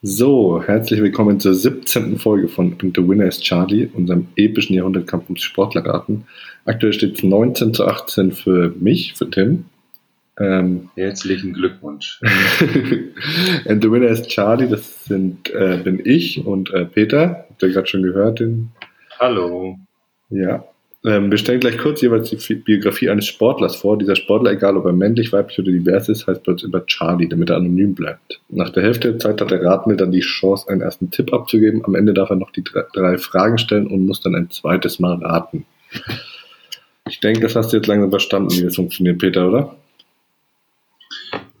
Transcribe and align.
So, 0.00 0.62
herzlich 0.62 1.02
willkommen 1.02 1.40
zur 1.40 1.54
17. 1.54 2.18
Folge 2.18 2.46
von 2.46 2.76
The 2.80 3.08
Winner 3.08 3.26
is 3.26 3.40
Charlie, 3.40 3.90
unserem 3.92 4.28
epischen 4.36 4.76
Jahrhundertkampf 4.76 5.24
ums 5.24 5.42
Sportlerraten. 5.42 6.24
Aktuell 6.64 6.92
steht 6.92 7.16
es 7.16 7.24
19 7.24 7.74
zu 7.74 7.84
18 7.84 8.30
für 8.30 8.72
mich, 8.78 9.14
für 9.14 9.28
Tim. 9.28 9.64
Ähm, 10.38 10.90
Herzlichen 10.94 11.52
Glückwunsch. 11.52 12.20
And 13.66 13.82
The 13.82 13.90
Winner 13.90 14.06
is 14.06 14.22
Charlie, 14.28 14.68
das 14.68 15.04
sind, 15.06 15.50
äh, 15.50 15.78
bin 15.82 16.00
ich 16.04 16.46
und 16.46 16.72
äh, 16.72 16.84
Peter. 16.84 17.46
Habt 17.50 17.60
ihr 17.64 17.70
gerade 17.70 17.88
schon 17.88 18.04
gehört? 18.04 18.38
Den? 18.38 18.70
Hallo. 19.18 19.80
Ja, 20.30 20.64
ähm, 21.04 21.30
wir 21.30 21.38
stellen 21.38 21.60
gleich 21.60 21.78
kurz 21.78 22.00
jeweils 22.00 22.30
die 22.30 22.54
Biografie 22.56 23.08
eines 23.08 23.26
Sportlers 23.26 23.76
vor. 23.76 23.98
Dieser 23.98 24.16
Sportler, 24.16 24.50
egal 24.50 24.76
ob 24.76 24.84
er 24.84 24.92
männlich, 24.92 25.32
weiblich 25.32 25.58
oder 25.60 25.70
divers 25.70 26.08
ist, 26.08 26.26
heißt 26.26 26.42
bei 26.42 26.52
uns 26.52 26.64
immer 26.64 26.84
Charlie, 26.86 27.28
damit 27.28 27.50
er 27.50 27.56
anonym 27.56 27.94
bleibt. 27.94 28.40
Nach 28.48 28.70
der 28.70 28.82
Hälfte 28.82 29.12
der 29.12 29.20
Zeit 29.20 29.40
hat 29.40 29.50
der 29.50 29.62
Ratende 29.62 29.96
dann 29.96 30.10
die 30.10 30.20
Chance, 30.20 30.68
einen 30.68 30.80
ersten 30.80 31.10
Tipp 31.10 31.32
abzugeben. 31.32 31.84
Am 31.84 31.94
Ende 31.94 32.14
darf 32.14 32.30
er 32.30 32.36
noch 32.36 32.50
die 32.50 32.64
drei, 32.64 32.82
drei 32.92 33.16
Fragen 33.16 33.58
stellen 33.58 33.86
und 33.86 34.06
muss 34.06 34.20
dann 34.20 34.34
ein 34.34 34.50
zweites 34.50 34.98
Mal 34.98 35.14
raten. 35.22 35.66
Ich 37.08 37.20
denke, 37.20 37.40
das 37.40 37.54
hast 37.54 37.72
du 37.72 37.76
jetzt 37.76 37.86
langsam 37.86 38.10
verstanden, 38.10 38.50
wie 38.56 38.64
das 38.64 38.76
funktioniert, 38.76 39.18
Peter, 39.18 39.48
oder? 39.48 39.76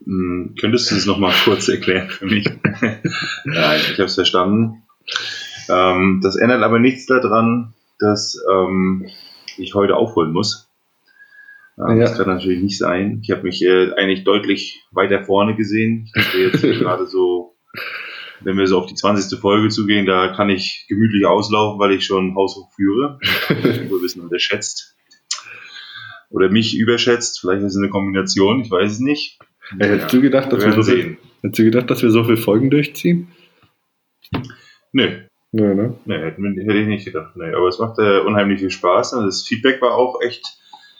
Hm, 0.04 0.54
könntest 0.60 0.90
du 0.90 0.96
das 0.96 1.06
nochmal 1.06 1.34
kurz 1.44 1.68
erklären 1.68 2.08
für 2.10 2.26
mich? 2.26 2.44
Nein, 3.44 3.80
ich 3.92 3.98
habe 3.98 4.04
es 4.04 4.14
verstanden. 4.16 4.82
Ähm, 5.70 6.20
das 6.24 6.36
ändert 6.36 6.62
aber 6.62 6.80
nichts 6.80 7.06
daran, 7.06 7.74
dass 7.98 8.42
ähm, 8.50 9.06
ich 9.58 9.74
heute 9.74 9.96
aufholen 9.96 10.32
muss. 10.32 10.68
Ähm, 11.78 11.98
ja. 11.98 12.04
Das 12.04 12.16
kann 12.16 12.28
natürlich 12.28 12.62
nicht 12.62 12.78
sein. 12.78 13.20
Ich 13.22 13.30
habe 13.30 13.42
mich 13.42 13.62
äh, 13.62 13.92
eigentlich 13.94 14.24
deutlich 14.24 14.82
weiter 14.90 15.22
vorne 15.24 15.54
gesehen. 15.54 16.10
Ich 16.14 16.26
habe 16.26 16.38
jetzt 16.38 16.62
gerade 16.80 17.06
so, 17.06 17.56
wenn 18.40 18.56
wir 18.56 18.66
so 18.66 18.78
auf 18.78 18.86
die 18.86 18.94
20. 18.94 19.38
Folge 19.38 19.68
zugehen, 19.68 20.06
da 20.06 20.28
kann 20.28 20.48
ich 20.50 20.86
gemütlich 20.88 21.26
auslaufen, 21.26 21.78
weil 21.78 21.92
ich 21.92 22.04
schon 22.04 22.34
haushoch 22.34 22.70
führe. 22.74 23.18
Wir 23.48 24.02
wissen 24.02 24.22
unterschätzt. 24.22 24.96
Oder 26.30 26.50
mich 26.50 26.76
überschätzt. 26.76 27.40
Vielleicht 27.40 27.62
ist 27.62 27.74
es 27.74 27.78
eine 27.78 27.88
Kombination, 27.88 28.60
ich 28.60 28.70
weiß 28.70 28.92
es 28.92 29.00
nicht. 29.00 29.38
Äh, 29.78 29.86
hättest, 29.86 30.12
ja, 30.12 30.18
du 30.18 30.22
gedacht, 30.22 30.52
dass 30.52 30.64
wir, 30.64 30.72
so 30.72 30.82
viel, 30.82 31.18
hättest 31.42 31.58
du 31.58 31.64
gedacht, 31.64 31.90
dass 31.90 32.02
wir 32.02 32.10
so 32.10 32.24
viele 32.24 32.36
Folgen 32.36 32.70
durchziehen? 32.70 33.28
Nö, 34.92 35.27
Nee, 35.52 35.74
ne? 35.74 35.94
Nee, 36.04 36.18
hätte, 36.18 36.42
hätte 36.42 36.78
ich 36.78 36.86
nicht 36.86 37.04
gedacht. 37.06 37.36
Nee, 37.36 37.52
aber 37.54 37.68
es 37.68 37.78
macht 37.78 37.98
äh, 37.98 38.20
unheimlich 38.20 38.60
viel 38.60 38.70
Spaß. 38.70 39.14
Und 39.14 39.26
das 39.26 39.46
Feedback 39.46 39.80
war 39.80 39.94
auch 39.94 40.20
echt 40.20 40.58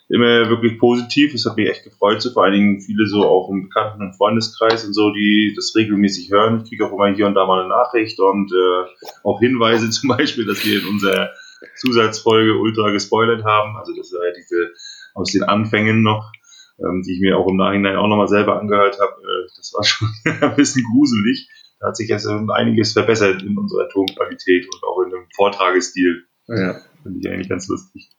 immer 0.09 0.49
wirklich 0.49 0.79
positiv. 0.79 1.35
Es 1.35 1.45
hat 1.45 1.57
mich 1.57 1.69
echt 1.69 1.85
gefreut, 1.85 2.23
so 2.23 2.31
vor 2.31 2.45
allen 2.45 2.55
Dingen 2.55 2.81
viele 2.81 3.07
so 3.07 3.27
auch 3.27 3.51
im 3.51 3.65
Bekannten- 3.65 4.03
und 4.03 4.17
Freundeskreis 4.17 4.87
und 4.87 4.95
so, 4.95 5.13
die 5.13 5.53
das 5.55 5.75
regelmäßig 5.77 6.31
hören. 6.31 6.63
Ich 6.63 6.71
kriege 6.71 6.87
auch 6.87 6.93
immer 6.93 7.15
hier 7.15 7.27
und 7.27 7.35
da 7.35 7.47
mal 7.47 7.61
eine 7.61 7.69
Nachricht 7.69 8.19
und 8.21 8.51
äh, 8.51 9.07
auch 9.23 9.39
Hinweise 9.41 9.91
zum 9.91 10.09
Beispiel, 10.09 10.47
dass 10.47 10.65
wir 10.65 10.81
in 10.81 10.89
unserer 10.89 11.31
Zusatzfolge 11.77 12.57
ultra 12.57 12.91
gespoilert 12.91 13.45
haben. 13.45 13.77
Also 13.77 13.95
das 13.95 14.13
war 14.13 14.27
ja 14.27 14.33
diese 14.33 14.73
aus 15.15 15.31
den 15.33 15.43
Anfängen 15.43 16.03
noch, 16.03 16.33
ähm, 16.79 17.03
die 17.03 17.15
ich 17.15 17.21
mir 17.21 17.37
auch 17.37 17.49
im 17.49 17.57
Nachhinein 17.57 17.97
auch 17.97 18.07
nochmal 18.07 18.29
selber 18.29 18.59
angehört 18.59 18.99
habe. 19.01 19.13
Äh, 19.21 19.49
das 19.57 19.75
war 19.75 19.85
schon 19.85 20.09
ein 20.25 20.57
bisschen 20.57 20.85
gruselig. 20.91 21.49
Da 21.81 21.89
hat 21.89 21.97
sich 21.97 22.09
jetzt 22.09 22.27
einiges 22.27 22.93
verbessert 22.93 23.43
in 23.43 23.57
unserer 23.57 23.89
Tonqualität 23.89 24.67
und 24.67 24.83
auch 24.85 25.03
in 25.03 25.11
dem 25.11 25.27
Vortragestil. 25.37 26.25
Ja. 26.49 26.81
Finde 27.03 27.21
ich 27.21 27.29
eigentlich 27.31 27.49
ganz 27.49 27.69
lustig. 27.69 28.11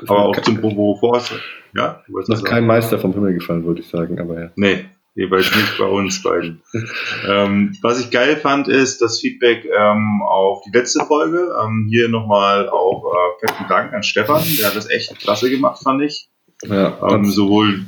Das 0.00 0.10
aber 0.10 0.26
auch 0.26 0.40
zum 0.42 0.60
Propos 0.60 1.32
ja? 1.74 2.02
Du 2.06 2.18
noch 2.18 2.44
kein 2.44 2.66
Meister 2.66 2.98
vom 2.98 3.12
Himmel 3.12 3.34
gefallen, 3.34 3.64
würde 3.64 3.80
ich 3.80 3.88
sagen, 3.88 4.18
aber 4.18 4.40
ja. 4.40 4.50
Nee, 4.56 4.86
jeweils 5.14 5.54
nicht 5.54 5.78
bei 5.78 5.86
uns 5.86 6.22
beiden. 6.22 6.62
ähm, 7.28 7.76
was 7.82 8.00
ich 8.00 8.10
geil 8.10 8.36
fand, 8.36 8.68
ist 8.68 9.02
das 9.02 9.20
Feedback 9.20 9.64
ähm, 9.64 10.22
auf 10.26 10.62
die 10.62 10.76
letzte 10.76 11.04
Folge. 11.04 11.54
Ähm, 11.62 11.86
hier 11.90 12.08
nochmal 12.08 12.68
auch 12.68 13.04
äh, 13.04 13.46
fetten 13.46 13.68
Dank 13.68 13.92
an 13.92 14.02
Stefan, 14.02 14.42
der 14.58 14.68
hat 14.68 14.76
das 14.76 14.90
echt 14.90 15.18
klasse 15.18 15.50
gemacht, 15.50 15.82
fand 15.82 16.02
ich. 16.02 16.28
Ja, 16.64 16.98
ähm, 17.10 17.26
sowohl 17.26 17.84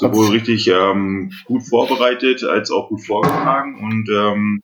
sowohl 0.00 0.30
richtig 0.30 0.66
ähm, 0.68 1.30
gut 1.44 1.62
vorbereitet 1.62 2.42
als 2.44 2.70
auch 2.70 2.88
gut 2.88 3.04
vorgetragen 3.04 3.78
und 3.82 4.08
ähm, 4.08 4.62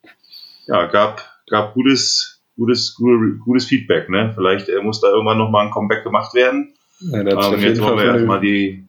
ja, 0.66 0.86
gab, 0.86 1.22
gab 1.48 1.74
gutes, 1.74 2.42
gutes, 2.56 2.94
gutes 2.94 3.66
Feedback. 3.66 4.08
Ne? 4.08 4.32
Vielleicht 4.34 4.68
äh, 4.68 4.80
muss 4.82 5.00
da 5.00 5.08
irgendwann 5.08 5.38
nochmal 5.38 5.66
ein 5.66 5.70
Comeback 5.70 6.04
gemacht 6.04 6.34
werden. 6.34 6.74
Ja, 7.00 7.20
ähm, 7.20 7.60
jetzt 7.60 7.82
wollen 7.82 7.98
wir 7.98 8.06
erstmal 8.06 8.40
die. 8.40 8.84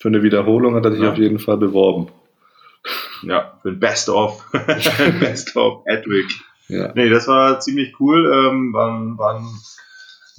Für 0.00 0.08
eine 0.08 0.22
Wiederholung 0.22 0.76
hat 0.76 0.84
er 0.84 0.92
sich 0.92 1.02
ja. 1.02 1.10
auf 1.10 1.18
jeden 1.18 1.40
Fall 1.40 1.56
beworben. 1.56 2.08
Ja, 3.22 3.58
für 3.62 3.70
ein 3.70 3.80
Best 3.80 4.08
of. 4.08 4.48
Best 5.20 5.56
of 5.56 5.82
Edwig. 5.86 6.26
Ja. 6.68 6.92
Nee, 6.94 7.08
das 7.08 7.26
war 7.26 7.58
ziemlich 7.58 7.98
cool. 7.98 8.30
Ähm, 8.32 8.72
waren, 8.72 9.18
waren, 9.18 9.44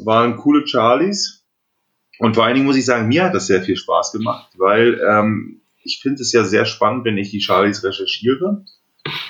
waren 0.06 0.38
coole 0.38 0.66
Charlies. 0.66 1.38
Und 2.19 2.35
vor 2.35 2.46
allen 2.46 2.56
Dingen 2.56 2.68
muss 2.68 2.75
ich 2.75 2.85
sagen, 2.85 3.07
mir 3.07 3.24
hat 3.24 3.34
das 3.34 3.47
sehr 3.47 3.62
viel 3.62 3.78
Spaß 3.78 4.12
gemacht, 4.12 4.52
weil 4.57 5.02
ähm, 5.09 5.62
ich 5.84 6.00
finde 6.02 6.22
es 6.22 6.31
ja 6.34 6.44
sehr 6.44 6.66
spannend, 6.66 7.06
wenn 7.06 7.18
ich 7.18 7.31
die 7.31 7.41
Charlies 7.41 7.84
recherchiere. 7.84 8.66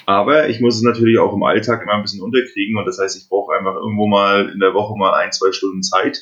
Aber 0.05 0.49
ich 0.49 0.59
muss 0.59 0.75
es 0.75 0.81
natürlich 0.81 1.19
auch 1.19 1.33
im 1.33 1.43
Alltag 1.43 1.83
immer 1.83 1.93
ein 1.93 2.01
bisschen 2.01 2.21
unterkriegen 2.21 2.77
und 2.77 2.85
das 2.85 2.97
heißt, 2.99 3.15
ich 3.15 3.29
brauche 3.29 3.55
einfach 3.55 3.75
irgendwo 3.75 4.07
mal 4.07 4.49
in 4.49 4.59
der 4.59 4.73
Woche 4.73 4.97
mal 4.97 5.13
ein, 5.13 5.31
zwei 5.31 5.51
Stunden 5.51 5.83
Zeit, 5.83 6.17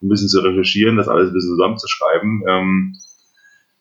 ein 0.00 0.08
bisschen 0.08 0.28
zu 0.28 0.40
recherchieren, 0.40 0.96
das 0.96 1.08
alles 1.08 1.30
ein 1.30 1.34
bisschen 1.34 1.56
zusammenzuschreiben. 1.56 2.44
Ähm, 2.48 2.96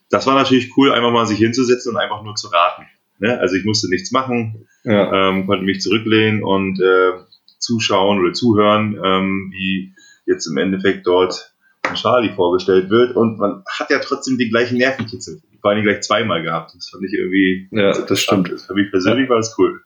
das 0.10 0.26
war 0.26 0.34
natürlich 0.34 0.76
cool, 0.78 0.92
einfach 0.92 1.12
mal 1.12 1.28
sich 1.28 1.38
hinzusetzen 1.38 1.94
und 1.94 2.02
einfach 2.02 2.24
nur 2.24 2.36
zu 2.36 2.48
raten. 2.48 2.88
Ne? 3.20 3.40
Also 3.40 3.56
ich 3.56 3.66
musste 3.66 3.90
nichts 3.90 4.12
machen, 4.12 4.68
ja. 4.84 5.30
ähm, 5.30 5.46
konnte 5.46 5.64
mich 5.64 5.82
zurücklehnen 5.82 6.44
und 6.44 6.82
äh, 6.82 7.12
zuschauen 7.60 8.20
oder 8.20 8.34
zuhören, 8.34 9.00
ähm, 9.04 9.52
wie 9.52 9.94
jetzt 10.26 10.48
im 10.48 10.58
Endeffekt 10.58 11.06
dort 11.06 11.55
Charlie 11.94 12.34
vorgestellt 12.34 12.90
wird 12.90 13.16
und 13.16 13.38
man 13.38 13.64
hat 13.68 13.90
ja 13.90 14.00
trotzdem 14.00 14.38
die 14.38 14.50
gleichen 14.50 14.78
Nervenkitzel. 14.78 15.42
Vor 15.62 15.72
allem 15.72 15.84
gleich 15.84 16.02
zweimal 16.02 16.44
gehabt. 16.44 16.74
Das 16.76 16.90
fand 16.90 17.04
ich 17.04 17.14
irgendwie. 17.14 17.68
Ja, 17.72 17.92
das 18.02 18.20
stimmt. 18.20 18.50
Für 18.62 18.74
mich 18.74 18.92
persönlich 18.92 19.30
war 19.30 19.40
es 19.40 19.56
cool. 19.58 19.82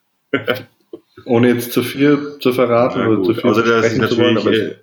Ohne 1.26 1.50
jetzt 1.50 1.72
zu 1.72 1.84
viel 1.84 2.38
zu 2.40 2.54
verraten 2.54 3.06
oder 3.06 3.24
zu 3.24 3.34
viel 3.34 3.50
also, 3.50 3.62
zu 3.62 3.68
sprechen 3.68 4.08
zu 4.08 4.18
wollen, 4.18 4.38
aber 4.38 4.52
äh, 4.52 4.76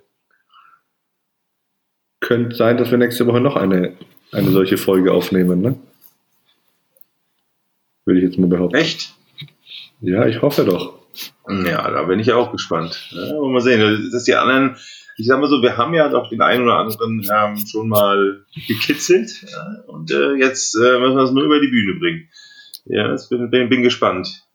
könnte 2.19 2.55
sein, 2.55 2.77
dass 2.77 2.91
wir 2.91 2.97
nächste 2.97 3.25
Woche 3.27 3.41
noch 3.41 3.55
eine, 3.55 3.93
eine 4.31 4.51
solche 4.51 4.77
Folge 4.77 5.11
aufnehmen, 5.13 5.61
ne? 5.61 5.79
Würde 8.05 8.19
ich 8.19 8.25
jetzt 8.25 8.37
mal 8.37 8.47
behaupten. 8.47 8.75
Echt? 8.75 9.13
Ja, 10.01 10.25
ich 10.25 10.41
hoffe 10.41 10.63
doch. 10.63 10.99
Ja, 11.47 11.89
da 11.89 12.03
bin 12.03 12.19
ich 12.19 12.31
auch 12.31 12.51
gespannt. 12.51 13.09
Ja, 13.11 13.39
mal 13.41 13.61
sehen. 13.61 14.09
Dass 14.11 14.23
die 14.23 14.35
anderen 14.35 14.77
ich 15.17 15.25
sag 15.25 15.39
mal 15.39 15.49
so, 15.49 15.61
wir 15.63 15.77
haben 15.77 15.95
ja 15.95 16.09
doch 16.09 16.29
den 16.29 16.41
einen 16.41 16.63
oder 16.63 16.77
anderen 16.77 17.27
ähm, 17.31 17.57
schon 17.65 17.89
mal 17.89 18.45
gekitzelt 18.67 19.31
ja, 19.49 19.83
und 19.87 20.11
äh, 20.11 20.33
jetzt 20.33 20.75
äh, 20.75 20.99
müssen 20.99 21.15
wir 21.15 21.23
es 21.23 21.31
nur 21.31 21.43
über 21.43 21.59
die 21.59 21.69
Bühne 21.69 21.99
bringen. 21.99 22.29
Ja, 22.85 23.13
ich 23.15 23.27
bin, 23.27 23.49
bin, 23.49 23.69
bin 23.69 23.81
gespannt. 23.81 24.47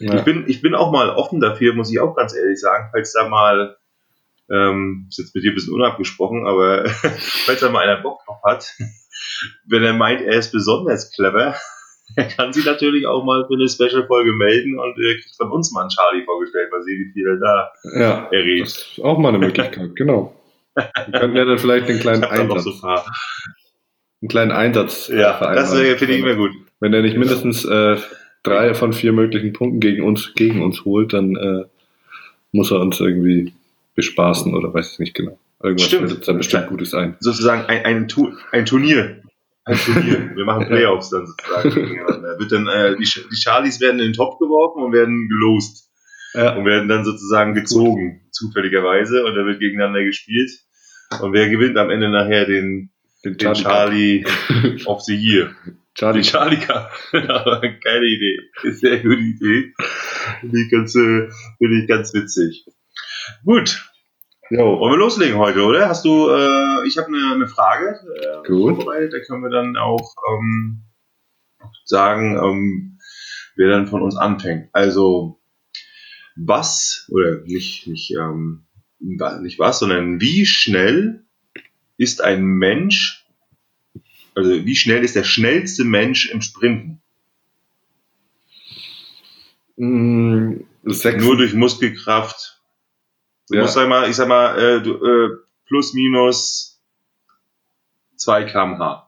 Ja. 0.00 0.16
Ich, 0.16 0.24
bin, 0.24 0.44
ich 0.48 0.60
bin 0.60 0.74
auch 0.74 0.90
mal 0.90 1.10
offen 1.10 1.40
dafür, 1.40 1.72
muss 1.72 1.90
ich 1.90 2.00
auch 2.00 2.14
ganz 2.14 2.34
ehrlich 2.34 2.60
sagen, 2.60 2.88
falls 2.92 3.12
da 3.12 3.28
mal, 3.28 3.76
ähm, 4.50 5.06
ist 5.08 5.18
jetzt 5.18 5.34
mit 5.34 5.44
dir 5.44 5.52
ein 5.52 5.54
bisschen 5.54 5.74
unabgesprochen, 5.74 6.46
aber 6.46 6.88
falls 7.46 7.60
da 7.60 7.70
mal 7.70 7.88
einer 7.88 8.02
Bock 8.02 8.20
drauf 8.26 8.42
hat, 8.44 8.74
wenn 9.66 9.84
er 9.84 9.94
meint, 9.94 10.20
er 10.20 10.36
ist 10.36 10.50
besonders 10.50 11.12
clever, 11.12 11.54
er 12.16 12.24
kann 12.24 12.52
sich 12.52 12.64
natürlich 12.64 13.06
auch 13.06 13.24
mal 13.24 13.46
für 13.46 13.54
eine 13.54 13.68
Special-Folge 13.68 14.32
melden 14.32 14.78
und 14.78 14.98
äh, 14.98 15.14
kriegt 15.14 15.36
von 15.36 15.50
uns 15.50 15.72
mal 15.72 15.82
einen 15.82 15.90
Charlie 15.90 16.24
vorgestellt, 16.24 16.70
mal 16.70 16.82
sehen, 16.82 16.98
wie 17.06 17.12
viel 17.12 17.26
er 17.26 17.36
da 17.36 17.72
ja, 17.98 18.28
errät. 18.30 18.62
Das 18.62 18.76
ist 18.76 19.00
auch 19.04 19.18
mal 19.18 19.28
eine 19.28 19.38
Möglichkeit, 19.38 19.94
genau. 19.96 20.34
Wir 20.74 21.20
könnten 21.20 21.36
ja 21.36 21.44
dann 21.44 21.58
vielleicht 21.58 21.88
einen 21.88 22.00
kleinen 22.00 22.24
Einsatz. 22.24 22.64
So 22.64 22.86
ein 22.86 23.00
einen 24.20 24.28
kleinen 24.28 24.50
Einsatz. 24.50 25.08
Äh, 25.08 25.20
ja, 25.20 25.38
das 25.54 25.72
äh, 25.74 25.96
finde 25.96 26.14
ich 26.14 26.20
immer 26.20 26.34
gut. 26.34 26.50
Wenn 26.80 26.92
er 26.92 27.02
nicht 27.02 27.16
mindestens 27.16 27.64
äh, 27.64 27.96
drei 28.42 28.74
von 28.74 28.92
vier 28.92 29.12
möglichen 29.12 29.52
Punkten 29.52 29.80
gegen 29.80 30.02
uns, 30.02 30.34
gegen 30.34 30.62
uns 30.62 30.84
holt, 30.84 31.12
dann 31.12 31.36
äh, 31.36 31.64
muss 32.52 32.70
er 32.70 32.80
uns 32.80 33.00
irgendwie 33.00 33.52
bespaßen 33.94 34.54
oder 34.54 34.72
weiß 34.72 34.94
ich 34.94 34.98
nicht 34.98 35.14
genau. 35.14 35.38
Irgendwas 35.62 35.86
Stimmt. 35.86 36.36
bestimmt 36.36 36.68
Gutes 36.68 36.94
ein. 36.94 37.16
Sozusagen 37.20 37.66
ein, 37.66 37.84
ein, 37.84 38.08
ein 38.52 38.66
Turnier 38.66 39.22
ein 39.68 39.76
Turnier. 39.76 40.36
Wir 40.36 40.44
machen 40.44 40.66
Playoffs 40.68 41.10
dann 41.10 41.26
sozusagen 41.26 41.70
gegeneinander. 41.70 42.38
Wird 42.38 42.52
dann, 42.52 42.66
äh, 42.66 42.96
die, 42.96 43.04
die 43.04 43.36
Charlies 43.36 43.80
werden 43.80 44.00
in 44.00 44.08
den 44.08 44.12
Topf 44.12 44.38
geworfen 44.38 44.82
und 44.82 44.92
werden 44.92 45.28
gelost. 45.28 45.90
Ja. 46.34 46.54
Und 46.54 46.66
werden 46.66 46.88
dann 46.88 47.04
sozusagen 47.04 47.54
gezogen, 47.54 48.28
zufälligerweise. 48.32 49.24
Und 49.24 49.34
da 49.34 49.46
wird 49.46 49.60
gegeneinander 49.60 50.04
gespielt. 50.04 50.50
Und 51.20 51.32
wer 51.32 51.48
gewinnt 51.48 51.76
am 51.78 51.90
Ende 51.90 52.10
nachher 52.10 52.44
den, 52.44 52.90
den, 53.24 53.36
den 53.36 53.54
Charlie, 53.54 54.24
Charlie 54.24 54.84
of 54.86 55.00
the 55.02 55.14
Year? 55.14 55.54
Charlie. 55.94 56.20
Den 56.20 56.30
Charlie 56.30 56.58
Cup. 56.58 56.90
Geile 57.12 58.06
Idee. 58.06 58.38
Sehr 58.72 58.98
gute 58.98 59.16
Idee. 59.16 59.72
Finde 60.40 60.60
ich 60.60 60.70
ganz, 60.70 60.94
äh, 60.94 61.28
finde 61.58 61.82
ich 61.82 61.88
ganz 61.88 62.14
witzig. 62.14 62.66
Gut, 63.44 63.84
Jo. 64.50 64.78
Wollen 64.80 64.94
wir 64.94 64.98
loslegen 64.98 65.36
heute, 65.36 65.62
oder? 65.62 65.88
Hast 65.88 66.04
du, 66.04 66.28
äh, 66.30 66.86
ich 66.86 66.96
habe 66.96 67.08
eine, 67.08 67.34
eine 67.34 67.48
Frage. 67.48 68.00
Äh, 68.44 68.48
Gut. 68.48 68.86
Da 68.86 69.20
können 69.20 69.42
wir 69.42 69.50
dann 69.50 69.76
auch 69.76 70.14
ähm, 70.30 70.84
sagen, 71.84 72.38
ähm, 72.42 72.98
wer 73.56 73.68
dann 73.68 73.88
von 73.88 74.02
uns 74.02 74.16
anfängt. 74.16 74.70
Also, 74.72 75.38
was, 76.36 77.06
oder 77.10 77.42
nicht, 77.44 77.86
nicht, 77.86 78.12
ähm, 78.12 78.64
nicht 79.00 79.58
was, 79.58 79.80
sondern 79.80 80.20
wie 80.20 80.46
schnell 80.46 81.24
ist 81.98 82.22
ein 82.22 82.42
Mensch, 82.42 83.26
also 84.34 84.64
wie 84.64 84.76
schnell 84.76 85.04
ist 85.04 85.16
der 85.16 85.24
schnellste 85.24 85.84
Mensch 85.84 86.30
im 86.30 86.40
Sprinten? 86.40 87.02
Mm, 89.76 90.60
Nur 90.82 91.36
durch 91.36 91.54
Muskelkraft. 91.54 92.57
Du 93.48 93.56
ja. 93.56 93.62
musst 93.62 93.74
sag 93.74 93.88
mal, 93.88 94.08
ich 94.08 94.16
sag 94.16 94.28
mal, 94.28 94.58
äh, 94.58 94.82
du, 94.82 94.94
äh, 94.94 95.28
plus 95.66 95.94
minus 95.94 96.80
2 98.16 98.44
kmh. 98.44 99.06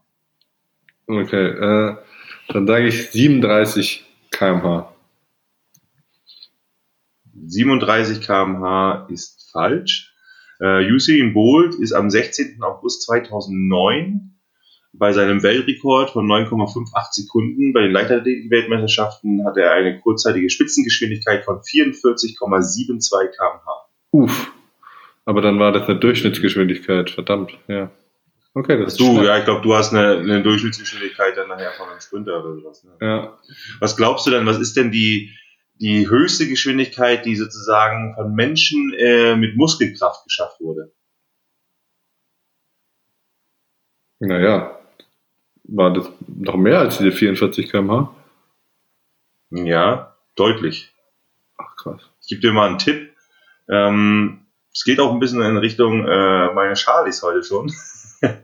Okay, 1.06 1.46
äh, 1.48 1.96
dann 2.48 2.66
sage 2.66 2.86
ich 2.86 3.10
37 3.10 4.04
kmh. 4.30 4.92
37 7.46 8.20
kmh 8.20 9.06
ist 9.10 9.50
falsch. 9.52 10.14
Äh, 10.60 10.90
Usain 10.92 11.32
Bolt 11.32 11.74
ist 11.74 11.92
am 11.92 12.10
16. 12.10 12.62
August 12.62 13.02
2009 13.02 14.36
bei 14.92 15.12
seinem 15.12 15.42
Weltrekord 15.42 16.10
von 16.10 16.26
9,58 16.26 17.22
Sekunden 17.22 17.72
bei 17.72 17.82
den 17.82 17.92
Leichtathletik-Weltmeisterschaften 17.92 19.46
hat 19.46 19.56
er 19.56 19.72
eine 19.72 20.00
kurzzeitige 20.00 20.50
Spitzengeschwindigkeit 20.50 21.44
von 21.44 21.60
44,72 21.60 23.28
kmh. 23.28 23.79
Uff. 24.12 24.52
Aber 25.24 25.40
dann 25.40 25.58
war 25.58 25.72
das 25.72 25.88
eine 25.88 25.98
Durchschnittsgeschwindigkeit, 25.98 27.10
verdammt, 27.10 27.56
ja. 27.68 27.90
Okay, 28.52 28.82
das 28.82 28.96
du, 28.96 29.04
schnell. 29.04 29.26
ja, 29.26 29.38
ich 29.38 29.44
glaube, 29.44 29.62
du 29.62 29.74
hast 29.74 29.94
eine, 29.94 30.18
eine 30.18 30.42
Durchschnittsgeschwindigkeit 30.42 31.36
dann 31.36 31.48
nachher 31.48 31.72
von 31.72 31.88
einem 31.88 32.00
Sprinter 32.00 32.42
oder 32.42 32.54
sowas. 32.54 32.82
Ne? 32.82 32.96
Ja. 33.00 33.38
Was 33.78 33.96
glaubst 33.96 34.26
du 34.26 34.32
denn, 34.32 34.44
was 34.44 34.58
ist 34.58 34.76
denn 34.76 34.90
die, 34.90 35.32
die 35.74 36.08
höchste 36.08 36.48
Geschwindigkeit, 36.48 37.24
die 37.24 37.36
sozusagen 37.36 38.14
von 38.16 38.34
Menschen 38.34 38.92
äh, 38.98 39.36
mit 39.36 39.56
Muskelkraft 39.56 40.24
geschafft 40.24 40.60
wurde? 40.60 40.92
Naja, 44.18 44.78
war 45.64 45.92
das 45.92 46.10
noch 46.26 46.56
mehr 46.56 46.80
als 46.80 46.98
diese 46.98 47.12
44 47.12 47.70
km/h? 47.70 48.14
Ja, 49.50 50.16
deutlich. 50.34 50.92
Ach 51.56 51.76
krass. 51.76 52.02
Ich 52.20 52.28
gebe 52.28 52.40
dir 52.40 52.52
mal 52.52 52.68
einen 52.68 52.78
Tipp. 52.78 53.09
Ähm, 53.70 54.46
es 54.72 54.84
geht 54.84 55.00
auch 55.00 55.12
ein 55.12 55.20
bisschen 55.20 55.42
in 55.42 55.56
Richtung 55.56 56.06
äh, 56.06 56.52
meine 56.52 56.76
Charlies 56.76 57.22
heute 57.22 57.42
schon. 57.42 57.72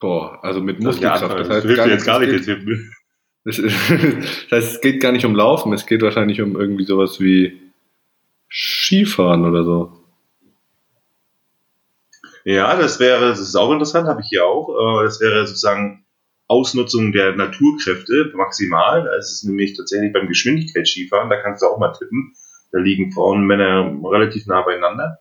Boah, 0.00 0.38
also 0.44 0.60
mit 0.60 0.80
Muskelkraft. 0.80 1.38
Das 1.38 1.48
heißt, 1.48 1.66
hilft 1.66 1.84
dir 1.84 1.90
jetzt 1.90 2.06
gar 2.06 2.20
nicht, 2.20 2.46
geht, 2.46 2.66
ne? 2.66 2.90
das, 3.44 3.58
heißt, 3.58 4.74
es 4.74 4.80
geht 4.80 5.00
gar 5.00 5.12
nicht 5.12 5.24
um 5.24 5.34
Laufen, 5.34 5.72
es 5.72 5.86
geht 5.86 6.02
wahrscheinlich 6.02 6.42
um 6.42 6.60
irgendwie 6.60 6.84
sowas 6.84 7.18
wie 7.20 7.60
Skifahren 8.50 9.44
oder 9.44 9.64
so. 9.64 9.92
Ja, 12.44 12.76
das 12.76 13.00
wäre, 13.00 13.28
das 13.28 13.40
ist 13.40 13.56
auch 13.56 13.72
interessant, 13.72 14.06
habe 14.08 14.20
ich 14.20 14.28
hier 14.28 14.46
auch. 14.46 15.00
Äh, 15.00 15.04
das 15.04 15.20
wäre 15.20 15.46
sozusagen 15.46 16.04
Ausnutzung 16.48 17.12
der 17.12 17.36
Naturkräfte 17.36 18.32
maximal. 18.34 19.06
Es 19.18 19.32
ist 19.32 19.44
nämlich 19.44 19.76
tatsächlich 19.76 20.12
beim 20.12 20.26
Geschwindigkeitsskifahren, 20.26 21.30
da 21.30 21.36
kannst 21.36 21.62
du 21.62 21.66
auch 21.66 21.78
mal 21.78 21.92
tippen. 21.92 22.34
Da 22.72 22.78
liegen 22.78 23.12
Frauen 23.12 23.40
und 23.40 23.46
Männer 23.46 23.98
relativ 24.04 24.46
nah 24.46 24.62
beieinander. 24.62 25.18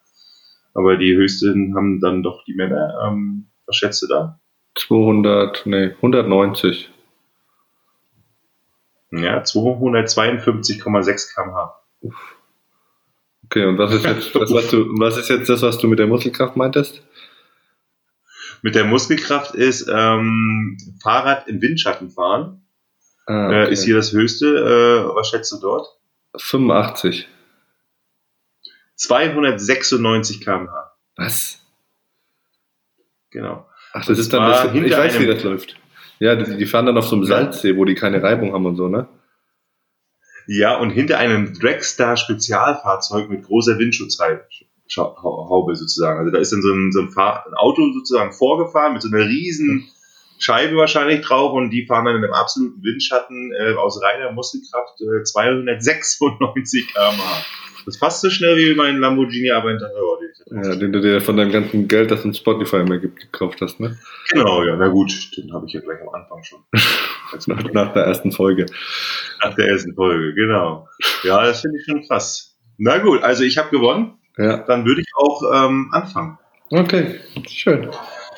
Aber 0.73 0.97
die 0.97 1.15
höchsten 1.15 1.75
haben 1.75 1.99
dann 2.01 2.23
doch 2.23 2.43
die 2.45 2.53
Männer. 2.53 3.07
Ähm, 3.07 3.47
was 3.65 3.75
schätzt 3.75 4.01
du 4.01 4.07
da? 4.07 4.39
200, 4.75 5.65
nee, 5.65 5.91
190. 5.95 6.89
Ja, 9.11 9.41
252,6 9.41 11.33
kmh. 11.33 11.73
Okay, 13.45 13.65
und 13.65 13.77
was 13.77 13.93
ist 13.93 14.05
jetzt 14.05 14.35
das, 14.35 14.51
was 14.53 14.69
du, 14.69 14.85
was 14.99 15.17
ist 15.17 15.29
jetzt 15.29 15.49
das, 15.49 15.61
was 15.61 15.77
du 15.77 15.87
mit 15.87 15.99
der 15.99 16.07
Muskelkraft 16.07 16.55
meintest? 16.57 17.01
Mit 18.61 18.75
der 18.75 18.85
Muskelkraft 18.85 19.55
ist 19.55 19.87
ähm, 19.91 20.77
Fahrrad 21.01 21.47
im 21.47 21.61
Windschatten 21.61 22.09
fahren. 22.09 22.61
Ah, 23.25 23.47
okay. 23.47 23.65
äh, 23.65 23.71
ist 23.73 23.83
hier 23.83 23.95
das 23.95 24.11
höchste. 24.13 24.47
Äh, 24.47 25.15
was 25.15 25.29
schätzt 25.29 25.51
du 25.51 25.59
dort? 25.59 25.87
85. 26.37 27.27
296 28.95 30.41
kmh. 30.41 30.91
Was? 31.17 31.61
Genau. 33.29 33.67
Ach, 33.93 33.99
das, 33.99 34.07
das 34.07 34.19
ist 34.19 34.33
dann 34.33 34.49
das, 34.49 34.73
ich 34.73 34.97
weiß, 34.97 35.19
wie 35.19 35.27
das 35.27 35.43
läuft. 35.43 35.75
Ja, 36.19 36.35
die, 36.35 36.57
die, 36.57 36.65
fahren 36.65 36.87
dann 36.87 36.97
auf 36.97 37.07
so 37.07 37.15
einem 37.15 37.25
Salzsee, 37.25 37.75
wo 37.77 37.85
die 37.85 37.95
keine 37.95 38.23
Reibung 38.23 38.53
haben 38.53 38.65
und 38.65 38.75
so, 38.75 38.87
ne? 38.87 39.07
Ja, 40.47 40.77
und 40.77 40.91
hinter 40.91 41.17
einem 41.17 41.53
Dragstar 41.53 42.17
Spezialfahrzeug 42.17 43.29
mit 43.29 43.43
großer 43.43 43.77
Windschutzhaube 44.87 45.75
sozusagen. 45.75 46.19
Also 46.19 46.31
da 46.31 46.39
ist 46.39 46.51
dann 46.51 46.61
so 46.61 46.71
ein, 46.71 46.91
so 46.91 47.01
ein, 47.01 47.13
ein 47.15 47.53
Auto 47.55 47.93
sozusagen 47.93 48.31
vorgefahren 48.31 48.93
mit 48.93 49.01
so 49.01 49.09
einer 49.09 49.25
riesen 49.25 49.89
Scheibe 50.39 50.75
wahrscheinlich 50.75 51.21
drauf 51.21 51.53
und 51.53 51.71
die 51.71 51.85
fahren 51.85 52.05
dann 52.05 52.15
in 52.15 52.23
einem 52.23 52.33
absoluten 52.33 52.83
Windschatten 52.83 53.53
äh, 53.53 53.73
aus 53.73 54.01
reiner 54.01 54.31
Muskelkraft 54.31 55.01
äh, 55.01 55.23
296 55.23 56.93
km/h. 56.93 57.45
Das 57.85 57.95
ist 57.95 57.99
fast 57.99 58.21
so 58.21 58.29
schnell 58.29 58.57
wie 58.57 58.75
mein 58.75 58.97
Lamborghini 58.97 59.49
Aventador. 59.49 60.19
Den 60.19 60.63
ja, 60.63 60.75
den 60.75 60.91
du 60.91 61.01
dir 61.01 61.21
von 61.21 61.37
deinem 61.37 61.51
ganzen 61.51 61.87
Geld, 61.87 62.11
das 62.11 62.23
in 62.23 62.33
Spotify 62.33 62.77
immer 62.77 62.97
gibt, 62.97 63.19
gekauft 63.19 63.61
hast, 63.61 63.79
ne? 63.79 63.97
Genau, 64.29 64.63
ja, 64.63 64.75
na 64.75 64.89
gut, 64.89 65.11
den 65.37 65.53
habe 65.53 65.65
ich 65.65 65.73
ja 65.73 65.81
gleich 65.81 66.01
am 66.01 66.09
Anfang 66.09 66.43
schon. 66.43 66.59
nach, 67.47 67.63
nach, 67.71 67.93
der 67.93 68.03
ersten 68.03 68.31
Folge. 68.31 68.65
Nach 69.41 69.55
der 69.55 69.69
ersten 69.69 69.95
Folge, 69.95 70.33
genau. 70.35 70.87
Ja, 71.23 71.43
das 71.43 71.61
finde 71.61 71.79
ich 71.79 71.85
schon 71.85 72.03
krass. 72.03 72.57
Na 72.77 72.99
gut, 72.99 73.23
also 73.23 73.43
ich 73.43 73.57
habe 73.57 73.69
gewonnen. 73.69 74.17
Ja. 74.37 74.57
Dann 74.57 74.85
würde 74.85 75.01
ich 75.01 75.11
auch 75.15 75.41
ähm, 75.53 75.89
anfangen. 75.91 76.37
Okay, 76.69 77.19
schön. 77.47 77.89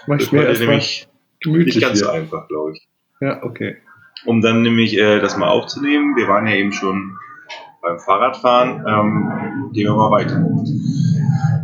Mach 0.07 0.19
ich 0.19 0.31
mir 0.31 0.45
erstmal 0.45 0.67
nämlich 0.69 1.07
gemütlich 1.39 1.75
nicht 1.75 1.85
ganz 1.85 1.99
so 1.99 2.09
einfach, 2.09 2.47
glaube 2.47 2.73
ich. 2.73 2.87
Ja, 3.21 3.43
okay. 3.43 3.77
Um 4.25 4.41
dann 4.41 4.61
nämlich 4.61 4.97
äh, 4.97 5.19
das 5.19 5.37
mal 5.37 5.49
aufzunehmen, 5.49 6.15
wir 6.15 6.27
waren 6.27 6.47
ja 6.47 6.55
eben 6.55 6.71
schon 6.71 7.17
beim 7.81 7.99
Fahrradfahren. 7.99 8.85
Ähm, 8.87 9.71
gehen 9.73 9.87
wir 9.87 9.95
mal 9.95 10.11
weiter. 10.11 10.43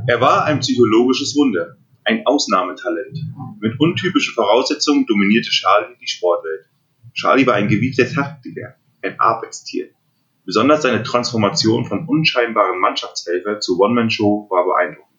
Er 0.07 0.21
war 0.21 0.45
ein 0.45 0.59
psychologisches 0.59 1.35
Wunder, 1.35 1.77
ein 2.03 2.25
Ausnahmetalent. 2.25 3.17
Mit 3.59 3.79
untypischen 3.79 4.33
Voraussetzungen 4.33 5.05
dominierte 5.05 5.49
Charlie 5.49 5.95
die 5.99 6.07
Sportwelt. 6.07 6.65
Charlie 7.13 7.47
war 7.47 7.55
ein 7.55 7.67
gewiegter 7.67 8.07
Taktiker, 8.07 8.75
ein 9.01 9.19
Arbeitstier. 9.19 9.89
Besonders 10.45 10.83
seine 10.83 11.01
Transformation 11.01 11.85
von 11.85 12.07
unscheinbaren 12.07 12.79
Mannschaftshelfer 12.79 13.59
zur 13.59 13.79
One-Man-Show 13.79 14.47
war 14.51 14.65
beeindruckend. 14.65 15.09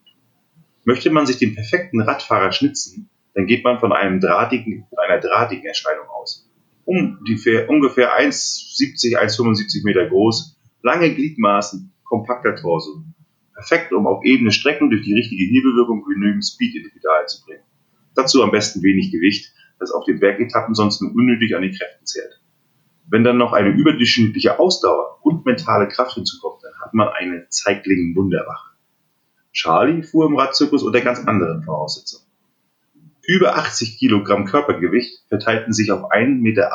Möchte 0.85 1.09
man 1.09 1.25
sich 1.25 1.37
den 1.37 1.53
perfekten 1.53 1.99
Radfahrer 1.99 2.53
schnitzen, 2.53 3.09
dann 3.33 3.45
geht 3.45 3.65
man 3.65 3.79
von 3.79 3.91
einem 3.91 4.21
drahtigen, 4.21 4.87
einer 4.95 5.19
drahtigen 5.19 5.65
Erscheinung 5.65 6.07
aus. 6.07 6.49
Ungefähr, 6.85 7.69
ungefähr 7.69 8.17
1,70, 8.17 9.17
1,75 9.17 9.83
Meter 9.83 10.07
groß, 10.07 10.57
lange 10.81 11.13
Gliedmaßen, 11.13 11.91
kompakter 12.05 12.55
Torso. 12.55 13.03
Perfekt, 13.53 13.91
um 13.91 14.07
auf 14.07 14.23
ebene 14.23 14.51
Strecken 14.51 14.89
durch 14.89 15.03
die 15.03 15.13
richtige 15.13 15.43
Hebelwirkung 15.43 16.05
genügend 16.05 16.45
Speed 16.45 16.73
in 16.75 16.83
die 16.83 16.89
Pedale 16.89 17.25
zu 17.25 17.43
bringen. 17.43 17.63
Dazu 18.15 18.41
am 18.43 18.51
besten 18.51 18.81
wenig 18.81 19.11
Gewicht, 19.11 19.53
das 19.77 19.91
auf 19.91 20.05
den 20.05 20.21
Bergetappen 20.21 20.73
sonst 20.73 21.01
nur 21.01 21.13
unnötig 21.13 21.53
an 21.53 21.63
den 21.63 21.73
Kräften 21.73 22.05
zehrt. 22.05 22.41
Wenn 23.09 23.23
dann 23.23 23.37
noch 23.37 23.53
eine 23.53 23.69
überdurchschnittliche 23.69 24.59
Ausdauer 24.59 25.19
und 25.21 25.45
mentale 25.45 25.87
Kraft 25.87 26.15
hinzukommt, 26.15 26.61
dann 26.63 26.73
hat 26.81 26.93
man 26.93 27.07
eine 27.07 27.47
Zeiglingen-Wunderwache. 27.49 28.75
Charlie 29.53 30.03
fuhr 30.03 30.27
im 30.27 30.35
Radzirkus 30.35 30.83
unter 30.83 31.01
ganz 31.01 31.25
anderen 31.25 31.63
Voraussetzungen. 31.63 32.25
Über 33.25 33.55
80 33.55 33.97
Kilogramm 33.97 34.45
Körpergewicht 34.45 35.23
verteilten 35.27 35.73
sich 35.73 35.91
auf 35.91 36.11
1,88 36.11 36.41
Meter 36.41 36.71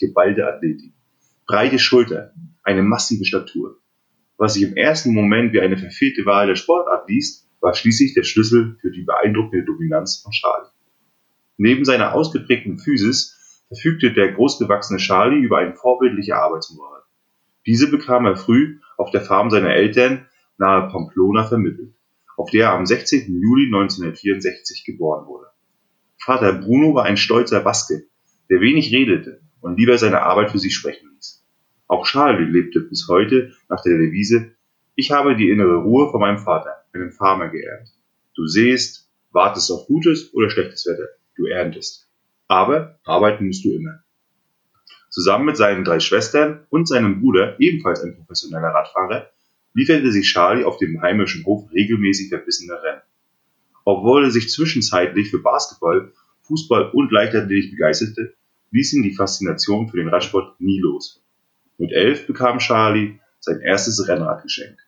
geballte 0.00 0.46
Athletik. 0.46 0.92
Breite 1.46 1.78
Schultern, 1.78 2.30
eine 2.62 2.82
massive 2.82 3.24
Statur. 3.24 3.78
Was 4.36 4.54
sich 4.54 4.62
im 4.62 4.76
ersten 4.76 5.12
Moment 5.12 5.52
wie 5.52 5.60
eine 5.60 5.76
verfehlte 5.76 6.24
Wahl 6.24 6.46
der 6.46 6.56
Sportart 6.56 7.08
liest, 7.08 7.48
war 7.60 7.74
schließlich 7.74 8.14
der 8.14 8.22
Schlüssel 8.24 8.76
für 8.80 8.90
die 8.90 9.02
beeindruckende 9.02 9.64
Dominanz 9.64 10.20
von 10.22 10.32
Charlie. 10.32 10.70
Neben 11.56 11.84
seiner 11.84 12.14
ausgeprägten 12.14 12.78
Physis 12.78 13.38
verfügte 13.74 14.12
der 14.12 14.32
großgewachsene 14.32 14.98
Charlie 14.98 15.40
über 15.40 15.58
eine 15.58 15.74
vorbildliche 15.74 16.36
Arbeitsmoral. 16.36 17.02
Diese 17.66 17.90
bekam 17.90 18.24
er 18.26 18.36
früh 18.36 18.78
auf 18.96 19.10
der 19.10 19.20
Farm 19.20 19.50
seiner 19.50 19.74
Eltern 19.74 20.26
nahe 20.58 20.88
Pamplona 20.90 21.44
vermittelt, 21.44 21.94
auf 22.36 22.50
der 22.50 22.66
er 22.66 22.72
am 22.74 22.86
16. 22.86 23.40
Juli 23.40 23.66
1964 23.66 24.84
geboren 24.84 25.26
wurde. 25.26 25.46
Vater 26.18 26.52
Bruno 26.52 26.94
war 26.94 27.04
ein 27.04 27.16
stolzer 27.16 27.60
Baske, 27.60 28.04
der 28.48 28.60
wenig 28.60 28.92
redete 28.92 29.40
und 29.60 29.76
lieber 29.76 29.98
seine 29.98 30.22
Arbeit 30.22 30.52
für 30.52 30.58
sich 30.58 30.74
sprechen 30.74 31.10
ließ. 31.14 31.44
Auch 31.88 32.06
Charlie 32.06 32.50
lebte 32.50 32.80
bis 32.80 33.08
heute 33.08 33.52
nach 33.68 33.82
der 33.82 33.98
Devise 33.98 34.52
Ich 34.94 35.10
habe 35.10 35.36
die 35.36 35.50
innere 35.50 35.76
Ruhe 35.76 36.10
von 36.10 36.20
meinem 36.20 36.38
Vater, 36.38 36.84
einem 36.92 37.10
Farmer, 37.10 37.48
geerbt. 37.48 37.88
Du 38.36 38.46
sähst, 38.46 39.10
wartest 39.32 39.70
auf 39.72 39.86
gutes 39.86 40.32
oder 40.32 40.48
schlechtes 40.48 40.86
Wetter. 40.86 41.08
Du 41.36 41.46
erntest. 41.46 42.03
Aber 42.54 43.00
arbeiten 43.04 43.48
musst 43.48 43.64
du 43.64 43.72
immer. 43.72 44.04
Zusammen 45.10 45.46
mit 45.46 45.56
seinen 45.56 45.82
drei 45.82 45.98
Schwestern 45.98 46.64
und 46.70 46.86
seinem 46.86 47.20
Bruder, 47.20 47.58
ebenfalls 47.58 48.00
ein 48.00 48.14
professioneller 48.14 48.68
Radfahrer, 48.68 49.28
lieferte 49.72 50.12
sich 50.12 50.32
Charlie 50.32 50.62
auf 50.62 50.78
dem 50.78 51.02
heimischen 51.02 51.44
Hof 51.44 51.68
regelmäßig 51.72 52.28
verbissene 52.28 52.80
Rennen. 52.80 53.02
Obwohl 53.84 54.26
er 54.26 54.30
sich 54.30 54.50
zwischenzeitlich 54.50 55.30
für 55.30 55.42
Basketball, 55.42 56.12
Fußball 56.42 56.90
und 56.90 57.10
Leichtathletik 57.10 57.72
begeisterte, 57.72 58.34
ließ 58.70 58.92
ihn 58.92 59.02
die 59.02 59.16
Faszination 59.16 59.88
für 59.88 59.96
den 59.96 60.08
Radsport 60.08 60.60
nie 60.60 60.78
los. 60.78 61.24
Mit 61.76 61.90
elf 61.90 62.28
bekam 62.28 62.58
Charlie 62.58 63.18
sein 63.40 63.58
erstes 63.62 64.06
Rennrad 64.06 64.44
geschenkt. 64.44 64.78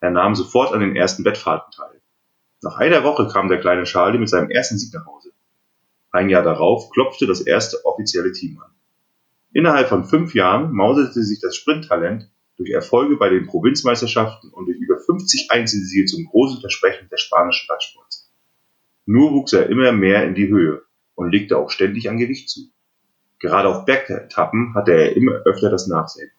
Er 0.00 0.12
nahm 0.12 0.34
sofort 0.34 0.72
an 0.72 0.80
den 0.80 0.96
ersten 0.96 1.26
Wettfahrten 1.26 1.72
teil. 1.72 2.00
Nach 2.62 2.78
einer 2.78 3.04
Woche 3.04 3.28
kam 3.28 3.50
der 3.50 3.60
kleine 3.60 3.84
Charlie 3.84 4.18
mit 4.18 4.30
seinem 4.30 4.48
ersten 4.48 4.78
Sieg 4.78 4.94
nach 4.94 5.04
Hause. 5.04 5.32
Ein 6.16 6.30
Jahr 6.30 6.42
darauf 6.42 6.88
klopfte 6.88 7.26
das 7.26 7.42
erste 7.42 7.84
offizielle 7.84 8.32
Team 8.32 8.58
an. 8.58 8.70
Innerhalb 9.52 9.90
von 9.90 10.06
fünf 10.06 10.34
Jahren 10.34 10.72
mauserte 10.72 11.22
sich 11.22 11.40
das 11.40 11.56
Sprinttalent 11.56 12.30
durch 12.56 12.70
Erfolge 12.70 13.16
bei 13.16 13.28
den 13.28 13.46
Provinzmeisterschaften 13.46 14.48
und 14.48 14.64
durch 14.64 14.78
über 14.78 14.98
50 14.98 15.50
Einzelsiege 15.50 16.06
zum 16.06 16.24
großen 16.24 16.62
Versprechen 16.62 17.10
des 17.10 17.20
spanischen 17.20 17.70
Radsports. 17.70 18.32
Nur 19.04 19.32
wuchs 19.32 19.52
er 19.52 19.68
immer 19.68 19.92
mehr 19.92 20.24
in 20.24 20.34
die 20.34 20.48
Höhe 20.48 20.84
und 21.16 21.32
legte 21.32 21.58
auch 21.58 21.70
ständig 21.70 22.08
an 22.08 22.16
Gewicht 22.16 22.48
zu. 22.48 22.70
Gerade 23.38 23.68
auf 23.68 23.84
Bergetappen 23.84 24.74
hatte 24.74 24.92
er 24.92 25.16
immer 25.16 25.32
öfter 25.44 25.68
das 25.68 25.86
Nachsehen. 25.86 26.30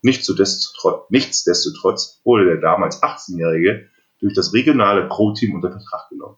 Nichtsdestotrotz 0.00 2.20
wurde 2.22 2.44
der 2.44 2.58
damals 2.58 3.02
18-Jährige 3.02 3.88
durch 4.20 4.34
das 4.34 4.54
regionale 4.54 5.08
Pro-Team 5.08 5.56
unter 5.56 5.72
Vertrag 5.72 6.08
genommen. 6.08 6.36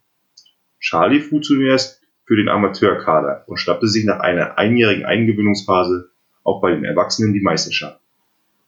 Charlie 0.79 1.21
fuhr 1.21 1.43
zunächst 1.43 2.00
für 2.31 2.37
den 2.37 2.49
Amateurkader 2.49 3.43
und 3.49 3.57
schnappte 3.57 3.89
sich 3.89 4.05
nach 4.05 4.21
einer 4.21 4.57
einjährigen 4.57 5.05
Eingewöhnungsphase 5.05 6.13
auch 6.45 6.61
bei 6.61 6.71
den 6.71 6.85
Erwachsenen 6.85 7.33
die 7.33 7.41
Meisterschaft. 7.41 8.01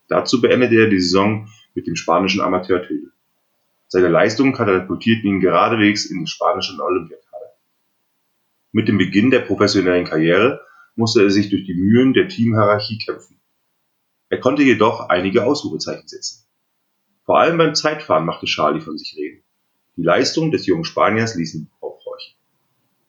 Dazu 0.09 0.41
beendete 0.41 0.75
er 0.75 0.89
die 0.89 0.99
Saison 0.99 1.47
mit 1.73 1.87
dem 1.87 1.95
spanischen 1.95 2.41
Amateurtitel. 2.41 3.13
Seine 3.87 4.09
Leistungen 4.09 4.51
katapultierten 4.51 5.29
ihn 5.29 5.39
geradewegs 5.39 6.03
in 6.03 6.17
den 6.17 6.27
spanischen 6.27 6.81
Olympiakader. 6.81 7.53
Mit 8.73 8.89
dem 8.89 8.97
Beginn 8.97 9.31
der 9.31 9.39
professionellen 9.39 10.03
Karriere 10.03 10.59
musste 10.97 11.23
er 11.23 11.29
sich 11.29 11.49
durch 11.49 11.63
die 11.63 11.73
Mühen 11.73 12.11
der 12.11 12.27
Teamhierarchie 12.27 12.97
kämpfen. 12.97 13.39
Er 14.27 14.41
konnte 14.41 14.63
jedoch 14.63 15.07
einige 15.07 15.45
Ausrufezeichen 15.45 16.09
setzen. 16.09 16.43
Vor 17.23 17.39
allem 17.39 17.57
beim 17.57 17.75
Zeitfahren 17.75 18.25
machte 18.25 18.45
Charlie 18.45 18.81
von 18.81 18.97
sich 18.97 19.15
reden. 19.15 19.41
Die 19.95 20.03
Leistung 20.03 20.51
des 20.51 20.65
jungen 20.65 20.83
Spaniers 20.83 21.35
ließen. 21.35 21.69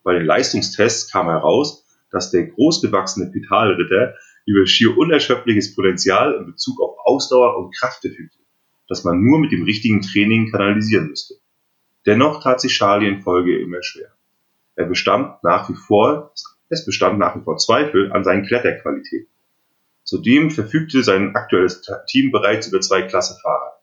Bei 0.05 0.13
den 0.13 0.27
Leistungstests 0.27 1.11
kam 1.11 1.27
heraus, 1.27 1.85
dass 2.11 2.31
der 2.31 2.47
großgewachsene 2.47 3.33
Pitalritter 3.33 4.15
über 4.47 4.67
schier 4.67 4.97
unerschöpfliches 4.97 5.75
Potenzial 5.75 6.35
in 6.35 6.47
Bezug 6.47 6.81
auf 6.81 6.99
Ausdauer 7.05 7.57
und 7.57 7.75
Kraft 7.75 8.03
verfügte, 8.03 8.39
das 8.87 9.03
man 9.03 9.21
nur 9.21 9.41
mit 9.41 9.51
dem 9.51 9.65
richtigen 9.65 10.03
Training 10.03 10.51
kanalisieren 10.51 11.09
müsste. 11.09 11.35
Dennoch 12.07 12.43
tat 12.43 12.61
sich 12.61 12.75
Charlie 12.75 13.09
in 13.09 13.23
Folge 13.23 13.59
immer 13.59 13.83
schwer. 13.83 14.13
Er 14.77 14.85
bestand 14.85 15.43
nach 15.43 15.71
wie 15.71 15.75
vor, 15.75 16.33
es 16.69 16.85
bestand 16.85 17.19
nach 17.19 17.35
wie 17.37 17.43
vor 17.43 17.57
Zweifel 17.57 18.13
an 18.13 18.25
seinen 18.25 18.45
Kletterqualitäten. 18.45 19.31
Zudem 20.03 20.51
verfügte 20.51 21.03
sein 21.03 21.35
aktuelles 21.35 21.83
Team 22.07 22.31
bereits 22.31 22.67
über 22.67 22.81
zwei 22.83 23.03
Klassefahrer. 23.03 23.81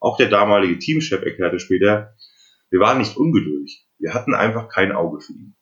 Auch 0.00 0.16
der 0.16 0.28
damalige 0.28 0.80
Teamchef 0.80 1.22
erklärte 1.22 1.60
später, 1.60 2.14
wir 2.70 2.80
waren 2.80 2.98
nicht 2.98 3.16
ungeduldig, 3.16 3.86
wir 4.02 4.14
hatten 4.14 4.34
einfach 4.34 4.68
kein 4.68 4.92
Auge 4.92 5.20
für 5.20 5.32
ihn. 5.32 5.54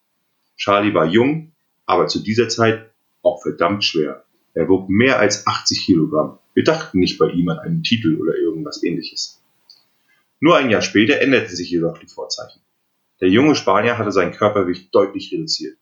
Charlie 0.57 0.95
war 0.95 1.05
jung, 1.05 1.53
aber 1.85 2.07
zu 2.07 2.21
dieser 2.21 2.49
Zeit 2.49 2.91
auch 3.23 3.43
verdammt 3.43 3.85
schwer. 3.85 4.25
Er 4.55 4.69
wog 4.69 4.89
mehr 4.89 5.19
als 5.19 5.47
80 5.47 5.85
Kilogramm. 5.85 6.39
Wir 6.55 6.65
dachten 6.65 6.99
nicht 6.99 7.19
bei 7.19 7.29
ihm 7.29 7.51
an 7.51 7.59
einen 7.59 7.83
Titel 7.83 8.17
oder 8.17 8.35
irgendwas 8.37 8.83
ähnliches. 8.83 9.43
Nur 10.41 10.57
ein 10.57 10.71
Jahr 10.71 10.81
später 10.81 11.21
änderten 11.21 11.55
sich 11.55 11.71
jedoch 11.71 11.99
die 11.99 12.07
Vorzeichen. 12.07 12.63
Der 13.21 13.29
junge 13.29 13.55
Spanier 13.55 13.99
hatte 13.99 14.11
sein 14.11 14.33
Körpergewicht 14.33 14.95
deutlich 14.95 15.31
reduziert. 15.31 15.77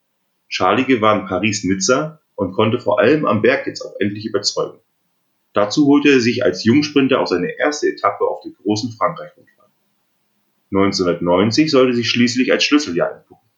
Charlie 0.49 0.85
gewann 0.85 1.27
Paris-Nizza 1.27 2.21
und 2.35 2.53
konnte 2.53 2.81
vor 2.81 2.99
allem 2.99 3.25
am 3.25 3.41
Berg 3.41 3.69
jetzt 3.69 3.83
auch 3.83 3.95
endlich 4.01 4.27
überzeugen. 4.27 4.81
Dazu 5.53 5.87
holte 5.87 6.11
er 6.11 6.21
sich 6.21 6.45
als 6.45 6.65
Jungsprinter 6.65 7.21
auch 7.21 7.29
seine 7.29 7.57
erste 7.57 7.87
Etappe 7.87 8.25
auf 8.25 8.41
der 8.43 8.53
großen 8.53 8.93
Frankreich-Rundfahrt. 8.93 9.58
1990 10.71 11.71
sollte 11.71 11.95
sich 11.95 12.11
schließlich 12.11 12.53
als 12.53 12.65
Schlüsseljahr 12.65 13.13
entpuppen. 13.13 13.49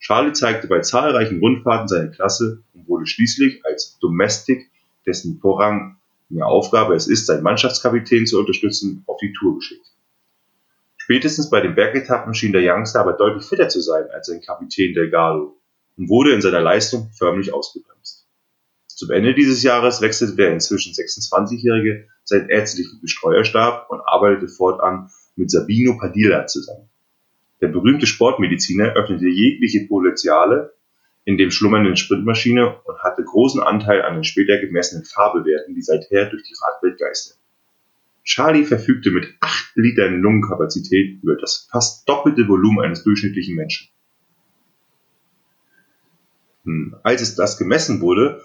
Charlie 0.00 0.32
zeigte 0.32 0.68
bei 0.68 0.80
zahlreichen 0.80 1.40
Rundfahrten 1.40 1.88
seine 1.88 2.10
Klasse 2.10 2.62
und 2.74 2.88
wurde 2.88 3.06
schließlich 3.06 3.64
als 3.64 3.98
Domestic, 3.98 4.70
dessen 5.06 5.38
Vorrang 5.40 5.98
vorrangige 6.28 6.46
Aufgabe 6.46 6.94
es 6.94 7.06
ist, 7.08 7.26
seinen 7.26 7.42
Mannschaftskapitän 7.42 8.26
zu 8.26 8.38
unterstützen, 8.38 9.02
auf 9.06 9.18
die 9.18 9.32
Tour 9.32 9.56
geschickt. 9.56 9.86
Spätestens 10.96 11.48
bei 11.48 11.60
den 11.60 11.74
Bergetappen 11.74 12.34
schien 12.34 12.52
der 12.52 12.62
Youngster 12.62 13.00
aber 13.00 13.14
deutlich 13.14 13.44
fitter 13.44 13.68
zu 13.68 13.80
sein 13.80 14.10
als 14.12 14.26
sein 14.26 14.42
Kapitän 14.42 14.92
Delgado 14.94 15.56
und 15.96 16.08
wurde 16.08 16.32
in 16.32 16.42
seiner 16.42 16.60
Leistung 16.60 17.10
förmlich 17.16 17.54
ausgebremst. 17.54 18.26
Zum 18.86 19.10
Ende 19.10 19.34
dieses 19.34 19.62
Jahres 19.62 20.00
wechselte 20.00 20.36
der 20.36 20.52
inzwischen 20.52 20.92
26-Jährige 20.92 22.08
seinen 22.24 22.50
ärztlichen 22.50 23.00
Bestreuerstab 23.00 23.88
und 23.90 24.00
arbeitete 24.00 24.48
fortan 24.48 25.08
mit 25.38 25.50
Sabino 25.50 25.96
Padilla 25.96 26.46
zusammen. 26.46 26.88
Der 27.60 27.68
berühmte 27.68 28.06
Sportmediziner 28.06 28.94
öffnete 28.94 29.28
jegliche 29.28 29.86
Potenziale 29.86 30.74
in 31.24 31.36
dem 31.36 31.50
schlummernden 31.50 31.96
Sprintmaschine 31.96 32.80
und 32.84 32.98
hatte 33.02 33.22
großen 33.24 33.60
Anteil 33.62 34.02
an 34.02 34.14
den 34.14 34.24
später 34.24 34.58
gemessenen 34.58 35.04
Fahrbewerten, 35.04 35.74
die 35.74 35.82
seither 35.82 36.26
durch 36.26 36.42
die 36.42 36.54
Radwelt 36.60 36.98
geistern. 36.98 37.38
Charlie 38.24 38.64
verfügte 38.64 39.10
mit 39.10 39.34
8 39.40 39.76
Litern 39.76 40.20
Lungenkapazität 40.20 41.22
über 41.22 41.36
das 41.36 41.68
fast 41.70 42.08
doppelte 42.08 42.46
Volumen 42.46 42.80
eines 42.80 43.04
durchschnittlichen 43.04 43.56
Menschen. 43.56 43.88
Hm, 46.64 46.96
als 47.02 47.22
es 47.22 47.34
das 47.34 47.58
gemessen 47.58 48.00
wurde, 48.00 48.42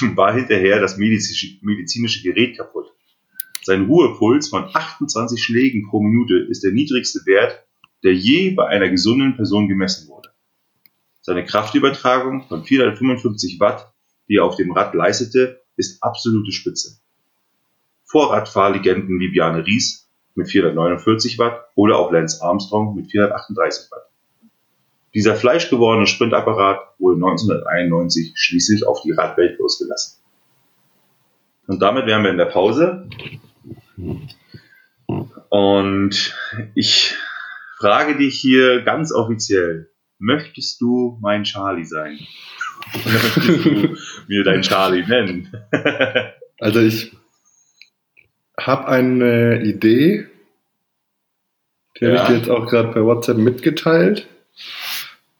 war 0.14 0.34
hinterher 0.34 0.80
das 0.80 0.96
medizinische 0.96 2.22
Gerät 2.22 2.56
kaputt. 2.56 2.92
Sein 3.64 3.86
Ruhepuls 3.86 4.50
von 4.50 4.68
28 4.74 5.42
Schlägen 5.42 5.88
pro 5.88 6.02
Minute 6.02 6.36
ist 6.36 6.64
der 6.64 6.72
niedrigste 6.72 7.20
Wert, 7.24 7.64
der 8.02 8.14
je 8.14 8.50
bei 8.50 8.66
einer 8.66 8.90
gesunden 8.90 9.36
Person 9.36 9.68
gemessen 9.68 10.06
wurde. 10.08 10.28
Seine 11.22 11.46
Kraftübertragung 11.46 12.46
von 12.46 12.62
455 12.62 13.58
Watt, 13.60 13.90
die 14.28 14.36
er 14.36 14.44
auf 14.44 14.56
dem 14.56 14.72
Rad 14.72 14.92
leistete, 14.92 15.62
ist 15.76 16.02
absolute 16.02 16.52
Spitze. 16.52 16.98
Vorradfahrlegenden 18.04 19.18
wie 19.18 19.28
Bjarne 19.28 19.66
Ries 19.66 20.10
mit 20.34 20.50
449 20.50 21.38
Watt 21.38 21.64
oder 21.74 21.98
auch 21.98 22.12
Lance 22.12 22.44
Armstrong 22.44 22.94
mit 22.94 23.10
438 23.10 23.90
Watt. 23.90 24.10
Dieser 25.14 25.36
fleischgewordene 25.36 26.06
Sprintapparat 26.06 26.80
wurde 26.98 27.16
1991 27.16 28.32
schließlich 28.34 28.86
auf 28.86 29.00
die 29.00 29.12
Radwelt 29.12 29.58
losgelassen. 29.58 30.20
Und 31.66 31.80
damit 31.80 32.04
wären 32.04 32.24
wir 32.24 32.30
in 32.30 32.36
der 32.36 32.44
Pause. 32.44 33.08
Und 35.48 36.34
ich 36.74 37.14
frage 37.78 38.16
dich 38.16 38.40
hier 38.40 38.82
ganz 38.82 39.12
offiziell, 39.12 39.90
möchtest 40.18 40.80
du 40.80 41.18
mein 41.20 41.44
Charlie 41.44 41.84
sein? 41.84 42.18
möchtest 43.04 43.64
du 43.64 43.96
mir 44.28 44.44
dein 44.44 44.62
Charlie 44.62 45.04
nennen? 45.06 45.52
also 46.60 46.80
ich 46.80 47.12
habe 48.58 48.88
eine 48.88 49.62
Idee, 49.62 50.26
die 51.98 52.04
ja. 52.04 52.10
habe 52.10 52.22
ich 52.22 52.28
dir 52.28 52.36
jetzt 52.36 52.50
auch 52.50 52.66
gerade 52.66 52.92
per 52.92 53.04
WhatsApp 53.04 53.36
mitgeteilt. 53.36 54.28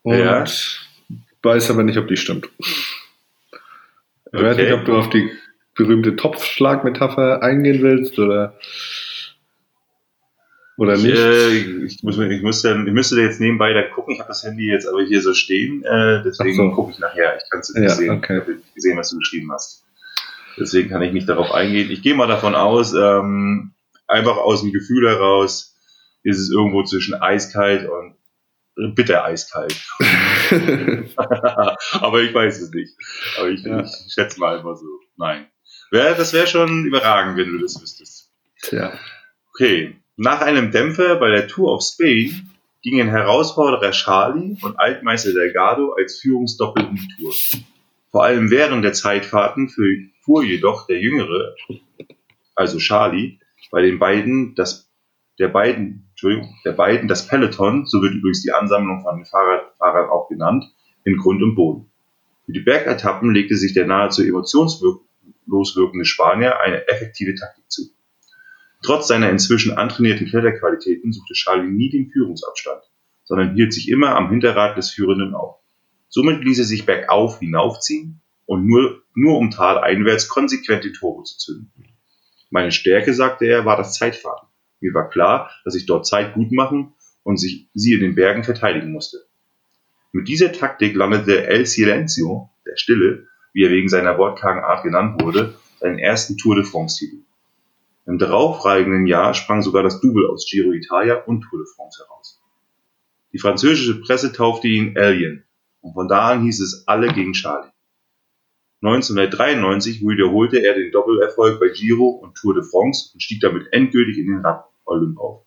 Und 0.03 0.19
ja. 0.19 0.45
weiß 1.41 1.71
aber 1.71 1.83
nicht, 1.83 1.97
ob 1.97 2.07
die 2.07 2.17
stimmt. 2.17 2.49
Ich 2.59 4.33
okay. 4.33 4.43
weiß 4.43 4.57
nicht, 4.57 4.73
ob 4.73 4.85
du 4.85 4.97
auf 4.97 5.09
die 5.09 5.31
berühmte 5.75 6.15
Topfschlagmetapher 6.15 7.43
eingehen 7.43 7.81
willst 7.81 8.17
oder, 8.17 8.57
oder 10.77 10.97
nicht. 10.97 11.13
Ich, 11.13 11.19
äh, 11.19 11.85
ich, 11.85 12.03
muss, 12.03 12.17
ich, 12.17 12.41
muss 12.41 12.61
dann, 12.61 12.87
ich 12.87 12.93
müsste 12.93 13.21
jetzt 13.21 13.39
nebenbei 13.39 13.73
da 13.73 13.83
gucken. 13.83 14.13
Ich 14.13 14.19
habe 14.19 14.29
das 14.29 14.43
Handy 14.43 14.67
jetzt 14.67 14.87
aber 14.87 15.03
hier 15.03 15.21
so 15.21 15.33
stehen. 15.33 15.83
Äh, 15.83 16.23
deswegen 16.23 16.55
so. 16.55 16.71
gucke 16.71 16.93
ich 16.93 16.99
nachher. 16.99 17.37
Ich 17.37 17.49
kann 17.49 17.59
es 17.59 17.73
nicht 17.73 17.83
ja, 17.83 17.89
sehen. 17.89 18.17
Okay. 18.17 18.37
Ich 18.37 18.41
habe 18.41 18.57
gesehen, 18.73 18.97
was 18.97 19.09
du 19.09 19.19
geschrieben 19.19 19.51
hast. 19.51 19.83
Deswegen 20.57 20.89
kann 20.89 21.01
ich 21.01 21.11
nicht 21.11 21.27
darauf 21.27 21.51
eingehen. 21.51 21.91
Ich 21.91 22.01
gehe 22.01 22.15
mal 22.15 22.27
davon 22.27 22.55
aus, 22.55 22.93
ähm, 22.93 23.73
einfach 24.07 24.37
aus 24.37 24.61
dem 24.61 24.71
Gefühl 24.71 25.07
heraus, 25.09 25.75
ist 26.23 26.39
es 26.39 26.49
irgendwo 26.49 26.83
zwischen 26.83 27.13
eiskalt 27.15 27.89
und 27.89 28.15
bitter 28.95 29.25
eiskalt. 29.25 29.75
Aber 31.91 32.21
ich 32.21 32.33
weiß 32.33 32.61
es 32.61 32.71
nicht. 32.71 32.93
Aber 33.37 33.49
ich, 33.49 33.63
ja. 33.63 33.83
ich 33.83 34.13
schätze 34.13 34.39
mal 34.39 34.57
einfach 34.57 34.77
so. 34.77 34.85
Nein. 35.17 35.47
Wär, 35.91 36.15
das 36.15 36.33
wäre 36.33 36.47
schon 36.47 36.85
überragend, 36.85 37.37
wenn 37.37 37.51
du 37.51 37.59
das 37.59 37.81
wüsstest. 37.81 38.31
Tja. 38.61 38.93
Okay. 39.49 39.95
Nach 40.17 40.41
einem 40.41 40.71
Dämpfer 40.71 41.17
bei 41.17 41.29
der 41.29 41.47
Tour 41.47 41.73
of 41.73 41.83
Spain 41.83 42.49
gingen 42.81 43.09
Herausforderer 43.09 43.91
Charlie 43.91 44.57
und 44.61 44.79
Altmeister 44.79 45.33
Delgado 45.33 45.93
als 45.93 46.19
Führungsdoppel 46.19 46.85
in 46.85 46.95
die 46.95 47.07
Tour. 47.17 47.33
Vor 48.11 48.23
allem 48.23 48.49
während 48.49 48.85
der 48.85 48.93
Zeitfahrten 48.93 49.69
fuhr 50.21 50.43
jedoch 50.43 50.87
der 50.87 50.99
Jüngere, 50.99 51.55
also 52.55 52.77
Charlie, 52.77 53.39
bei 53.71 53.81
den 53.81 53.99
beiden 53.99 54.55
das, 54.55 54.89
der 55.37 55.49
beiden, 55.49 56.07
Entschuldigung, 56.11 56.55
der 56.63 56.71
beiden 56.71 57.09
das 57.09 57.27
Peloton, 57.27 57.85
so 57.85 58.01
wird 58.01 58.13
übrigens 58.13 58.41
die 58.41 58.53
Ansammlung 58.53 59.03
von 59.03 59.17
den 59.17 59.25
Fahrradfahrern 59.25 60.09
auch 60.09 60.29
genannt, 60.29 60.63
in 61.03 61.17
Grund 61.17 61.43
und 61.43 61.55
Boden. 61.55 61.91
Für 62.45 62.53
die 62.53 62.61
Bergetappen 62.61 63.33
legte 63.33 63.57
sich 63.57 63.73
der 63.73 63.87
nahezu 63.87 64.23
emotionslos 64.23 65.04
wirkende 65.75 66.05
Spanier 66.05 66.59
eine 66.61 66.87
effektive 66.87 67.35
Taktik 67.35 67.65
zu. 67.69 67.83
Trotz 68.83 69.07
seiner 69.07 69.29
inzwischen 69.29 69.77
antrainierten 69.77 70.27
Kletterqualitäten 70.27 71.11
suchte 71.11 71.33
Charlie 71.33 71.71
nie 71.71 71.89
den 71.89 72.09
Führungsabstand, 72.11 72.81
sondern 73.23 73.55
hielt 73.55 73.73
sich 73.73 73.89
immer 73.89 74.15
am 74.15 74.29
Hinterrad 74.29 74.77
des 74.77 74.91
Führenden 74.91 75.33
auf. 75.33 75.57
Somit 76.09 76.43
ließ 76.43 76.59
er 76.59 76.65
sich 76.65 76.85
bergauf 76.85 77.39
hinaufziehen 77.39 78.21
und 78.45 78.67
nur, 78.67 79.01
nur 79.15 79.37
um 79.37 79.49
taleinwärts 79.49 80.27
konsequent 80.27 80.83
die 80.83 80.91
Tore 80.91 81.23
zu 81.23 81.37
zünden. 81.37 81.71
Meine 82.51 82.71
Stärke, 82.71 83.13
sagte 83.13 83.45
er, 83.45 83.65
war 83.65 83.75
das 83.75 83.97
Zeitfahren. 83.97 84.47
Mir 84.79 84.93
war 84.93 85.09
klar, 85.09 85.49
dass 85.63 85.75
ich 85.75 85.87
dort 85.87 86.05
Zeit 86.05 86.35
gut 86.35 86.51
machen 86.51 86.93
und 87.23 87.37
sich, 87.37 87.67
sie 87.73 87.93
in 87.93 88.01
den 88.01 88.15
Bergen 88.15 88.43
verteidigen 88.43 88.91
musste. 88.91 89.25
Mit 90.11 90.27
dieser 90.27 90.51
Taktik 90.51 90.95
landete 90.95 91.47
El 91.47 91.65
Silencio, 91.65 92.49
der 92.65 92.77
Stille, 92.77 93.27
wie 93.55 93.63
er 93.63 93.71
wegen 93.71 93.87
seiner 93.87 94.17
wortkargen 94.17 94.61
Art 94.61 94.83
genannt 94.83 95.21
wurde, 95.21 95.55
seinen 95.79 95.97
ersten 95.97 96.37
Tour 96.37 96.55
de 96.55 96.65
France-Titel. 96.65 97.23
Im 98.05 98.19
darauffolgenden 98.19 99.07
Jahr 99.07 99.33
sprang 99.33 99.61
sogar 99.61 99.81
das 99.81 100.01
Double 100.01 100.27
aus 100.29 100.45
Giro 100.45 100.73
Italia 100.73 101.23
und 101.23 101.41
Tour 101.41 101.59
de 101.59 101.67
France 101.73 102.03
heraus. 102.03 102.41
Die 103.31 103.39
französische 103.39 104.01
Presse 104.01 104.33
taufte 104.33 104.67
ihn 104.67 104.97
Alien 104.97 105.45
und 105.79 105.93
von 105.93 106.09
da 106.09 106.31
an 106.31 106.43
hieß 106.43 106.59
es 106.59 106.85
alle 106.85 107.07
gegen 107.07 107.31
Charlie. 107.31 107.71
1993 108.81 110.01
wiederholte 110.01 110.59
er 110.59 110.73
den 110.75 110.91
Doppelerfolg 110.91 111.57
bei 111.57 111.69
Giro 111.69 112.09
und 112.09 112.35
Tour 112.35 112.55
de 112.55 112.63
France 112.63 113.11
und 113.13 113.21
stieg 113.21 113.39
damit 113.39 113.71
endgültig 113.71 114.17
in 114.17 114.27
den 114.27 114.45
Rad-Olymp 114.45 115.17
auf. 115.17 115.45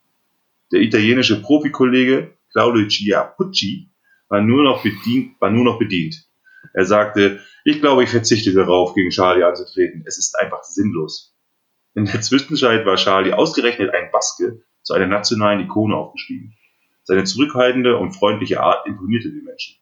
Der 0.72 0.80
italienische 0.80 1.42
Profikollege 1.42 2.32
Claudio 2.52 2.88
Chiappucci 2.88 3.90
war 4.30 4.40
nur 4.40 4.64
noch 4.64 4.82
bedient, 4.82 5.38
war 5.40 5.50
nur 5.50 5.64
noch 5.64 5.78
bedient. 5.78 6.26
Er 6.72 6.86
sagte, 6.86 7.40
ich 7.68 7.80
glaube, 7.80 8.02
ich 8.02 8.08
verzichte 8.08 8.54
darauf, 8.54 8.94
gegen 8.94 9.10
Charlie 9.10 9.44
anzutreten. 9.44 10.02
Es 10.06 10.16
ist 10.16 10.38
einfach 10.38 10.62
sinnlos. 10.64 11.36
In 11.94 12.06
der 12.06 12.22
Zwischenzeit 12.22 12.86
war 12.86 12.96
Charlie 12.96 13.34
ausgerechnet 13.34 13.92
ein 13.94 14.10
Baske 14.10 14.62
zu 14.82 14.94
einer 14.94 15.06
nationalen 15.06 15.60
Ikone 15.60 15.94
aufgestiegen. 15.94 16.54
Seine 17.02 17.24
zurückhaltende 17.24 17.98
und 17.98 18.12
freundliche 18.12 18.60
Art 18.60 18.86
imponierte 18.86 19.30
den 19.30 19.44
Menschen. 19.44 19.76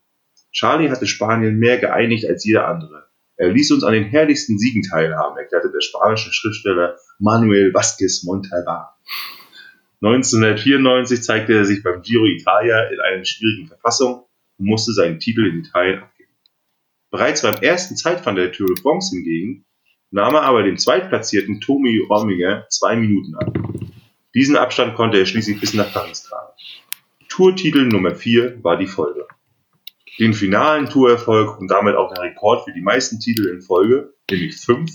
Charlie 0.50 0.90
hatte 0.90 1.06
Spanien 1.06 1.58
mehr 1.58 1.78
geeinigt 1.78 2.26
als 2.26 2.44
jeder 2.44 2.66
andere. 2.66 3.06
Er 3.36 3.52
ließ 3.52 3.70
uns 3.70 3.84
an 3.84 3.92
den 3.92 4.04
herrlichsten 4.04 4.58
Siegen 4.58 4.82
teilhaben, 4.82 5.36
erklärte 5.36 5.70
der 5.70 5.80
spanische 5.80 6.32
Schriftsteller 6.32 6.96
Manuel 7.20 7.72
Vázquez 7.72 8.24
Montalbán. 8.24 8.88
1994 10.02 11.22
zeigte 11.22 11.52
er 11.52 11.64
sich 11.64 11.84
beim 11.84 12.02
Giro 12.02 12.24
Italia 12.26 12.84
in 12.88 13.00
einer 13.00 13.24
schwierigen 13.24 13.68
Verfassung 13.68 14.24
und 14.58 14.66
musste 14.66 14.92
seinen 14.92 15.20
Titel 15.20 15.46
in 15.46 15.60
Italien. 15.60 16.02
Bereits 17.10 17.42
beim 17.42 17.56
ersten 17.56 17.96
Zeitfahren 17.96 18.36
der 18.36 18.52
Tour 18.52 18.68
de 18.68 18.80
France 18.80 19.14
hingegen 19.14 19.64
nahm 20.10 20.34
er 20.34 20.42
aber 20.42 20.62
dem 20.62 20.78
zweitplatzierten 20.78 21.60
Tommy 21.60 21.98
Rominger 21.98 22.66
zwei 22.68 22.96
Minuten 22.96 23.36
an. 23.36 23.92
Diesen 24.34 24.56
Abstand 24.56 24.94
konnte 24.94 25.18
er 25.18 25.26
schließlich 25.26 25.60
bis 25.60 25.74
nach 25.74 25.92
Paris 25.92 26.22
tragen. 26.22 26.52
Tourtitel 27.28 27.86
Nummer 27.86 28.14
4 28.14 28.62
war 28.62 28.76
die 28.76 28.86
Folge. 28.86 29.26
Den 30.18 30.32
finalen 30.32 30.88
Tourerfolg 30.88 31.60
und 31.60 31.68
damit 31.68 31.96
auch 31.96 32.12
den 32.12 32.22
Rekord 32.22 32.64
für 32.64 32.72
die 32.72 32.80
meisten 32.80 33.20
Titel 33.20 33.46
in 33.48 33.60
Folge, 33.60 34.14
nämlich 34.30 34.56
fünf, 34.56 34.90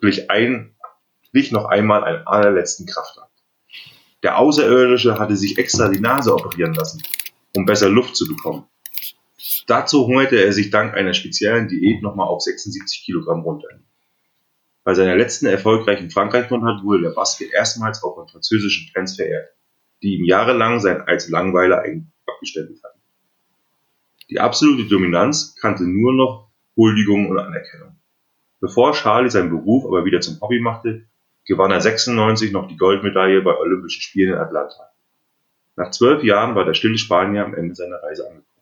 glich, 0.00 0.30
ein, 0.30 0.74
glich 1.32 1.52
noch 1.52 1.66
einmal 1.66 2.04
einen 2.04 2.26
allerletzten 2.26 2.86
Kraftakt. 2.86 3.30
Der 4.22 4.38
Außerirdische 4.38 5.18
hatte 5.18 5.36
sich 5.36 5.58
extra 5.58 5.88
die 5.88 6.00
Nase 6.00 6.34
operieren 6.34 6.72
lassen, 6.72 7.02
um 7.54 7.66
besser 7.66 7.90
Luft 7.90 8.16
zu 8.16 8.26
bekommen. 8.26 8.64
Dazu 9.66 10.06
hungerte 10.06 10.36
er 10.36 10.52
sich 10.52 10.70
dank 10.70 10.94
einer 10.94 11.14
speziellen 11.14 11.68
Diät 11.68 12.02
nochmal 12.02 12.28
auf 12.28 12.40
76 12.40 13.04
Kilogramm 13.04 13.40
runter. 13.40 13.68
Bei 14.84 14.94
seiner 14.94 15.16
letzten 15.16 15.46
erfolgreichen 15.46 16.10
Frankreich-Rundfahrt 16.10 16.84
wurde 16.84 17.04
der 17.04 17.10
Baske 17.10 17.50
erstmals 17.52 18.02
auch 18.02 18.14
von 18.14 18.28
französischen 18.28 18.90
Fans 18.92 19.16
verehrt, 19.16 19.48
die 20.02 20.16
ihm 20.16 20.24
jahrelang 20.24 20.80
sein 20.80 21.02
als 21.02 21.28
Langweiler 21.28 21.84
abgestempelt 22.26 22.82
hatten. 22.84 23.00
Die 24.30 24.40
absolute 24.40 24.88
Dominanz 24.88 25.54
kannte 25.60 25.84
nur 25.84 26.12
noch 26.12 26.48
Huldigung 26.76 27.28
und 27.28 27.38
Anerkennung. 27.38 27.96
Bevor 28.60 28.92
Charlie 28.92 29.30
seinen 29.30 29.50
Beruf 29.50 29.84
aber 29.84 30.04
wieder 30.04 30.20
zum 30.20 30.40
Hobby 30.40 30.60
machte, 30.60 31.06
gewann 31.46 31.70
er 31.70 31.80
96 31.80 32.52
noch 32.52 32.68
die 32.68 32.76
Goldmedaille 32.76 33.42
bei 33.42 33.56
Olympischen 33.56 34.00
Spielen 34.00 34.32
in 34.32 34.38
Atlanta. 34.38 34.90
Nach 35.76 35.90
zwölf 35.90 36.22
Jahren 36.22 36.54
war 36.54 36.64
der 36.64 36.74
stille 36.74 36.96
Spanier 36.96 37.44
am 37.44 37.54
Ende 37.54 37.74
seiner 37.74 38.02
Reise 38.02 38.26
angekommen. 38.26 38.53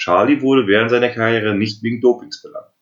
Charlie 0.00 0.40
wurde 0.40 0.66
während 0.66 0.90
seiner 0.90 1.10
Karriere 1.10 1.54
nicht 1.54 1.82
wegen 1.82 2.00
Dopings 2.00 2.40
belangt. 2.40 2.72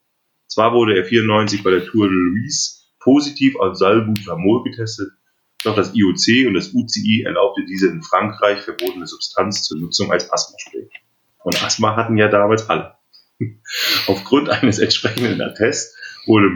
Zwar 0.47 0.73
wurde 0.73 0.95
er 0.95 1.03
94 1.03 1.63
bei 1.63 1.69
der 1.69 1.85
Tour 1.85 2.07
de 2.07 2.15
Louise 2.15 2.79
positiv 2.99 3.57
auf 3.57 3.75
Salbutamol 3.75 4.63
getestet, 4.63 5.11
doch 5.65 5.75
das 5.75 5.93
IOC 5.93 6.47
und 6.47 6.53
das 6.53 6.73
UCI 6.73 7.23
erlaubte 7.25 7.65
diese 7.65 7.89
in 7.89 8.01
Frankreich 8.01 8.61
verbotene 8.61 9.05
Substanz 9.05 9.63
zur 9.63 9.79
Nutzung 9.79 10.11
als 10.13 10.31
Asthmaspray. 10.31 10.89
Und 11.43 11.61
Asthma 11.61 11.97
hatten 11.97 12.17
ja 12.17 12.29
damals 12.29 12.69
alle. 12.69 12.95
Aufgrund 14.07 14.49
eines 14.49 14.79
entsprechenden 14.79 15.41
Attests 15.41 15.97
wurde, 16.25 16.49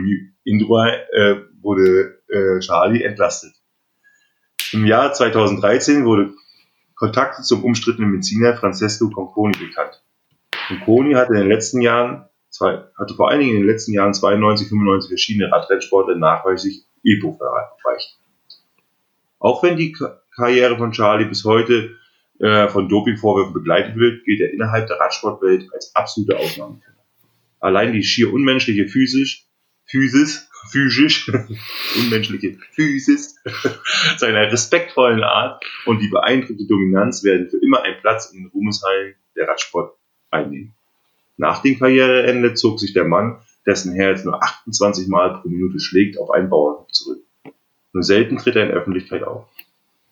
Indra, 0.45 0.93
äh, 1.11 1.41
wurde 1.61 2.21
äh, 2.29 2.59
Charlie 2.61 3.03
entlastet. 3.03 3.53
Im 4.71 4.85
Jahr 4.85 5.11
2013 5.11 6.05
wurde 6.05 6.33
Kontakt 6.95 7.43
zum 7.43 7.65
umstrittenen 7.65 8.11
Mediziner 8.11 8.55
Francesco 8.55 9.09
Conconi 9.09 9.57
bekannt. 9.57 10.01
Conconi 10.67 11.13
hatte 11.13 11.33
in 11.33 11.39
den 11.39 11.49
letzten 11.49 11.81
Jahren 11.81 12.25
zwei, 12.49 12.83
hatte 12.97 13.15
vor 13.15 13.29
allen 13.29 13.39
Dingen 13.39 13.55
in 13.55 13.61
den 13.61 13.67
letzten 13.67 13.93
Jahren 13.93 14.13
92, 14.13 14.69
95 14.69 15.09
verschiedene 15.09 15.51
Radrennsportler 15.51 16.15
nachweislich 16.15 16.85
EPO 17.03 17.39
erreicht. 17.39 18.17
Auch 19.39 19.61
wenn 19.61 19.75
die 19.75 19.95
Karriere 20.35 20.77
von 20.77 20.91
Charlie 20.91 21.25
bis 21.25 21.43
heute 21.43 21.97
äh, 22.39 22.69
von 22.69 22.87
Dopingvorwürfen 22.87 23.53
begleitet 23.53 23.97
wird, 23.97 24.23
gilt 24.23 24.39
er 24.39 24.53
innerhalb 24.53 24.87
der 24.87 24.99
Radsportwelt 24.99 25.67
als 25.73 25.93
absolute 25.95 26.37
Ausnahmekenner. 26.37 27.03
Allein 27.59 27.91
die 27.91 28.03
schier 28.03 28.31
unmenschliche 28.31 28.87
Physisch, 28.87 29.47
Physis, 29.85 30.49
physisch, 30.71 31.29
unmenschliche 31.97 32.57
Physis 32.71 33.35
seiner 34.17 34.49
respektvollen 34.51 35.23
Art 35.23 35.63
und 35.85 35.99
die 35.99 36.07
beeindruckende 36.07 36.65
Dominanz 36.67 37.23
werden 37.23 37.49
für 37.49 37.57
immer 37.57 37.83
einen 37.83 37.99
Platz 37.99 38.31
in 38.31 38.43
den 38.43 38.47
Ruhmeshallen 38.47 39.15
der 39.35 39.47
Radsport 39.47 39.97
einnehmen. 40.33 40.73
Nach 41.37 41.61
dem 41.61 41.79
Karriereende 41.79 42.53
zog 42.53 42.79
sich 42.79 42.93
der 42.93 43.05
Mann, 43.05 43.39
dessen 43.65 43.93
Herz 43.93 44.23
nur 44.23 44.43
28 44.43 45.07
Mal 45.07 45.41
pro 45.41 45.49
Minute 45.49 45.79
schlägt, 45.79 46.19
auf 46.19 46.31
einen 46.31 46.49
Bauernhof 46.49 46.91
zurück. 46.91 47.23
Nur 47.93 48.03
selten 48.03 48.37
tritt 48.37 48.55
er 48.55 48.65
in 48.65 48.71
Öffentlichkeit 48.71 49.23
auf. 49.23 49.47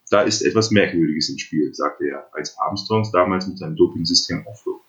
Da 0.10 0.22
ist 0.22 0.42
etwas 0.42 0.72
Merkwürdiges 0.72 1.30
im 1.30 1.38
Spiel, 1.38 1.74
sagte 1.74 2.06
er, 2.06 2.28
als 2.34 2.58
Armstrongs 2.58 3.12
damals 3.12 3.48
mit 3.48 3.58
seinem 3.58 3.76
Dopingsystem 3.76 4.46
aufflog. 4.46 4.82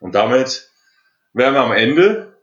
Und 0.00 0.14
damit 0.14 0.70
wären 1.32 1.54
wir 1.54 1.62
am 1.62 1.72
Ende. 1.72 2.36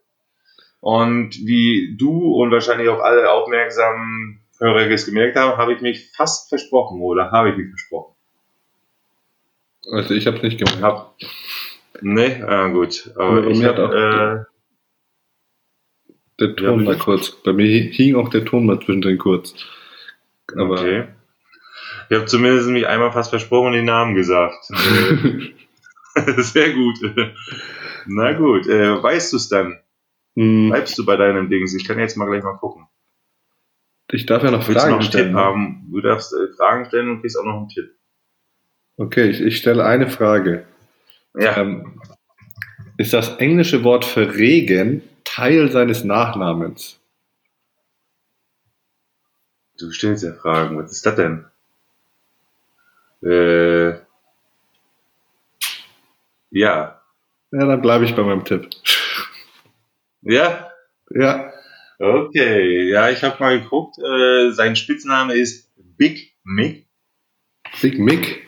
Und 0.82 1.36
wie 1.46 1.96
du 1.98 2.34
und 2.36 2.52
wahrscheinlich 2.52 2.90
auch 2.90 3.00
alle 3.00 3.32
aufmerksamen 3.32 4.42
Hörer 4.60 4.90
es 4.90 5.06
gemerkt 5.06 5.36
haben, 5.36 5.58
habe 5.58 5.74
ich 5.74 5.82
mich 5.82 6.12
fast 6.12 6.50
versprochen, 6.50 7.02
oder 7.02 7.32
habe 7.32 7.52
ich 7.52 7.58
mich 7.58 7.70
versprochen? 7.70 8.14
Also 9.92 10.14
ich 10.14 10.28
habe 10.28 10.38
es 10.38 10.44
nicht 10.44 10.58
gemacht. 10.58 11.12
Nee, 12.02 12.42
ah, 12.44 12.68
gut. 12.70 13.12
Aber, 13.16 13.38
Aber 13.38 13.48
ich 13.48 13.64
hab, 13.64 13.78
äh, 13.78 14.44
der 16.40 16.56
Ton 16.56 16.80
ja, 16.80 16.86
mal 16.86 16.98
kurz. 16.98 17.32
Bei 17.44 17.54
mir 17.54 17.68
hing 17.68 18.16
auch 18.16 18.30
der 18.30 18.46
Ton 18.46 18.66
mal 18.66 18.80
zwischendrin 18.80 19.18
kurz. 19.18 19.54
Aber 20.56 20.80
okay. 20.80 21.08
Ich 22.10 22.18
habe 22.18 22.26
zumindest 22.26 22.70
mich 22.70 22.88
einmal 22.88 23.12
fast 23.12 23.30
versprochen 23.30 23.68
und 23.68 23.74
den 23.74 23.86
Namen 23.86 24.16
gesagt. 24.16 24.66
Sehr 26.38 26.74
gut. 26.74 27.00
Na 28.06 28.34
gut, 28.34 28.68
äh, 28.68 29.02
weißt 29.02 29.34
du 29.34 29.38
es 29.38 29.50
dann? 29.50 29.80
Hm. 30.36 30.70
Bleibst 30.70 30.98
du 30.98 31.06
bei 31.06 31.16
deinem 31.16 31.50
Dings? 31.50 31.74
Ich 31.74 31.88
kann 31.88 32.00
jetzt 32.00 32.18
mal 32.18 32.26
gleich 32.26 32.44
mal 32.44 32.58
gucken. 32.58 32.88
Ich 34.12 34.26
darf 34.26 34.44
ja 34.44 34.52
noch 34.52 34.68
Willst 34.68 34.82
Fragen 34.82 34.92
noch 34.92 35.00
einen 35.00 35.08
stellen. 35.08 35.28
Tipp 35.30 35.36
haben? 35.36 35.88
Du 35.92 36.02
darfst 36.02 36.34
äh, 36.34 36.54
Fragen 36.56 36.86
stellen 36.86 37.10
und 37.10 37.22
kriegst 37.22 37.38
auch 37.40 37.46
noch 37.46 37.58
einen 37.58 37.70
Tipp. 37.70 37.90
Okay, 38.98 39.30
ich, 39.30 39.42
ich 39.42 39.58
stelle 39.58 39.86
eine 39.86 40.10
Frage. 40.10 40.68
Ja. 41.36 41.58
Ähm, 41.58 42.02
ist 42.98 43.14
das 43.14 43.38
englische 43.38 43.84
Wort 43.84 44.06
für 44.06 44.36
Regen 44.36 45.02
Teil 45.24 45.72
seines 45.72 46.04
Nachnamens? 46.04 47.00
Du 49.80 49.92
stellst 49.92 50.24
ja 50.24 50.34
Fragen. 50.34 50.78
Was 50.78 50.92
ist 50.92 51.06
das 51.06 51.16
denn? 51.16 51.46
Äh, 53.24 53.98
Ja. 56.52 57.02
Ja, 57.52 57.66
dann 57.66 57.82
bleibe 57.82 58.06
ich 58.06 58.16
bei 58.16 58.22
meinem 58.24 58.46
Tipp. 58.46 58.70
Ja? 60.22 60.72
Ja. 61.10 61.52
Okay, 62.00 62.90
ja, 62.90 63.10
ich 63.10 63.24
habe 63.24 63.38
mal 63.40 63.60
geguckt. 63.60 63.98
Äh, 63.98 64.52
sein 64.52 64.76
Spitzname 64.76 65.34
ist 65.36 65.72
Big 65.98 66.36
Mick. 66.44 66.88
Big 67.82 67.98
Mick? 68.00 68.48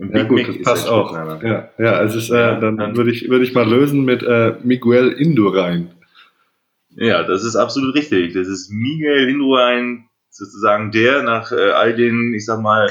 Ja 0.00 0.22
gut, 0.24 0.48
das 0.48 0.62
passt 0.62 0.88
auch. 0.88 1.12
Ja, 1.42 1.70
ja, 1.78 1.92
also 1.92 2.18
ist, 2.18 2.30
äh, 2.30 2.58
dann, 2.58 2.78
dann 2.78 2.96
würde 2.96 3.10
ich, 3.10 3.28
würd 3.28 3.42
ich 3.42 3.54
mal 3.54 3.68
lösen 3.68 4.04
mit 4.04 4.22
äh, 4.22 4.54
Miguel 4.62 5.12
Indurain. 5.12 5.90
Ja, 6.96 7.22
das 7.22 7.44
ist 7.44 7.56
absolut 7.56 7.94
richtig. 7.94 8.32
Das 8.32 8.48
ist 8.48 8.70
Miguel 8.70 9.28
Indurain, 9.28 10.08
sozusagen 10.30 10.90
der 10.90 11.22
nach 11.22 11.52
äh, 11.52 11.70
all 11.72 11.94
den, 11.94 12.32
ich 12.34 12.46
sag 12.46 12.60
mal, 12.60 12.90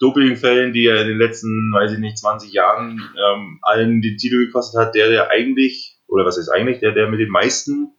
Dopingfällen, 0.00 0.72
die 0.72 0.86
er 0.86 1.02
in 1.02 1.08
den 1.08 1.18
letzten, 1.18 1.72
weiß 1.72 1.92
ich 1.92 1.98
nicht, 1.98 2.18
20 2.18 2.52
Jahren 2.52 3.00
ähm, 3.16 3.58
allen 3.62 4.00
den 4.00 4.16
Titel 4.16 4.46
gekostet 4.46 4.80
hat, 4.80 4.94
der, 4.94 5.08
der 5.08 5.30
eigentlich, 5.30 5.98
oder 6.08 6.24
was 6.24 6.38
ist 6.38 6.48
eigentlich, 6.48 6.80
der, 6.80 6.92
der 6.92 7.08
mit 7.08 7.20
den 7.20 7.28
meisten 7.28 7.92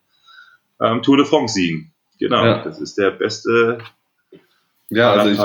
ähm, 0.82 1.04
Tour 1.04 1.18
de 1.18 1.26
France 1.26 1.54
siegen. 1.54 1.94
Genau, 2.20 2.44
ja. 2.44 2.64
das 2.64 2.82
ist 2.82 2.98
der 2.98 3.12
beste. 3.12 3.78
Ja, 4.90 5.14
also 5.14 5.32
ich, 5.32 5.40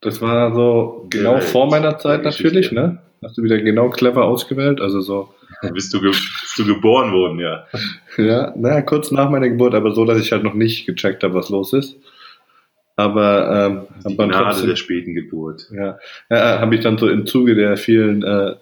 das 0.00 0.20
war 0.20 0.54
so 0.54 1.06
genau 1.10 1.38
vor 1.40 1.68
meiner 1.68 1.98
Zeit 1.98 2.24
natürlich, 2.24 2.72
ne? 2.72 2.98
Hast 3.22 3.36
du 3.36 3.42
wieder 3.42 3.58
genau 3.58 3.90
clever 3.90 4.24
ausgewählt, 4.24 4.80
also 4.80 5.00
so. 5.00 5.34
bist, 5.72 5.92
du 5.92 6.00
bist 6.00 6.22
du 6.56 6.66
geboren 6.66 7.12
worden, 7.12 7.40
ja. 7.40 7.66
ja, 8.16 8.52
naja, 8.56 8.82
kurz 8.82 9.10
nach 9.10 9.28
meiner 9.28 9.48
Geburt, 9.48 9.74
aber 9.74 9.92
so, 9.92 10.04
dass 10.04 10.20
ich 10.20 10.30
halt 10.30 10.44
noch 10.44 10.54
nicht 10.54 10.86
gecheckt 10.86 11.24
habe, 11.24 11.34
was 11.34 11.48
los 11.48 11.72
ist. 11.72 11.96
Aber 12.94 13.86
ähm, 14.04 14.08
die 14.08 14.16
Gnade 14.16 14.66
der 14.66 14.76
späten 14.76 15.14
Geburt. 15.14 15.68
Ja, 15.72 15.98
ja 16.30 16.60
habe 16.60 16.74
ich 16.74 16.80
dann 16.80 16.98
so 16.98 17.08
im 17.08 17.26
Zuge 17.26 17.54
der 17.54 17.76
vielen 17.76 18.22
äh, 18.22 18.56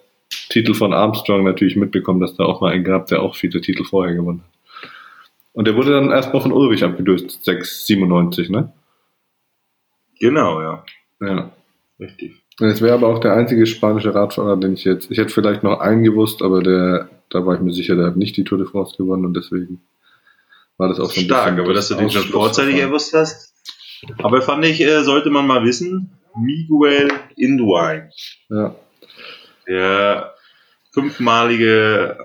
Titel 0.49 0.73
von 0.73 0.93
Armstrong 0.93 1.43
natürlich 1.43 1.75
mitbekommen, 1.75 2.19
dass 2.19 2.35
da 2.35 2.45
auch 2.45 2.61
mal 2.61 2.71
einen 2.71 2.83
gab, 2.83 3.07
der 3.07 3.21
auch 3.21 3.35
viele 3.35 3.61
Titel 3.61 3.83
vorher 3.83 4.15
gewonnen 4.15 4.43
hat. 4.43 4.89
Und 5.53 5.65
der 5.65 5.75
wurde 5.75 5.91
dann 5.91 6.11
erstmal 6.11 6.41
von 6.41 6.51
Ulrich 6.51 6.83
abgelöst, 6.83 7.43
697, 7.43 8.49
ne? 8.49 8.71
Genau, 10.19 10.61
ja. 10.61 10.83
Ja. 11.19 11.51
Richtig. 11.99 12.43
Es 12.59 12.81
wäre 12.81 12.93
aber 12.93 13.07
auch 13.07 13.19
der 13.19 13.33
einzige 13.33 13.65
spanische 13.65 14.13
Radfahrer, 14.13 14.57
den 14.57 14.73
ich 14.73 14.83
jetzt. 14.83 15.11
Ich 15.11 15.17
hätte 15.17 15.33
vielleicht 15.33 15.63
noch 15.63 15.79
einen 15.79 16.03
gewusst, 16.03 16.41
aber 16.41 16.61
der, 16.61 17.09
da 17.29 17.45
war 17.45 17.55
ich 17.55 17.61
mir 17.61 17.73
sicher, 17.73 17.95
der 17.95 18.07
hat 18.07 18.17
nicht 18.17 18.37
die 18.37 18.43
Tour 18.43 18.57
de 18.57 18.67
France 18.67 18.95
gewonnen 18.97 19.25
und 19.25 19.35
deswegen 19.35 19.81
war 20.77 20.89
das 20.89 20.99
auch 20.99 21.09
so 21.09 21.19
ein 21.19 21.25
Stark, 21.25 21.59
aber 21.59 21.73
dass 21.73 21.87
du 21.89 21.95
den 21.95 22.09
schon 22.09 22.23
vorzeitig 22.23 22.75
gewusst 22.75 23.13
hast. 23.13 23.53
Aber 24.19 24.41
fand 24.41 24.63
ich, 24.65 24.79
äh, 24.81 25.03
sollte 25.03 25.29
man 25.29 25.47
mal 25.47 25.63
wissen, 25.63 26.11
Miguel 26.39 27.11
Indurain. 27.35 28.11
Ja. 28.49 28.75
Der 29.67 30.35
fünfmalige 30.93 32.17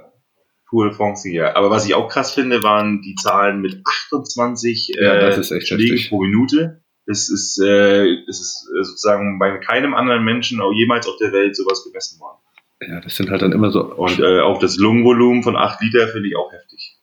Tour 0.69 0.89
de 0.89 0.95
France 0.95 1.23
Sieger. 1.23 1.57
Aber 1.57 1.71
was 1.71 1.87
ich 1.87 1.95
auch 1.95 2.09
krass 2.09 2.33
finde, 2.33 2.63
waren 2.63 3.03
die 3.03 3.15
Zahlen 3.15 3.61
mit 3.61 3.83
28 4.11 4.93
ja, 4.99 5.29
äh, 5.29 5.43
Schlägen 5.43 6.09
pro 6.09 6.21
Minute. 6.21 6.82
Das 7.07 7.29
ist, 7.29 7.59
äh, 7.61 8.25
das 8.27 8.41
ist 8.41 8.69
äh, 8.79 8.85
sozusagen 8.85 9.39
bei 9.39 9.59
keinem 9.59 9.95
anderen 9.95 10.25
Menschen 10.25 10.61
auch 10.61 10.73
jemals 10.73 11.07
auf 11.07 11.17
der 11.19 11.33
Welt 11.33 11.57
sowas 11.57 11.85
gemessen 11.85 12.21
worden. 12.21 12.39
Ja, 12.81 13.01
das 13.01 13.17
sind 13.17 13.31
halt 13.31 13.43
dann 13.43 13.53
immer 13.53 13.71
so. 13.71 13.83
Und 13.83 14.19
äh, 14.21 14.41
auch 14.41 14.59
das 14.59 14.77
Lungenvolumen 14.77 15.43
von 15.43 15.57
8 15.57 15.81
Liter 15.83 16.09
finde 16.09 16.29
ich 16.29 16.37
auch 16.37 16.53
heftig. 16.53 16.97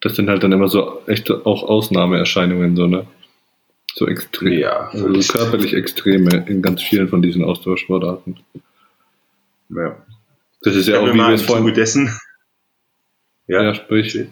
Das 0.00 0.16
sind 0.16 0.28
halt 0.28 0.42
dann 0.42 0.52
immer 0.52 0.68
so 0.68 1.00
echte 1.06 1.46
auch 1.46 1.62
Ausnahmeerscheinungen, 1.62 2.76
so, 2.76 2.86
ne? 2.86 3.06
So 3.94 4.06
extrem. 4.06 4.58
Ja. 4.58 4.90
Also 4.90 5.08
körperlich 5.32 5.72
Extreme 5.72 6.44
in 6.46 6.62
ganz 6.62 6.82
vielen 6.82 7.08
von 7.08 7.22
diesen 7.22 7.44
Austauschsportarten. 7.44 8.40
Ja. 9.70 9.96
Das 10.62 10.74
ist 10.74 10.88
ja 10.88 11.00
auch, 11.00 11.06
wie 11.06 11.16
wir 11.16 11.28
es 11.28 11.42
vorhin. 11.42 11.72
Dessen, 11.74 12.10
ja, 13.46 13.62
ja, 13.62 13.74
sprich. 13.74 14.26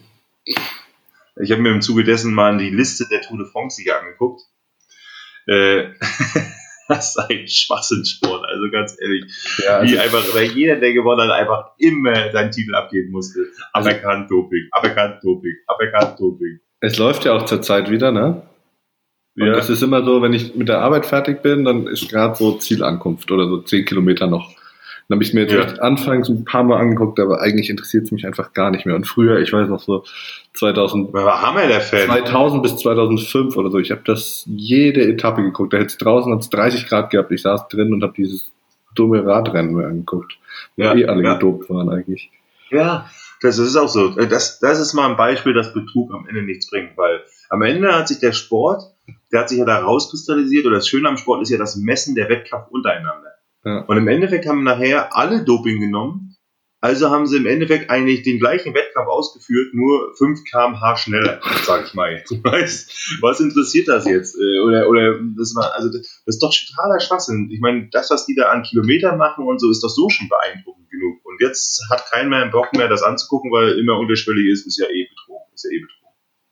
Ich 0.45 1.51
habe 1.51 1.63
mir 1.63 1.71
im 1.71 1.83
Zuge 1.83 2.05
dessen 2.05 2.35
mal 2.35 2.57
die 2.57 2.71
Liste 2.71 3.07
der 3.11 3.21
Tour 3.23 3.39
de 3.39 3.47
France-Sieger 3.47 4.01
angeguckt. 4.01 4.43
Äh, 5.47 5.85
das 6.89 7.17
ist 7.17 7.19
ein 7.19 7.47
Schwachsinnsport, 7.47 8.45
also 8.45 8.71
ganz 8.71 8.97
ehrlich. 9.01 9.25
Ja, 9.65 9.79
also 9.79 9.93
wie 9.93 9.99
einfach, 9.99 10.35
weil 10.35 10.45
jeder, 10.53 10.77
der 10.77 10.93
gewonnen 10.93 11.23
hat, 11.23 11.31
einfach 11.31 11.73
immer 11.79 12.31
seinen 12.33 12.51
Titel 12.51 12.75
abgeben 12.75 13.11
musste. 13.11 13.47
Also 13.73 13.91
aberkannt 13.91 14.31
Doping, 14.31 14.69
aberkannt 14.73 15.23
Doping, 15.23 15.55
aberkannt 15.67 16.21
Doping. 16.21 16.61
Es 16.81 16.99
läuft 16.99 17.25
ja 17.25 17.33
auch 17.33 17.45
zur 17.45 17.63
Zeit 17.63 17.91
wieder, 17.91 18.11
ne? 18.11 18.43
Und 19.39 19.47
ja. 19.47 19.53
das 19.55 19.71
ist 19.71 19.83
immer 19.83 20.05
so, 20.05 20.21
wenn 20.21 20.35
ich 20.35 20.55
mit 20.55 20.69
der 20.69 20.81
Arbeit 20.81 21.07
fertig 21.07 21.43
bin, 21.43 21.65
dann 21.65 21.87
ist 21.87 22.11
gerade 22.11 22.35
so 22.35 22.59
Zielankunft 22.59 23.31
oder 23.31 23.49
so 23.49 23.63
zehn 23.63 23.85
Kilometer 23.85 24.27
noch. 24.27 24.55
Dann 25.13 25.19
habe 25.19 25.25
ich 25.25 25.35
mir 25.35 25.43
jetzt 25.43 25.77
ja. 25.77 25.83
anfangs 25.83 26.31
ein 26.31 26.47
paar 26.47 26.63
Mal 26.63 26.81
angeguckt, 26.81 27.21
aber 27.21 27.43
eigentlich 27.43 27.69
interessiert 27.69 28.05
es 28.05 28.13
mich 28.13 28.25
einfach 28.25 28.55
gar 28.55 28.71
nicht 28.71 28.87
mehr. 28.87 28.97
Und 28.97 29.07
früher, 29.07 29.41
ich 29.41 29.53
weiß 29.53 29.69
noch 29.69 29.81
so 29.81 30.05
2000, 30.55 31.13
war 31.13 31.43
Hammer 31.43 31.67
der 31.67 31.83
Fan. 31.83 32.07
2000 32.07 32.63
bis 32.63 32.77
2005 32.79 33.55
oder 33.59 33.71
so, 33.71 33.79
ich 33.79 33.91
habe 33.91 34.01
das 34.07 34.45
jede 34.47 35.07
Etappe 35.07 35.43
geguckt. 35.43 35.75
Da 35.75 35.77
hätte 35.77 35.89
es 35.89 35.99
draußen 35.99 36.33
hat's 36.33 36.49
30 36.49 36.89
Grad 36.89 37.11
gehabt. 37.11 37.31
Ich 37.31 37.43
saß 37.43 37.69
drin 37.69 37.93
und 37.93 38.03
habe 38.03 38.15
dieses 38.17 38.51
dumme 38.95 39.23
Radrennen 39.23 39.75
mir 39.75 39.87
angeguckt. 39.87 40.39
Ja, 40.77 40.95
eh 40.95 41.05
alle 41.05 41.23
ja. 41.23 41.35
gedopt 41.35 41.69
waren 41.69 41.91
eigentlich. 41.91 42.31
Ja, 42.71 43.11
das 43.43 43.59
ist 43.59 43.77
auch 43.77 43.91
so. 43.91 44.09
Das, 44.09 44.61
das 44.61 44.81
ist 44.81 44.95
mal 44.95 45.11
ein 45.11 45.19
Beispiel, 45.19 45.53
dass 45.53 45.75
Betrug 45.75 46.15
am 46.15 46.27
Ende 46.27 46.43
nichts 46.43 46.71
bringt, 46.71 46.97
weil 46.97 47.21
am 47.51 47.61
Ende 47.61 47.95
hat 47.95 48.09
sich 48.09 48.19
der 48.19 48.33
Sport 48.33 48.93
der 49.33 49.41
hat 49.41 49.49
sich 49.49 49.59
ja 49.59 49.65
da 49.65 49.79
rauskristallisiert, 49.79 50.67
oder 50.67 50.77
das 50.77 50.89
Schöne 50.89 51.09
am 51.09 51.17
Sport 51.17 51.43
ist 51.43 51.51
ja 51.51 51.59
das 51.59 51.77
Messen 51.77 52.15
der 52.15 52.29
Wettkampf 52.29 52.69
untereinander. 52.71 53.32
Ja. 53.65 53.81
Und 53.81 53.97
im 53.97 54.09
Endeffekt 54.09 54.47
haben 54.47 54.65
nachher 54.65 55.15
alle 55.17 55.45
Doping 55.45 55.81
genommen, 55.81 56.33
also 56.83 57.11
haben 57.11 57.29
sie 57.29 57.37
im 57.37 57.47
Endeffekt 57.47 57.91
eigentlich 57.91 58.23
den 58.23 58.41
gleichen 58.41 58.75
Wettkampf 58.75 59.07
ausgeführt, 59.07 59.73
nur 59.73 60.17
5 60.19 60.41
kmh 60.43 60.97
schneller, 60.97 61.41
sag 61.65 61.87
ich 61.87 61.95
mal 61.95 62.13
jetzt. 62.13 62.33
Weißt, 62.45 63.19
was 63.21 63.39
interessiert 63.39 63.87
das 63.87 64.05
jetzt? 64.05 64.35
Äh, 64.35 64.59
oder, 64.59 64.89
oder 64.89 65.21
das 65.39 65.55
war, 65.55 65.73
also 65.77 65.97
das 65.97 66.21
ist 66.27 66.43
doch 66.43 66.53
totaler 66.53 66.99
Schwachsinn. 66.99 67.51
Ich 67.53 67.61
meine, 67.61 67.89
das, 67.93 68.11
was 68.11 68.27
die 68.27 68.35
da 68.35 68.51
an 68.51 68.65
Kilometern 68.65 69.17
machen 69.17 69.47
und 69.47 69.61
so, 69.61 69.71
ist 69.71 69.85
doch 69.85 69.91
so 69.91 70.09
schon 70.09 70.29
beeindruckend 70.29 70.91
genug. 70.91 71.25
Und 71.25 71.41
jetzt 71.41 71.87
hat 71.89 72.11
kein 72.11 72.29
mehr 72.29 72.47
Bock 72.47 72.73
mehr, 72.73 72.89
das 72.89 73.05
anzugucken, 73.05 73.53
weil 73.53 73.79
immer 73.79 73.97
unterschwellig 74.01 74.49
ist, 74.49 74.67
ist 74.67 74.79
ja 74.79 74.87
eh 74.87 75.07
betrogen. 75.07 75.55
Ist 75.55 75.65
ja 75.65 75.71
eh 75.71 75.79
betrogen. 75.79 76.03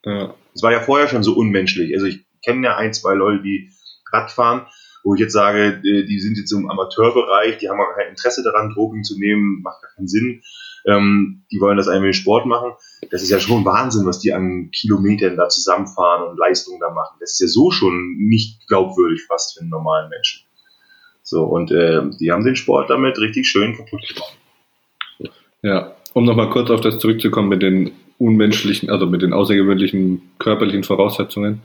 Ja. 0.04 0.34
Das 0.52 0.62
war 0.62 0.70
ja 0.70 0.80
vorher 0.80 1.08
schon 1.08 1.24
so 1.24 1.34
unmenschlich. 1.34 1.92
Also 1.92 2.06
ich 2.06 2.24
kenne 2.44 2.68
ja 2.68 2.76
ein, 2.76 2.94
zwei 2.94 3.14
Leute, 3.14 3.42
die 3.42 3.72
Radfahren, 4.12 4.66
wo 5.04 5.14
ich 5.14 5.20
jetzt 5.20 5.32
sage, 5.32 5.80
die 5.82 6.20
sind 6.20 6.36
jetzt 6.36 6.52
im 6.52 6.70
Amateurbereich, 6.70 7.58
die 7.58 7.68
haben 7.68 7.80
auch 7.80 7.96
kein 7.96 8.10
Interesse 8.10 8.42
daran, 8.42 8.70
Drogen 8.70 9.02
zu 9.02 9.18
nehmen, 9.18 9.62
macht 9.62 9.82
gar 9.82 9.90
keinen 9.94 10.08
Sinn. 10.08 10.42
Ähm, 10.86 11.42
die 11.52 11.60
wollen 11.60 11.76
das 11.76 11.88
mit 11.88 12.16
Sport 12.16 12.46
machen. 12.46 12.72
Das 13.10 13.22
ist 13.22 13.30
ja 13.30 13.38
schon 13.38 13.64
Wahnsinn, 13.64 14.06
was 14.06 14.20
die 14.20 14.32
an 14.32 14.70
Kilometern 14.70 15.36
da 15.36 15.48
zusammenfahren 15.48 16.28
und 16.28 16.38
Leistungen 16.38 16.80
da 16.80 16.90
machen. 16.90 17.16
Das 17.20 17.32
ist 17.32 17.40
ja 17.40 17.48
so 17.48 17.70
schon 17.70 18.16
nicht 18.16 18.66
glaubwürdig 18.66 19.22
fast 19.26 19.54
für 19.54 19.60
einen 19.60 19.70
normalen 19.70 20.08
Menschen. 20.08 20.42
So, 21.22 21.44
und 21.44 21.70
äh, 21.70 22.00
die 22.18 22.32
haben 22.32 22.44
den 22.44 22.56
Sport 22.56 22.90
damit 22.90 23.18
richtig 23.18 23.46
schön 23.46 23.76
kaputt 23.76 24.02
gemacht. 24.08 24.36
Ja, 25.62 25.94
um 26.14 26.24
nochmal 26.24 26.50
kurz 26.50 26.70
auf 26.70 26.80
das 26.80 26.98
zurückzukommen 26.98 27.48
mit 27.48 27.62
den 27.62 27.92
unmenschlichen, 28.18 28.90
also 28.90 29.06
mit 29.06 29.22
den 29.22 29.32
außergewöhnlichen 29.32 30.22
körperlichen 30.38 30.84
Voraussetzungen. 30.84 31.60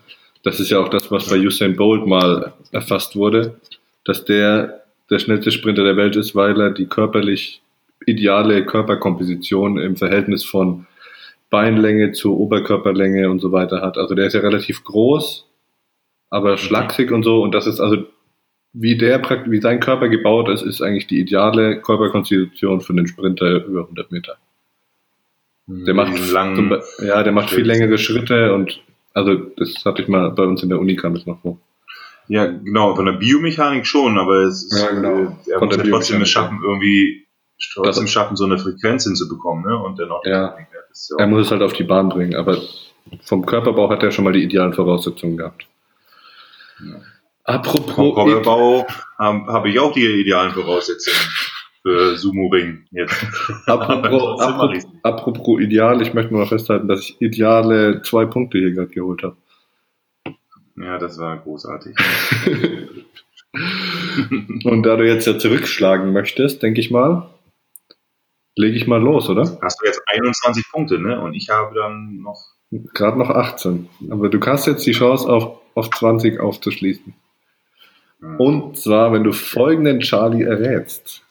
Das 0.45 0.61
ist 0.61 0.69
ja 0.69 0.79
auch 0.79 0.89
das, 0.89 1.11
was 1.11 1.27
bei 1.27 1.37
Usain 1.37 1.75
Bolt 1.75 2.05
mal 2.07 2.53
erfasst 2.71 3.15
wurde, 3.15 3.59
dass 4.05 4.23
der 4.23 4.85
der 5.09 5.19
schnellste 5.19 5.51
Sprinter 5.51 5.83
der 5.83 5.97
Welt 5.97 6.15
ist, 6.15 6.35
weil 6.35 6.59
er 6.59 6.71
die 6.71 6.85
körperlich 6.85 7.61
ideale 8.05 8.65
Körperkomposition 8.65 9.77
im 9.79 9.95
Verhältnis 9.95 10.43
von 10.43 10.85
Beinlänge 11.49 12.11
zu 12.11 12.37
Oberkörperlänge 12.37 13.29
und 13.29 13.39
so 13.39 13.51
weiter 13.51 13.81
hat. 13.81 13.97
Also 13.97 14.15
der 14.15 14.27
ist 14.27 14.33
ja 14.33 14.41
relativ 14.41 14.83
groß, 14.83 15.47
aber 16.29 16.57
schlaksig 16.57 17.11
und 17.11 17.23
so. 17.23 17.41
Und 17.41 17.53
das 17.53 17.67
ist 17.67 17.79
also, 17.79 18.05
wie 18.73 18.97
der, 18.97 19.21
wie 19.47 19.61
sein 19.61 19.79
Körper 19.79 20.09
gebaut 20.09 20.49
ist, 20.49 20.63
ist 20.63 20.81
eigentlich 20.81 21.07
die 21.07 21.19
ideale 21.19 21.81
Körperkonstitution 21.81 22.81
für 22.81 22.93
den 22.93 23.07
Sprinter 23.07 23.65
über 23.65 23.81
100 23.81 24.11
Meter. 24.11 24.37
Der 25.67 25.95
macht, 25.95 26.31
lang, 26.31 26.79
ja, 26.99 27.23
der 27.23 27.31
macht 27.31 27.49
viel 27.49 27.65
längere 27.65 27.97
Schritte 27.97 28.53
und 28.53 28.81
also 29.15 29.35
das 29.57 29.83
hatte 29.85 30.01
ich 30.01 30.07
mal 30.07 30.29
bei 30.31 30.43
uns 30.43 30.61
in 30.61 30.69
der 30.69 30.79
Uni 30.79 30.95
kam 30.95 31.15
es 31.15 31.25
noch 31.25 31.41
vor. 31.41 31.57
Ja, 32.27 32.45
genau, 32.45 32.95
von 32.95 33.05
der 33.05 33.13
Biomechanik 33.13 33.85
schon, 33.85 34.17
aber 34.17 34.43
es 34.43 34.63
ist, 34.63 34.79
ja, 34.79 34.91
genau. 34.91 35.37
er 35.47 35.65
muss 35.65 35.77
ja 35.77 35.83
trotzdem 35.83 36.21
es 36.21 36.29
schaffen, 36.29 36.59
irgendwie 36.63 37.25
trotzdem 37.73 38.07
schaffen, 38.07 38.35
so 38.35 38.45
eine 38.45 38.57
Frequenz 38.57 39.05
hinzubekommen, 39.05 39.63
ne? 39.63 39.77
Und 39.77 39.99
dann 39.99 40.11
auch 40.11 40.25
ja. 40.25 40.57
ja 40.57 41.17
er 41.17 41.27
muss 41.27 41.45
es 41.45 41.51
halt 41.51 41.61
auf 41.61 41.73
die 41.73 41.83
Bahn 41.83 42.09
bringen, 42.09 42.35
aber 42.35 42.57
vom 43.23 43.45
Körperbau 43.45 43.89
hat 43.89 44.03
er 44.03 44.11
schon 44.11 44.25
mal 44.25 44.33
die 44.33 44.43
idealen 44.43 44.73
Voraussetzungen 44.73 45.37
gehabt. 45.37 45.67
Ja. 46.83 46.95
Apropos 47.43 47.95
vom 47.95 48.15
Körperbau 48.15 48.87
habe 49.17 49.45
hab 49.45 49.65
ich 49.65 49.79
auch 49.79 49.93
die 49.93 50.05
idealen 50.05 50.51
Voraussetzungen 50.51 51.19
für 51.85 52.17
Sumo 52.17 52.47
Ring 52.47 52.85
jetzt. 52.89 53.13
apropos, 53.67 54.41
apropos, 54.41 54.87
apropos 55.03 55.61
ideal, 55.61 56.01
ich 56.01 56.15
möchte 56.15 56.33
mal 56.33 56.47
festhalten, 56.47 56.87
dass 56.87 57.01
ich 57.01 57.21
ideale 57.21 58.01
zwei 58.01 58.25
Punkte 58.25 58.57
hier 58.57 58.71
gerade 58.71 58.89
geholt 58.89 59.21
habe. 59.21 59.37
Ja, 60.77 60.97
das 60.97 61.19
war 61.19 61.37
großartig. 61.37 61.95
Und 64.65 64.83
da 64.83 64.97
du 64.97 65.07
jetzt 65.07 65.27
ja 65.27 65.37
zurückschlagen 65.37 66.11
möchtest, 66.11 66.63
denke 66.63 66.81
ich 66.81 66.89
mal, 66.89 67.29
lege 68.55 68.75
ich 68.75 68.87
mal 68.87 69.01
los, 69.01 69.29
oder? 69.29 69.43
Hast 69.61 69.79
du 69.81 69.85
jetzt 69.85 70.01
21 70.07 70.65
Punkte, 70.71 70.99
ne? 70.99 71.21
Und 71.21 71.35
ich 71.35 71.49
habe 71.49 71.75
dann 71.75 72.17
noch. 72.21 72.41
Gerade 72.93 73.19
noch 73.19 73.29
18. 73.29 73.87
Aber 74.09 74.27
du 74.29 74.39
hast 74.41 74.65
jetzt 74.65 74.85
die 74.87 74.91
Chance, 74.91 75.29
auf, 75.29 75.59
auf 75.75 75.89
20 75.91 76.39
aufzuschließen. 76.39 77.13
Und 78.39 78.77
zwar, 78.77 79.13
wenn 79.13 79.23
du 79.23 79.31
folgenden 79.31 79.99
Charlie 79.99 80.43
errätst. 80.43 81.24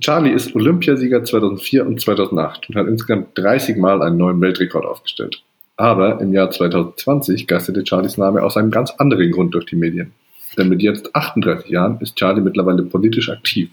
Charlie 0.00 0.32
ist 0.32 0.54
Olympiasieger 0.54 1.24
2004 1.24 1.86
und 1.86 2.00
2008 2.00 2.68
und 2.68 2.76
hat 2.76 2.86
insgesamt 2.86 3.36
30 3.36 3.76
Mal 3.76 4.02
einen 4.02 4.16
neuen 4.16 4.40
Weltrekord 4.40 4.86
aufgestellt. 4.86 5.42
Aber 5.76 6.20
im 6.20 6.32
Jahr 6.32 6.50
2020 6.50 7.46
geisterte 7.46 7.84
Charlies 7.86 8.16
Name 8.16 8.42
aus 8.42 8.56
einem 8.56 8.70
ganz 8.70 8.90
anderen 8.92 9.30
Grund 9.30 9.54
durch 9.54 9.66
die 9.66 9.76
Medien. 9.76 10.12
Denn 10.56 10.68
mit 10.68 10.82
jetzt 10.82 11.14
38 11.14 11.70
Jahren 11.70 12.00
ist 12.00 12.16
Charlie 12.16 12.40
mittlerweile 12.40 12.82
politisch 12.82 13.28
aktiv. 13.28 13.70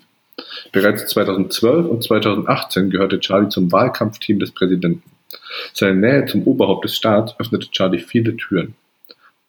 Bereits 0.72 1.08
2012 1.08 1.86
und 1.88 2.04
2018 2.04 2.90
gehörte 2.90 3.20
Charlie 3.20 3.50
zum 3.50 3.72
Wahlkampfteam 3.72 4.40
des 4.40 4.52
Präsidenten. 4.52 5.04
Seine 5.74 5.96
Nähe 5.96 6.26
zum 6.26 6.44
Oberhaupt 6.44 6.86
des 6.86 6.96
Staats 6.96 7.36
öffnete 7.40 7.72
Charlie 7.72 8.00
viele 8.00 8.36
Türen. 8.36 8.76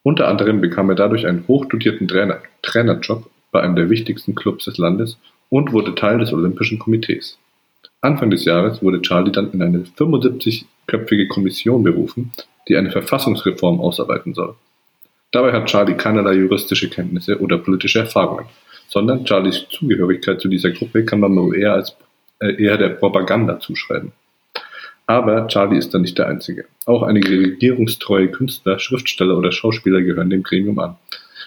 Unter 0.02 0.28
anderem 0.28 0.60
bekam 0.60 0.88
er 0.88 0.94
dadurch 0.94 1.26
einen 1.26 1.46
hochdotierten 1.48 2.06
Trainer, 2.06 2.40
Trainerjob 2.62 3.28
bei 3.50 3.60
einem 3.60 3.76
der 3.76 3.90
wichtigsten 3.90 4.34
Clubs 4.34 4.66
des 4.66 4.78
Landes 4.78 5.18
und 5.50 5.72
wurde 5.72 5.94
Teil 5.94 6.18
des 6.18 6.32
Olympischen 6.32 6.78
Komitees. 6.78 7.38
Anfang 8.00 8.30
des 8.30 8.44
Jahres 8.44 8.82
wurde 8.82 9.02
Charlie 9.02 9.32
dann 9.32 9.50
in 9.52 9.62
eine 9.62 9.78
75-köpfige 9.80 11.28
Kommission 11.28 11.82
berufen, 11.82 12.32
die 12.68 12.76
eine 12.76 12.90
Verfassungsreform 12.90 13.80
ausarbeiten 13.80 14.34
soll. 14.34 14.54
Dabei 15.32 15.52
hat 15.52 15.66
Charlie 15.66 15.94
keinerlei 15.94 16.34
juristische 16.34 16.88
Kenntnisse 16.88 17.40
oder 17.40 17.58
politische 17.58 18.00
Erfahrungen, 18.00 18.46
sondern 18.88 19.26
Charlies 19.26 19.66
Zugehörigkeit 19.68 20.40
zu 20.40 20.48
dieser 20.48 20.70
Gruppe 20.70 21.04
kann 21.04 21.20
man 21.20 21.34
nur 21.34 21.54
eher, 21.54 21.74
als, 21.74 21.96
äh, 22.40 22.62
eher 22.62 22.78
der 22.78 22.90
Propaganda 22.90 23.58
zuschreiben. 23.58 24.12
Aber 25.06 25.46
Charlie 25.46 25.78
ist 25.78 25.94
da 25.94 25.98
nicht 25.98 26.18
der 26.18 26.28
Einzige. 26.28 26.66
Auch 26.84 27.02
einige 27.02 27.30
regierungstreue 27.30 28.28
Künstler, 28.28 28.78
Schriftsteller 28.78 29.36
oder 29.36 29.52
Schauspieler 29.52 30.02
gehören 30.02 30.30
dem 30.30 30.42
Gremium 30.42 30.78
an, 30.78 30.96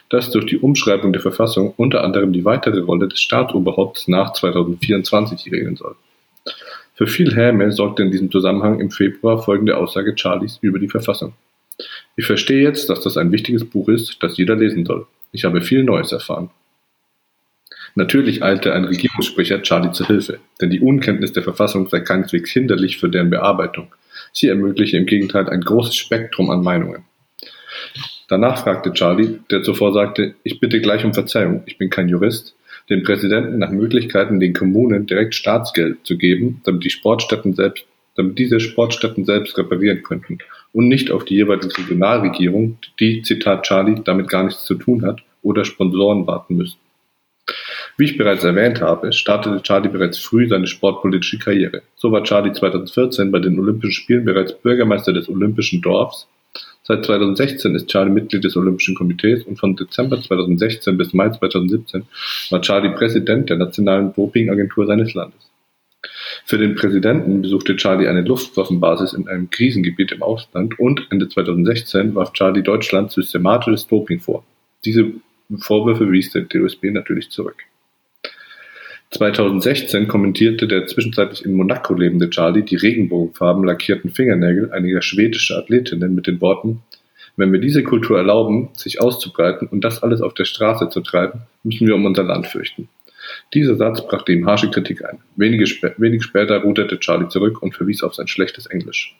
das 0.09 0.31
durch 0.31 0.45
die 0.45 0.57
Umschreibung 0.57 1.13
der 1.13 1.21
Verfassung 1.21 1.73
unter 1.77 2.03
anderem 2.03 2.33
die 2.33 2.45
weitere 2.45 2.79
Rolle 2.79 3.07
des 3.07 3.21
Staatsoberhaupts 3.21 4.07
nach 4.07 4.33
2024 4.33 5.51
regeln 5.51 5.75
soll. 5.75 5.95
Für 6.95 7.07
viel 7.07 7.35
Häme 7.35 7.71
sorgte 7.71 8.03
in 8.03 8.11
diesem 8.11 8.31
Zusammenhang 8.31 8.79
im 8.79 8.91
Februar 8.91 9.41
folgende 9.41 9.77
Aussage 9.77 10.15
Charlies 10.17 10.57
über 10.61 10.79
die 10.79 10.89
Verfassung. 10.89 11.33
Ich 12.15 12.25
verstehe 12.25 12.61
jetzt, 12.61 12.89
dass 12.89 13.01
das 13.01 13.15
ein 13.15 13.31
wichtiges 13.31 13.63
Buch 13.63 13.87
ist, 13.87 14.17
das 14.21 14.37
jeder 14.37 14.55
lesen 14.55 14.85
soll. 14.85 15.05
Ich 15.31 15.45
habe 15.45 15.61
viel 15.61 15.83
Neues 15.83 16.11
erfahren. 16.11 16.49
Natürlich 17.95 18.43
eilte 18.43 18.73
ein 18.73 18.85
Regierungssprecher 18.85 19.61
Charlie 19.61 19.91
zu 19.91 20.05
Hilfe, 20.05 20.39
denn 20.59 20.69
die 20.69 20.81
Unkenntnis 20.81 21.33
der 21.33 21.43
Verfassung 21.43 21.87
sei 21.87 22.01
keineswegs 22.01 22.51
hinderlich 22.51 22.97
für 22.97 23.09
deren 23.09 23.29
Bearbeitung. 23.29 23.87
Sie 24.33 24.47
ermögliche 24.47 24.97
im 24.97 25.05
Gegenteil 25.05 25.49
ein 25.49 25.61
großes 25.61 25.95
Spektrum 25.95 26.49
an 26.49 26.63
Meinungen. 26.63 27.03
Danach 28.29 28.61
fragte 28.63 28.93
Charlie, 28.93 29.39
der 29.49 29.63
zuvor 29.63 29.91
sagte, 29.91 30.35
ich 30.43 30.59
bitte 30.59 30.79
gleich 30.81 31.03
um 31.03 31.15
Verzeihung, 31.15 31.63
ich 31.65 31.79
bin 31.79 31.89
kein 31.89 32.09
Jurist, 32.09 32.55
den 32.87 33.01
Präsidenten 33.01 33.57
nach 33.57 33.71
Möglichkeiten 33.71 34.39
den 34.39 34.53
Kommunen 34.53 35.07
direkt 35.07 35.33
Staatsgeld 35.33 35.97
zu 36.05 36.15
geben, 36.15 36.61
damit 36.63 36.83
die 36.83 36.91
Sportstätten 36.91 37.55
selbst, 37.55 37.85
damit 38.15 38.37
diese 38.37 38.59
Sportstätten 38.59 39.25
selbst 39.25 39.57
reparieren 39.57 40.03
könnten 40.03 40.37
und 40.73 40.87
nicht 40.87 41.09
auf 41.09 41.25
die 41.25 41.35
jeweilige 41.35 41.75
Regionalregierung, 41.75 42.77
die, 42.99 43.23
Zitat 43.23 43.63
Charlie, 43.63 44.01
damit 44.05 44.29
gar 44.29 44.43
nichts 44.43 44.63
zu 44.63 44.75
tun 44.75 45.03
hat, 45.03 45.23
oder 45.41 45.65
Sponsoren 45.65 46.27
warten 46.27 46.57
müssen. 46.57 46.77
Wie 47.97 48.05
ich 48.05 48.17
bereits 48.17 48.43
erwähnt 48.43 48.79
habe, 48.79 49.11
startete 49.11 49.63
Charlie 49.63 49.89
bereits 49.89 50.19
früh 50.19 50.47
seine 50.47 50.67
sportpolitische 50.67 51.39
Karriere. 51.39 51.81
So 51.95 52.11
war 52.11 52.23
Charlie 52.23 52.53
2014 52.53 53.31
bei 53.31 53.39
den 53.39 53.59
Olympischen 53.59 54.03
Spielen 54.03 54.25
bereits 54.25 54.53
Bürgermeister 54.53 55.13
des 55.13 55.27
Olympischen 55.29 55.81
Dorfs 55.81 56.27
Seit 56.89 57.05
2016 57.05 57.75
ist 57.75 57.87
Charlie 57.87 58.09
Mitglied 58.09 58.43
des 58.43 58.57
Olympischen 58.57 58.95
Komitees 58.95 59.43
und 59.43 59.59
von 59.59 59.75
Dezember 59.75 60.19
2016 60.19 60.97
bis 60.97 61.13
Mai 61.13 61.29
2017 61.29 62.03
war 62.49 62.61
Charlie 62.63 62.89
Präsident 62.95 63.47
der 63.47 63.57
nationalen 63.57 64.11
Dopingagentur 64.11 64.87
seines 64.87 65.13
Landes. 65.13 65.51
Für 66.45 66.57
den 66.57 66.73
Präsidenten 66.73 67.43
besuchte 67.43 67.75
Charlie 67.75 68.07
eine 68.07 68.21
Luftwaffenbasis 68.21 69.13
in 69.13 69.27
einem 69.27 69.51
Krisengebiet 69.51 70.13
im 70.13 70.23
Ausland 70.23 70.79
und 70.79 71.05
Ende 71.11 71.29
2016 71.29 72.15
warf 72.15 72.33
Charlie 72.33 72.63
Deutschland 72.63 73.11
systematisches 73.11 73.85
Doping 73.85 74.19
vor. 74.19 74.43
Diese 74.83 75.11
Vorwürfe 75.59 76.11
wies 76.11 76.31
der 76.31 76.41
DOSB 76.41 76.85
natürlich 76.85 77.29
zurück. 77.29 77.65
2016 79.11 80.07
kommentierte 80.07 80.67
der 80.67 80.85
zwischenzeitlich 80.85 81.43
in 81.43 81.53
Monaco 81.53 81.93
lebende 81.93 82.29
Charlie 82.29 82.63
die 82.63 82.75
regenbogenfarben 82.75 83.63
lackierten 83.63 84.11
Fingernägel 84.11 84.71
einiger 84.71 85.01
schwedischer 85.01 85.57
Athletinnen 85.57 86.13
mit 86.13 86.27
den 86.27 86.39
Worten 86.41 86.83
Wenn 87.35 87.51
wir 87.51 87.59
diese 87.59 87.83
Kultur 87.83 88.17
erlauben, 88.17 88.69
sich 88.75 89.01
auszubreiten 89.01 89.67
und 89.67 89.83
das 89.83 90.03
alles 90.03 90.21
auf 90.21 90.33
der 90.33 90.45
Straße 90.45 90.89
zu 90.89 91.01
treiben, 91.01 91.41
müssen 91.63 91.87
wir 91.87 91.95
um 91.95 92.05
unser 92.05 92.23
Land 92.23 92.47
fürchten. 92.47 92.89
Dieser 93.53 93.77
Satz 93.77 94.05
brachte 94.05 94.33
ihm 94.33 94.45
harsche 94.45 94.69
Kritik 94.69 95.05
ein. 95.05 95.19
Wenige 95.35 95.65
spä 95.65 95.93
wenig 95.97 96.23
später 96.23 96.57
ruderte 96.61 96.99
Charlie 96.99 97.29
zurück 97.29 97.61
und 97.61 97.73
verwies 97.73 98.03
auf 98.03 98.13
sein 98.13 98.27
schlechtes 98.27 98.65
Englisch. 98.65 99.15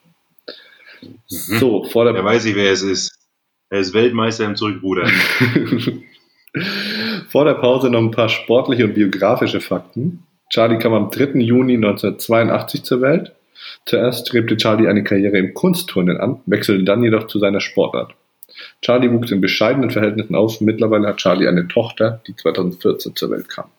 Mhm. 1.02 1.08
So, 1.30 1.84
vor 1.86 2.06
der. 2.06 2.16
Er 2.16 2.26
weiß 2.26 2.46
nicht, 2.46 2.56
wer 2.56 2.72
es 2.72 2.82
ist. 2.82 3.16
Er 3.70 3.80
ist 3.80 3.94
Weltmeister 3.94 4.46
im 4.46 4.56
Zurückrudern. 4.56 5.12
Vor 7.30 7.46
der 7.46 7.54
Pause 7.54 7.92
noch 7.92 8.00
ein 8.00 8.12
paar 8.12 8.30
sportliche 8.30 8.86
und 8.86 8.96
biografische 8.96 9.62
Fakten. 9.62 10.24
Charlie 10.50 10.80
kam 10.80 10.94
am 10.94 11.12
3. 11.12 11.40
Juni 11.40 11.76
1982 11.76 12.84
zur 12.84 13.02
Welt. 13.02 13.34
Zuerst 13.86 14.28
strebte 14.28 14.58
Charlie 14.58 14.88
eine 14.88 15.04
Karriere 15.04 15.38
im 15.38 15.54
Kunstturnen 15.54 16.18
an, 16.18 16.42
wechselte 16.48 16.84
dann 16.84 17.04
jedoch 17.04 17.28
zu 17.28 17.38
seiner 17.38 17.62
Sportart. 17.62 18.16
Charlie 18.82 19.12
wuchs 19.12 19.30
in 19.30 19.42
bescheidenen 19.42 19.92
Verhältnissen 19.92 20.34
auf. 20.34 20.60
Mittlerweile 20.60 21.08
hat 21.08 21.18
Charlie 21.18 21.48
eine 21.48 21.68
Tochter, 21.68 22.22
die 22.28 22.36
2014 22.36 23.16
zur 23.16 23.30
Welt 23.30 23.48
kam. 23.48 23.70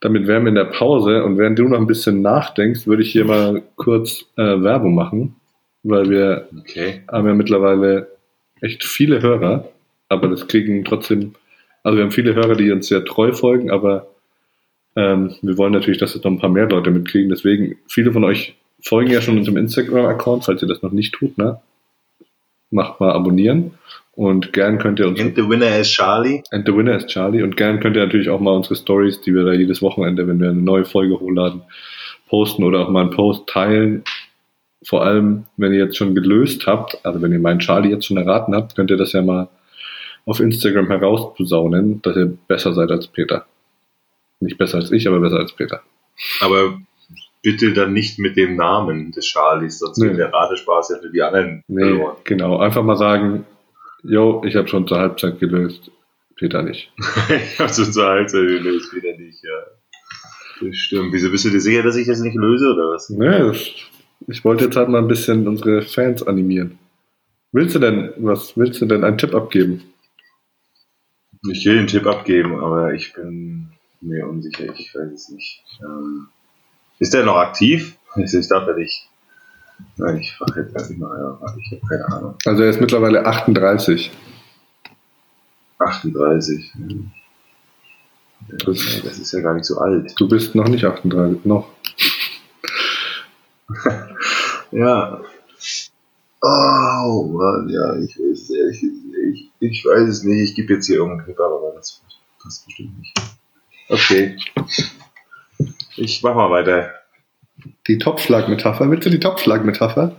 Damit 0.00 0.26
wären 0.26 0.42
wir 0.42 0.48
in 0.48 0.56
der 0.56 0.64
Pause 0.64 1.22
und 1.22 1.38
während 1.38 1.56
du 1.60 1.68
noch 1.68 1.78
ein 1.78 1.86
bisschen 1.86 2.20
nachdenkst, 2.20 2.88
würde 2.88 3.04
ich 3.04 3.12
hier 3.12 3.24
mal 3.24 3.62
kurz 3.76 4.24
äh, 4.36 4.42
Werbung 4.42 4.96
machen, 4.96 5.36
weil 5.84 6.10
wir 6.10 6.48
okay. 6.58 7.02
haben 7.10 7.28
ja 7.28 7.34
mittlerweile 7.34 8.08
echt 8.60 8.82
viele 8.82 9.22
Hörer 9.22 9.68
aber 10.12 10.28
das 10.28 10.46
kriegen 10.46 10.84
trotzdem, 10.84 11.34
also 11.82 11.98
wir 11.98 12.04
haben 12.04 12.12
viele 12.12 12.34
Hörer, 12.34 12.54
die 12.54 12.70
uns 12.70 12.88
sehr 12.88 13.04
treu 13.04 13.32
folgen, 13.32 13.70
aber 13.70 14.08
ähm, 14.96 15.34
wir 15.42 15.56
wollen 15.58 15.72
natürlich, 15.72 15.98
dass 15.98 16.14
es 16.14 16.22
noch 16.22 16.30
ein 16.30 16.38
paar 16.38 16.50
mehr 16.50 16.68
Leute 16.68 16.90
mitkriegen. 16.90 17.30
Deswegen, 17.30 17.76
viele 17.88 18.12
von 18.12 18.24
euch 18.24 18.54
folgen 18.82 19.10
ja 19.10 19.20
schon 19.20 19.38
unserem 19.38 19.56
Instagram-Account, 19.56 20.44
falls 20.44 20.62
ihr 20.62 20.68
das 20.68 20.82
noch 20.82 20.92
nicht 20.92 21.14
tut, 21.14 21.38
ne? 21.38 21.60
Macht 22.70 23.00
mal 23.00 23.12
abonnieren. 23.12 23.72
Und 24.14 24.52
gern 24.52 24.78
könnt 24.78 25.00
ihr 25.00 25.08
uns. 25.08 25.20
And 25.20 25.34
the 25.36 25.48
winner 25.48 25.78
is 25.78 25.90
Charlie. 25.90 26.42
And 26.50 26.66
the 26.66 26.76
winner 26.76 26.96
is 26.96 27.06
Charlie. 27.06 27.42
Und 27.42 27.56
gern 27.56 27.80
könnt 27.80 27.96
ihr 27.96 28.04
natürlich 28.04 28.28
auch 28.28 28.40
mal 28.40 28.54
unsere 28.54 28.76
Stories, 28.76 29.20
die 29.22 29.34
wir 29.34 29.44
da 29.44 29.52
jedes 29.52 29.80
Wochenende, 29.80 30.26
wenn 30.26 30.40
wir 30.40 30.50
eine 30.50 30.60
neue 30.60 30.84
Folge 30.84 31.18
hochladen, 31.18 31.62
posten 32.28 32.64
oder 32.64 32.80
auch 32.80 32.90
mal 32.90 33.02
einen 33.02 33.10
Post 33.10 33.46
teilen. 33.46 34.04
Vor 34.84 35.04
allem, 35.04 35.44
wenn 35.56 35.72
ihr 35.72 35.78
jetzt 35.78 35.96
schon 35.96 36.14
gelöst 36.14 36.66
habt, 36.66 37.04
also 37.04 37.22
wenn 37.22 37.32
ihr 37.32 37.38
meinen 37.38 37.60
Charlie 37.60 37.90
jetzt 37.90 38.06
schon 38.06 38.16
erraten 38.16 38.54
habt, 38.54 38.74
könnt 38.74 38.90
ihr 38.90 38.96
das 38.96 39.12
ja 39.12 39.22
mal 39.22 39.48
auf 40.24 40.40
Instagram 40.40 40.88
herausposaunen, 40.88 42.02
dass 42.02 42.16
ihr 42.16 42.36
besser 42.48 42.72
seid 42.72 42.90
als 42.90 43.06
Peter. 43.06 43.46
Nicht 44.40 44.58
besser 44.58 44.78
als 44.78 44.90
ich, 44.90 45.06
aber 45.08 45.20
besser 45.20 45.38
als 45.38 45.52
Peter. 45.52 45.82
Aber 46.40 46.78
bitte 47.42 47.72
dann 47.72 47.92
nicht 47.92 48.18
mit 48.18 48.36
dem 48.36 48.56
Namen 48.56 49.12
des 49.12 49.26
Charlies, 49.26 49.80
sonst 49.80 49.98
nee. 49.98 50.06
wird 50.06 50.18
der 50.18 50.32
Ratespaß 50.32 50.90
ja 50.90 50.98
für 50.98 51.10
die 51.10 51.22
anderen 51.22 51.62
nee, 51.68 51.82
verloren. 51.82 52.16
Genau, 52.24 52.58
einfach 52.58 52.82
mal 52.82 52.96
sagen, 52.96 53.44
yo, 54.02 54.42
ich 54.46 54.56
habe 54.56 54.68
schon 54.68 54.86
zur 54.86 54.98
Halbzeit 54.98 55.40
gelöst, 55.40 55.90
Peter 56.36 56.62
nicht. 56.62 56.92
ich 57.28 57.58
habe 57.58 57.72
schon 57.72 57.92
zur 57.92 58.06
Halbzeit 58.06 58.46
gelöst, 58.46 58.90
Peter 58.92 59.16
nicht, 59.18 59.42
ja. 59.42 60.66
Das 60.66 60.76
stimmt. 60.76 61.12
Wieso 61.12 61.30
bist 61.30 61.44
du 61.44 61.50
dir 61.50 61.60
sicher, 61.60 61.82
dass 61.82 61.96
ich 61.96 62.06
das 62.06 62.20
nicht 62.20 62.36
löse, 62.36 62.72
oder 62.72 62.90
was? 62.90 63.10
Nee, 63.10 63.50
ich 64.28 64.44
wollte 64.44 64.64
jetzt 64.64 64.76
halt 64.76 64.88
mal 64.88 64.98
ein 64.98 65.08
bisschen 65.08 65.48
unsere 65.48 65.82
Fans 65.82 66.22
animieren. 66.22 66.78
Willst 67.50 67.74
du 67.74 67.80
denn, 67.80 68.12
was 68.16 68.56
willst 68.56 68.80
du 68.80 68.86
denn 68.86 69.02
einen 69.04 69.18
Tipp 69.18 69.34
abgeben? 69.34 69.82
Ich 71.50 71.66
will 71.66 71.76
den 71.76 71.88
Tipp 71.88 72.06
abgeben, 72.06 72.60
aber 72.60 72.94
ich 72.94 73.12
bin 73.14 73.72
mir 74.00 74.28
unsicher. 74.28 74.72
Ich 74.78 74.94
weiß 74.94 75.10
es 75.10 75.28
nicht. 75.30 75.64
Ähm, 75.82 76.28
ist 77.00 77.12
der 77.12 77.24
noch 77.24 77.36
aktiv? 77.36 77.96
Ich, 78.16 78.48
darf 78.48 78.68
ja 78.68 78.74
nicht. 78.74 79.08
Nein, 79.96 80.18
ich 80.18 80.32
frage 80.32 80.60
jetzt 80.62 80.76
einfach 80.76 80.96
mal. 80.96 81.38
Ich 81.58 81.72
habe 81.72 81.86
keine 81.88 82.06
Ahnung. 82.06 82.34
Also 82.44 82.62
er 82.62 82.70
ist 82.70 82.80
mittlerweile 82.80 83.26
38. 83.26 84.12
38. 85.78 86.72
Das, 88.48 89.02
das 89.02 89.18
ist 89.18 89.32
ja 89.32 89.40
gar 89.40 89.54
nicht 89.54 89.64
so 89.64 89.78
alt. 89.78 90.14
Du 90.18 90.28
bist 90.28 90.54
noch 90.54 90.68
nicht 90.68 90.84
38, 90.84 91.44
noch. 91.44 91.68
ja. 94.70 95.20
Oh, 96.40 97.28
Mann, 97.32 97.68
ja, 97.68 97.96
ich 97.96 98.16
weiß 98.18 98.42
es 98.42 98.50
ehrlich 98.50 98.82
ich, 99.32 99.50
ich 99.60 99.84
weiß 99.84 100.08
es 100.08 100.22
nicht. 100.24 100.50
Ich 100.50 100.54
gebe 100.54 100.74
jetzt 100.74 100.86
hier 100.86 100.96
irgendeinen 100.96 101.26
Tipp, 101.26 101.40
aber 101.40 101.72
das 101.76 102.02
passt 102.42 102.66
bestimmt 102.66 102.98
nicht. 102.98 103.14
Okay. 103.88 104.36
Ich 105.96 106.22
mach 106.22 106.34
mal 106.34 106.50
weiter. 106.50 106.94
Die 107.86 107.98
Topfschlagmetapher. 107.98 108.90
Willst 108.90 109.06
du 109.06 109.10
die 109.10 109.20
Topfschlagmetapher? 109.20 110.16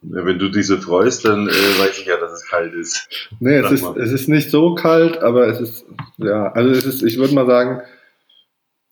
Wenn 0.00 0.38
du 0.38 0.48
dich 0.48 0.66
so 0.66 0.78
freust, 0.78 1.24
dann 1.24 1.48
äh, 1.48 1.50
weiß 1.50 1.98
ich 1.98 2.06
ja, 2.06 2.16
dass 2.16 2.32
es 2.32 2.48
kalt 2.48 2.72
ist. 2.74 3.08
Nee, 3.40 3.56
es 3.56 3.72
ist, 3.72 3.84
es 3.96 4.12
ist 4.12 4.28
nicht 4.28 4.50
so 4.50 4.74
kalt, 4.74 5.22
aber 5.22 5.48
es 5.48 5.60
ist, 5.60 5.84
ja, 6.16 6.50
also 6.52 6.70
es 6.70 6.86
ist, 6.86 7.02
ich 7.02 7.18
würde 7.18 7.34
mal 7.34 7.46
sagen, 7.46 7.82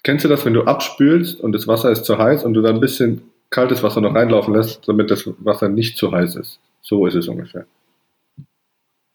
kennst 0.03 0.25
du 0.25 0.29
das, 0.29 0.45
wenn 0.45 0.55
du 0.55 0.65
abspülst 0.65 1.41
und 1.41 1.53
das 1.53 1.67
Wasser 1.69 1.91
ist 1.91 2.05
zu 2.05 2.19
heiß 2.19 2.45
und 2.45 2.55
du 2.55 2.61
dann 2.61 2.75
ein 2.77 2.81
bisschen 2.81 3.23
kaltes 3.51 3.83
Wasser 3.83 4.01
noch 4.01 4.15
reinlaufen 4.15 4.55
lässt, 4.55 4.87
damit 4.89 5.11
das 5.11 5.29
Wasser 5.39 5.69
nicht 5.69 5.97
zu 5.97 6.13
heiß 6.13 6.37
ist? 6.37 6.61
So 6.83 7.07
ist 7.07 7.15
es 7.15 7.29
ungefähr. 7.29 7.67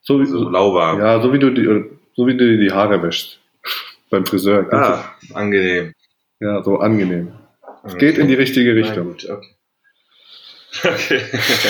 So, 0.08 0.22
wie, 0.22 0.26
so 0.26 0.48
lauwarm. 0.48 1.00
Ja, 1.00 1.22
so 1.22 1.34
wie 1.34 1.40
du 1.40 1.50
die, 1.50 1.66
so 2.16 2.26
wie 2.26 2.38
du 2.38 2.48
dir 2.48 2.58
die 2.58 2.72
Haare 2.72 3.04
wäschst. 3.04 3.42
Beim 4.10 4.26
Friseur. 4.26 4.66
Ah, 4.72 5.04
angenehm. 5.34 5.92
Ja, 6.40 6.64
so 6.64 6.78
angenehm. 6.78 7.34
Es 7.84 7.94
okay. 7.94 8.06
geht 8.06 8.18
in 8.18 8.30
die 8.30 8.36
richtige 8.36 8.74
Richtung. 8.74 9.08
Gut, 9.08 9.30
okay. 9.30 9.48
Okay. 10.84 11.22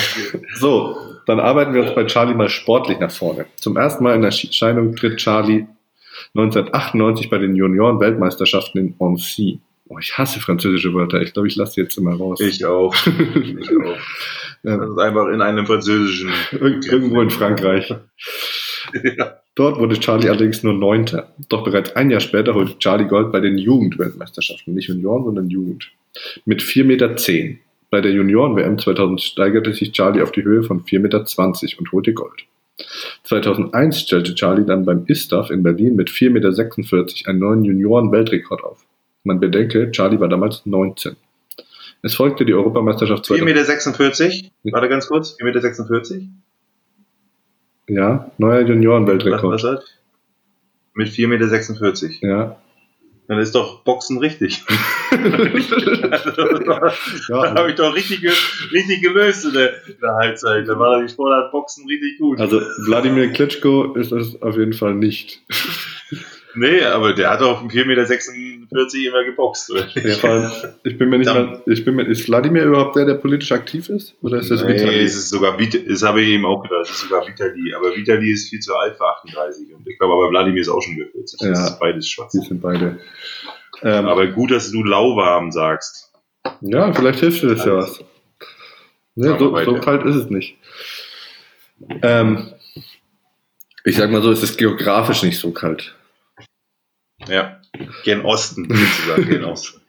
so, 0.56 0.98
dann 1.24 1.40
arbeiten 1.40 1.72
wir 1.72 1.82
uns 1.82 1.94
bei 1.94 2.04
Charlie 2.04 2.34
mal 2.34 2.50
sportlich 2.50 2.98
nach 2.98 3.10
vorne. 3.10 3.46
Zum 3.56 3.76
ersten 3.76 4.04
Mal 4.04 4.16
in 4.16 4.22
Erscheinung 4.22 4.94
tritt 4.96 5.16
Charlie 5.16 5.66
1998 6.34 7.30
bei 7.30 7.38
den 7.38 7.56
Junioren-Weltmeisterschaften 7.56 8.78
in 8.78 8.94
Annecy. 8.98 9.60
Oh, 9.88 9.98
ich 9.98 10.18
hasse 10.18 10.40
französische 10.40 10.92
Wörter. 10.92 11.22
Ich 11.22 11.32
glaube, 11.32 11.48
ich 11.48 11.56
lasse 11.56 11.74
die 11.76 11.80
jetzt 11.82 11.96
immer 11.96 12.16
raus. 12.16 12.40
Ich 12.40 12.66
auch. 12.66 12.94
ich 13.06 13.70
auch. 13.70 13.96
Das 14.76 14.90
ist 14.90 14.98
einfach 14.98 15.28
in 15.28 15.40
einem 15.40 15.66
französischen. 15.66 16.30
Irgendwo 16.52 17.22
in 17.22 17.30
Frankreich. 17.30 17.88
ja. 19.16 19.38
Dort 19.54 19.78
wurde 19.78 19.98
Charlie 19.98 20.28
allerdings 20.28 20.62
nur 20.62 20.74
Neunter. 20.74 21.32
Doch 21.48 21.64
bereits 21.64 21.96
ein 21.96 22.10
Jahr 22.10 22.20
später 22.20 22.54
holte 22.54 22.78
Charlie 22.78 23.08
Gold 23.08 23.32
bei 23.32 23.40
den 23.40 23.58
Jugendweltmeisterschaften. 23.58 24.74
Nicht 24.74 24.88
Junioren, 24.88 25.24
sondern 25.24 25.48
Jugend. 25.48 25.90
Mit 26.44 26.60
4,10 26.60 26.84
Meter. 26.84 27.16
Bei 27.90 28.00
der 28.02 28.12
Junioren-WM 28.12 28.78
2000 28.78 29.20
steigerte 29.22 29.72
sich 29.72 29.92
Charlie 29.92 30.22
auf 30.22 30.32
die 30.32 30.44
Höhe 30.44 30.62
von 30.62 30.84
4,20 30.84 31.00
Meter 31.00 31.24
und 31.78 31.92
holte 31.92 32.12
Gold. 32.12 32.44
2001 33.24 34.00
stellte 34.00 34.34
Charlie 34.34 34.66
dann 34.66 34.84
beim 34.84 35.04
ISTAF 35.06 35.50
in 35.50 35.62
Berlin 35.62 35.96
mit 35.96 36.10
4,46 36.10 36.92
Meter 36.94 37.30
einen 37.30 37.38
neuen 37.38 37.64
Junioren-Weltrekord 37.64 38.62
auf. 38.62 38.84
Man 39.24 39.40
bedenke, 39.40 39.90
Charlie 39.90 40.20
war 40.20 40.28
damals 40.28 40.64
19. 40.66 41.16
Es 42.02 42.14
folgte 42.14 42.44
die 42.44 42.54
Europameisterschaft 42.54 43.26
4,46 43.26 44.50
Meter? 44.62 44.76
Warte 44.76 44.88
ganz 44.88 45.08
kurz, 45.08 45.36
4,46 45.40 46.14
Meter? 46.14 46.26
Ja, 47.88 48.30
neuer 48.38 48.60
Junioren-Weltrekord. 48.60 49.62
Was 49.64 49.84
Mit 50.94 51.08
4,46 51.08 52.08
Meter? 52.08 52.26
Ja. 52.26 52.56
Dann 53.26 53.38
ist 53.40 53.54
doch 53.54 53.82
Boxen 53.84 54.18
richtig. 54.18 54.64
ja, 55.10 55.18
da 57.28 57.54
habe 57.54 57.70
ich 57.70 57.76
doch 57.76 57.94
richtig, 57.94 58.22
richtig 58.72 59.02
gelöst 59.02 59.44
in 59.44 59.52
der, 59.52 59.86
in 59.86 59.98
der 60.00 60.14
Halbzeit. 60.14 60.68
Da 60.68 60.78
war 60.78 61.02
die 61.02 61.08
Sportart 61.08 61.50
Boxen 61.52 61.86
richtig 61.86 62.18
gut. 62.18 62.40
Also 62.40 62.60
Wladimir 62.86 63.30
Klitschko 63.32 63.94
ist 63.94 64.12
es 64.12 64.40
auf 64.40 64.56
jeden 64.56 64.72
Fall 64.72 64.94
nicht. 64.94 65.42
Nee, 66.58 66.82
aber 66.82 67.12
der 67.12 67.30
hat 67.30 67.40
auf 67.40 67.60
dem 67.60 67.68
4,46 67.68 67.86
Meter 67.86 69.08
immer 69.08 69.24
geboxt. 69.24 69.72
Ja, 69.94 70.52
ich 70.82 70.98
bin 70.98 71.08
mir 71.08 71.18
nicht 71.18 71.32
mal, 71.32 71.62
ich 71.66 71.84
bin 71.84 71.94
mir, 71.94 72.02
ist 72.02 72.28
Wladimir 72.28 72.64
überhaupt 72.64 72.96
der, 72.96 73.04
der 73.04 73.14
politisch 73.14 73.52
aktiv 73.52 73.88
ist? 73.88 74.14
Oder 74.22 74.38
ist 74.38 74.50
das 74.50 74.64
nee, 74.64 74.74
Vitali? 74.74 75.00
Es 75.00 75.14
ist 75.14 75.30
sogar, 75.30 75.56
das 75.56 76.02
habe 76.02 76.22
ich 76.22 76.28
eben 76.30 76.44
auch 76.44 76.62
gedacht, 76.62 76.82
es 76.82 76.90
ist 76.90 77.00
sogar 77.02 77.26
Vitali. 77.26 77.74
Aber 77.74 77.94
Vitali 77.94 78.30
ist 78.30 78.50
viel 78.50 78.58
zu 78.58 78.74
alt 78.74 78.96
für 78.96 79.04
38. 79.04 79.72
Und 79.74 79.86
ich 79.86 79.98
glaube, 79.98 80.14
aber 80.14 80.30
Wladimir 80.30 80.60
ist 80.60 80.68
auch 80.68 80.82
schon 80.82 80.94
über 80.94 81.10
40. 81.10 81.40
Ja, 81.40 81.50
das 81.50 81.70
ist 81.70 81.78
beides 81.78 82.08
schwarz. 82.08 82.32
Die 82.32 82.38
sind 82.38 82.60
beide. 82.60 82.98
Ähm, 83.82 84.06
aber 84.06 84.26
gut, 84.26 84.50
dass 84.50 84.72
du 84.72 84.82
lauwarm 84.82 85.52
sagst. 85.52 86.12
Ja, 86.60 86.92
vielleicht 86.92 87.20
hilft 87.20 87.42
dir 87.42 87.54
das 87.54 87.64
ja 87.64 87.76
was. 87.76 88.04
Nee, 89.14 89.38
so, 89.38 89.56
so 89.64 89.74
kalt 89.80 90.04
ist 90.04 90.16
es 90.16 90.30
nicht. 90.30 90.56
Ähm, 92.02 92.52
ich 93.84 93.96
sag 93.96 94.10
mal 94.10 94.22
so, 94.22 94.30
es 94.30 94.42
ist 94.42 94.58
geografisch 94.58 95.22
nicht 95.22 95.38
so 95.38 95.52
kalt. 95.52 95.94
Ja, 97.28 97.60
gen 98.04 98.24
Osten, 98.24 98.68
sozusagen, 98.68 99.28
gen 99.28 99.44
Osten. 99.44 99.80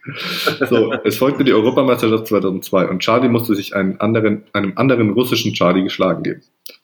so, 0.70 0.94
es 1.04 1.18
folgte 1.18 1.44
die 1.44 1.54
Europameisterschaft 1.54 2.28
2002 2.28 2.88
und 2.88 3.00
Charlie 3.00 3.30
musste 3.30 3.56
sich 3.56 3.76
anderen, 3.76 4.44
einem 4.54 4.74
anderen 4.76 5.12
russischen 5.12 5.54
Charlie 5.54 5.84
geschlagen 5.84 6.24
geben. 6.24 6.42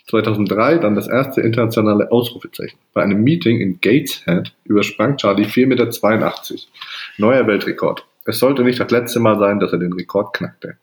2003 0.08 0.78
dann 0.78 0.96
das 0.96 1.08
erste 1.08 1.42
internationale 1.42 2.12
Ausrufezeichen. 2.12 2.78
Bei 2.94 3.04
einem 3.04 3.24
Meeting 3.24 3.60
in 3.60 3.80
Gateshead 3.82 4.54
übersprang 4.64 5.18
Charlie 5.18 5.46
4,82 5.46 5.68
Meter. 5.68 5.86
Neuer 7.18 7.48
Weltrekord. 7.48 8.06
Es 8.26 8.40
sollte 8.40 8.64
nicht 8.64 8.80
das 8.80 8.92
letzte 8.92 9.20
Mal 9.20 9.40
sein, 9.40 9.60
dass 9.60 9.72
er 9.72 9.80
den 9.80 9.94
Rekord 9.94 10.34
knackte. 10.36 10.78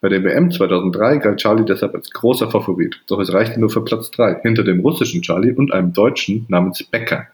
Bei 0.00 0.08
der 0.08 0.22
WM 0.24 0.50
2003 0.50 1.18
galt 1.18 1.40
Charlie 1.40 1.64
deshalb 1.64 1.94
als 1.94 2.10
großer 2.10 2.50
Favorit, 2.50 3.00
doch 3.06 3.18
es 3.20 3.32
reichte 3.32 3.60
nur 3.60 3.70
für 3.70 3.84
Platz 3.84 4.10
3, 4.12 4.40
hinter 4.42 4.64
dem 4.64 4.80
russischen 4.80 5.22
Charlie 5.22 5.52
und 5.52 5.72
einem 5.72 5.92
Deutschen 5.92 6.46
namens 6.48 6.82
Becker. 6.84 7.28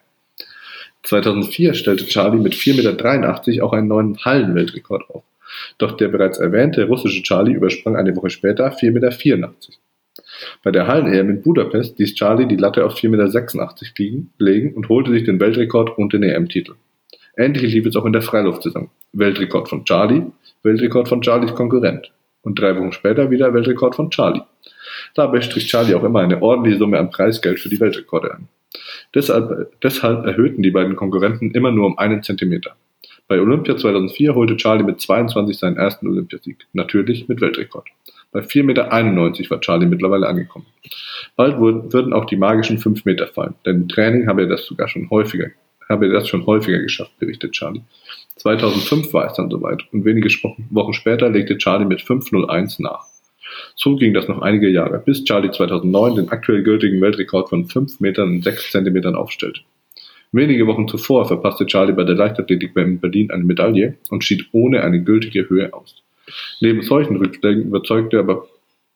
2004 1.06 1.74
stellte 1.74 2.06
Charlie 2.06 2.40
mit 2.40 2.54
4,83 2.54 3.50
Meter 3.50 3.64
auch 3.64 3.72
einen 3.72 3.88
neuen 3.88 4.18
Hallenweltrekord 4.24 5.08
auf. 5.10 5.22
Doch 5.78 5.96
der 5.96 6.08
bereits 6.08 6.38
erwähnte 6.38 6.84
russische 6.86 7.22
Charlie 7.22 7.54
übersprang 7.54 7.96
eine 7.96 8.14
Woche 8.16 8.30
später 8.30 8.68
4,84 8.68 9.36
Meter. 9.36 9.52
Bei 10.64 10.70
der 10.70 10.86
Hallen-EM 10.86 11.30
in 11.30 11.42
Budapest 11.42 11.98
ließ 11.98 12.14
Charlie 12.14 12.46
die 12.46 12.56
Latte 12.56 12.84
auf 12.84 12.96
4,86 12.96 13.10
Meter 13.10 14.26
legen 14.38 14.74
und 14.74 14.88
holte 14.88 15.12
sich 15.12 15.24
den 15.24 15.38
Weltrekord 15.38 15.96
und 15.96 16.12
den 16.12 16.22
EM-Titel. 16.22 16.74
Ähnlich 17.36 17.72
lief 17.72 17.86
es 17.86 17.96
auch 17.96 18.04
in 18.04 18.12
der 18.12 18.22
Freiluftsaison. 18.22 18.90
Weltrekord 19.12 19.68
von 19.68 19.84
Charlie, 19.84 20.22
Weltrekord 20.62 21.08
von 21.08 21.22
Charlies 21.22 21.54
Konkurrent. 21.54 22.10
Und 22.42 22.58
drei 22.58 22.76
Wochen 22.76 22.92
später 22.92 23.30
wieder 23.30 23.52
Weltrekord 23.52 23.94
von 23.94 24.10
Charlie. 24.10 24.42
Dabei 25.14 25.40
strich 25.40 25.68
Charlie 25.68 25.94
auch 25.94 26.04
immer 26.04 26.20
eine 26.20 26.40
ordentliche 26.40 26.78
Summe 26.78 26.98
an 26.98 27.10
Preisgeld 27.10 27.60
für 27.60 27.68
die 27.68 27.80
Weltrekorde 27.80 28.34
an. 28.34 28.48
Deshalb, 29.14 29.80
deshalb 29.80 30.26
erhöhten 30.26 30.62
die 30.62 30.70
beiden 30.70 30.96
Konkurrenten 30.96 31.52
immer 31.52 31.70
nur 31.70 31.86
um 31.86 31.98
einen 31.98 32.22
Zentimeter. 32.22 32.76
Bei 33.28 33.40
Olympia 33.40 33.76
2004 33.76 34.34
holte 34.34 34.56
Charlie 34.56 34.84
mit 34.84 35.00
22 35.00 35.58
seinen 35.58 35.76
ersten 35.76 36.06
Olympiasieg, 36.06 36.66
natürlich 36.72 37.28
mit 37.28 37.40
Weltrekord. 37.40 37.88
Bei 38.30 38.40
4,91 38.40 38.62
Meter 38.64 39.50
war 39.50 39.60
Charlie 39.60 39.86
mittlerweile 39.86 40.28
angekommen. 40.28 40.66
Bald 41.34 41.58
würden 41.58 42.12
auch 42.12 42.26
die 42.26 42.36
magischen 42.36 42.78
5 42.78 43.04
Meter 43.04 43.26
fallen, 43.26 43.54
denn 43.64 43.76
im 43.76 43.88
Training 43.88 44.28
habe 44.28 44.42
er 44.42 44.48
das 44.48 44.64
sogar 44.66 44.88
schon 44.88 45.10
häufiger, 45.10 45.48
habe 45.88 46.06
er 46.06 46.12
das 46.12 46.28
schon 46.28 46.46
häufiger 46.46 46.78
geschafft, 46.78 47.18
berichtet 47.18 47.52
Charlie. 47.52 47.82
2005 48.36 49.12
war 49.12 49.26
es 49.26 49.34
dann 49.34 49.50
soweit 49.50 49.82
und 49.92 50.04
wenige 50.04 50.28
Wochen 50.70 50.92
später 50.92 51.28
legte 51.28 51.58
Charlie 51.58 51.86
mit 51.86 52.00
5,01 52.00 52.82
nach. 52.82 53.06
So 53.74 53.96
ging 53.96 54.14
das 54.14 54.28
noch 54.28 54.42
einige 54.42 54.68
Jahre, 54.68 55.02
bis 55.04 55.24
Charlie 55.24 55.50
2009 55.50 56.16
den 56.16 56.28
aktuell 56.28 56.62
gültigen 56.62 57.00
Weltrekord 57.00 57.48
von 57.48 57.66
5 57.66 58.00
Metern 58.00 58.36
und 58.36 58.44
6 58.44 58.72
Zentimetern 58.72 59.14
aufstellte. 59.14 59.60
Wenige 60.32 60.66
Wochen 60.66 60.88
zuvor 60.88 61.26
verpasste 61.26 61.66
Charlie 61.66 61.92
bei 61.92 62.04
der 62.04 62.16
Leichtathletik 62.16 62.76
in 62.76 63.00
Berlin 63.00 63.30
eine 63.30 63.44
Medaille 63.44 63.96
und 64.10 64.24
schied 64.24 64.46
ohne 64.52 64.82
eine 64.82 65.02
gültige 65.02 65.48
Höhe 65.48 65.72
aus. 65.72 66.02
Neben 66.60 66.82
solchen 66.82 67.16
Rückschlägen 67.16 67.64
überzeugte 67.64 68.18
aber, 68.18 68.46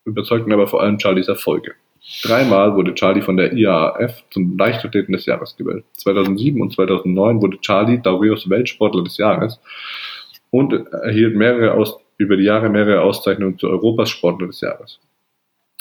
überzeugten 0.05 0.53
aber 0.53 0.67
vor 0.67 0.83
allem 0.83 0.99
Charlies 0.99 1.29
Erfolge. 1.29 1.75
Dreimal 2.23 2.75
wurde 2.75 2.95
Charlie 2.95 3.23
von 3.23 3.37
der 3.37 3.53
IAAF 3.53 4.25
zum 4.31 4.57
Leichtathleten 4.59 5.13
des 5.13 5.27
Jahres 5.27 5.57
gewählt. 5.57 5.85
2007 5.95 6.61
und 6.61 6.73
2009 6.73 7.43
wurde 7.43 7.61
Charlie 7.61 8.01
Daurios 8.03 8.49
Weltsportler 8.49 9.05
des 9.05 9.17
Jahres 9.19 9.61
und 10.51 10.73
erhielt 10.73 11.37
mehrere 11.37 11.75
Aus 11.75 11.99
über 12.21 12.37
die 12.37 12.45
Jahre 12.45 12.69
mehrere 12.69 13.01
Auszeichnungen 13.01 13.59
zu 13.59 13.67
Europas 13.69 14.11
Sportler 14.11 14.49
des 14.49 14.61
Jahres. 14.61 15.01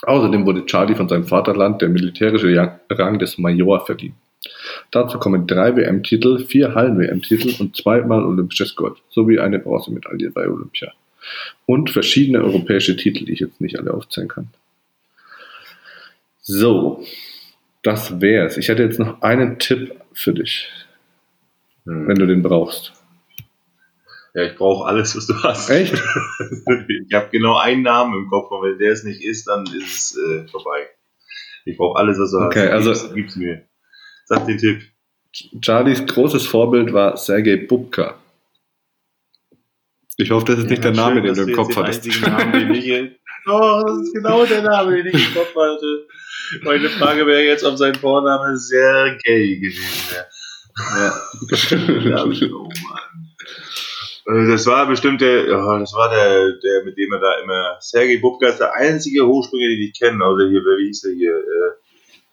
Außerdem 0.04 0.45
wurde 0.45 0.65
Charlie 0.65 0.95
von 0.95 1.10
seinem 1.10 1.25
Vaterland 1.25 1.82
der 1.82 1.89
militärische 1.89 2.56
Rang 2.89 3.19
des 3.19 3.38
Major 3.38 3.86
verliehen. 3.86 4.15
Dazu 4.91 5.19
kommen 5.19 5.47
drei 5.47 5.75
WM-Titel, 5.75 6.39
vier 6.39 6.73
Hallen-WM-Titel 6.75 7.62
und 7.62 7.75
zweimal 7.75 8.23
olympisches 8.23 8.74
Gold, 8.78 8.95
sowie 9.09 9.39
eine 9.39 9.59
Bronzemedaille 9.59 10.32
bei 10.32 10.47
Olympia. 10.47 10.93
Und 11.66 11.89
verschiedene 11.89 12.41
europäische 12.41 12.95
Titel, 12.95 13.26
die 13.26 13.34
ich 13.34 13.41
jetzt 13.41 13.59
nicht 13.59 13.78
alle 13.78 13.93
aufzählen 13.93 14.30
kann. 14.30 14.47
So, 16.41 17.03
das 17.84 18.22
wär's. 18.22 18.55
Ich 18.55 18.70
hätte 18.70 18.84
jetzt 18.84 18.97
noch 18.97 19.22
einen 19.22 19.59
Tipp 19.59 19.93
für 20.14 20.34
dich, 20.34 20.70
hm. 21.86 22.07
wenn 22.07 22.16
du 22.16 22.26
den 22.26 22.41
brauchst. 22.41 22.93
Ja, 24.34 24.43
ich 24.43 24.55
brauche 24.55 24.86
alles, 24.86 25.15
was 25.15 25.27
du 25.27 25.41
hast. 25.43 25.69
Echt? 25.69 25.93
ich 27.07 27.13
habe 27.13 27.30
genau 27.32 27.57
einen 27.57 27.82
Namen 27.82 28.23
im 28.23 28.30
Kopf, 28.30 28.51
und 28.51 28.63
wenn 28.63 28.77
der 28.77 28.91
es 28.91 29.03
nicht 29.03 29.23
ist, 29.23 29.47
dann 29.47 29.65
ist 29.65 30.15
es 30.15 30.17
äh, 30.17 30.47
vorbei. 30.47 30.88
Ich 31.65 31.77
brauche 31.77 31.97
alles, 31.97 32.19
was 32.19 32.32
du 32.32 32.38
okay, 32.38 32.71
hast. 32.71 32.88
Okay, 32.88 32.91
also 32.91 33.13
gib's 33.13 33.36
mir. 33.36 33.65
Sag 34.25 34.45
den 34.45 34.57
Tipp. 34.57 34.82
Charlies 35.61 36.05
großes 36.05 36.45
Vorbild 36.45 36.93
war 36.93 37.17
Sergei 37.17 37.57
Bubka. 37.57 38.15
Ich 40.17 40.32
hoffe, 40.32 40.45
das 40.47 40.57
ist 40.57 40.63
ja, 40.65 40.69
nicht 40.71 40.84
der 40.84 40.91
Name, 40.91 41.15
schön, 41.15 41.23
den 41.23 41.36
du 41.36 41.51
im 41.51 41.55
Kopf 41.55 41.75
hattest. 41.75 42.05
Namen, 42.21 42.51
den 42.51 42.73
ich, 42.73 42.91
oh, 43.47 43.84
das 43.88 44.01
ist 44.01 44.13
genau 44.13 44.45
der 44.45 44.61
Name, 44.61 45.01
den 45.01 45.15
ich 45.15 45.27
im 45.27 45.34
Kopf 45.34 45.55
hatte. 45.55 46.07
Meine 46.61 46.89
Frage 46.89 47.25
wäre 47.25 47.43
jetzt, 47.43 47.63
ob 47.63 47.77
sein 47.77 47.95
Vorname 47.95 48.57
Sergei 48.57 49.59
gewesen 49.61 50.11
wäre. 50.11 50.27
Ja. 50.97 51.13
oh 52.55 52.69
Mann. 52.89 53.09
Äh, 54.30 54.47
das 54.47 54.65
war 54.65 54.88
bestimmt 54.88 55.21
der, 55.21 55.45
oh, 55.47 55.80
das 55.80 55.93
war 55.93 56.09
der, 56.09 56.53
der, 56.53 56.86
mit 56.86 56.97
dem 56.97 57.11
er 57.13 57.19
da 57.19 57.39
immer, 57.43 57.77
Sergei 57.80 58.19
Bubka 58.19 58.47
ist 58.47 58.59
der 58.59 58.73
einzige 58.73 59.25
Hochspringer, 59.25 59.67
den 59.67 59.82
ich 59.82 59.97
kenne, 59.97 60.23
außer 60.23 60.47
hier, 60.47 60.61
wie 60.61 60.88
hieß 60.88 61.01
der 61.01 61.13
hier, 61.13 61.38
äh, 61.38 61.71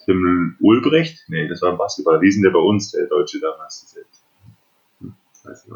Tim 0.07 0.57
Ulbrecht? 0.61 1.25
Nee, 1.29 1.49
das 1.49 1.63
war 1.63 1.73
ein 1.73 1.79
Basketballer. 1.79 2.21
Wie 2.21 2.29
ist 2.29 2.37
denn 2.37 2.45
der 2.45 2.51
bei 2.51 2.61
uns, 2.61 2.93
der 2.93 3.07
Deutsche 3.07 3.41
damals? 3.41 3.97
Hm, 5.01 5.15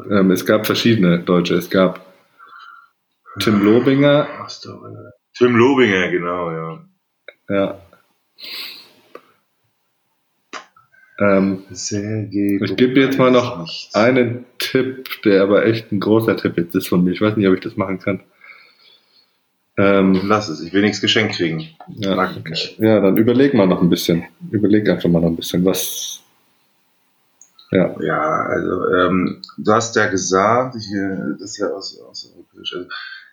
ähm, 0.09 0.31
es 0.31 0.45
gab 0.45 0.65
verschiedene 0.65 1.19
Deutsche. 1.19 1.55
Es 1.55 1.69
gab 1.69 1.99
Tim 3.39 3.61
Lobinger. 3.63 4.47
Tim 5.37 5.55
Lobinger, 5.55 6.09
genau, 6.09 6.51
ja. 6.51 6.85
Ja. 7.49 7.81
Ähm, 11.21 11.65
ich 11.69 12.75
gebe 12.75 12.99
jetzt 12.99 13.19
mal 13.19 13.29
noch 13.29 13.59
nichts. 13.59 13.93
einen 13.93 14.45
Tipp, 14.57 15.07
der 15.23 15.43
aber 15.43 15.65
echt 15.67 15.91
ein 15.91 15.99
großer 15.99 16.35
Tipp 16.35 16.57
jetzt 16.57 16.73
ist 16.73 16.87
von 16.87 17.03
mir. 17.03 17.11
Ich 17.11 17.21
weiß 17.21 17.37
nicht, 17.37 17.47
ob 17.47 17.53
ich 17.53 17.61
das 17.61 17.77
machen 17.77 17.99
kann. 17.99 18.21
Ähm, 19.77 20.19
Lass 20.23 20.49
es, 20.49 20.61
ich 20.61 20.73
will 20.73 20.81
nichts 20.81 20.99
geschenkt 20.99 21.35
kriegen. 21.35 21.69
Ja, 21.89 22.33
ja, 22.79 22.99
dann 22.99 23.17
überleg 23.17 23.53
mal 23.53 23.67
noch 23.67 23.81
ein 23.81 23.89
bisschen. 23.89 24.23
Überleg 24.49 24.89
einfach 24.89 25.09
mal 25.09 25.21
noch 25.21 25.29
ein 25.29 25.35
bisschen, 25.35 25.63
was. 25.63 26.21
Ja, 27.71 27.95
ja 28.01 28.19
also 28.19 28.87
ähm, 28.95 29.41
du 29.57 29.71
hast 29.71 29.95
ja 29.95 30.07
gesagt, 30.07 30.75
ich, 30.75 30.87
das 31.39 31.51
ist 31.51 31.57
ja 31.59 31.67
aus, 31.67 32.01
aus 32.01 32.33
europäisch. 32.33 32.73
Also, 32.75 32.87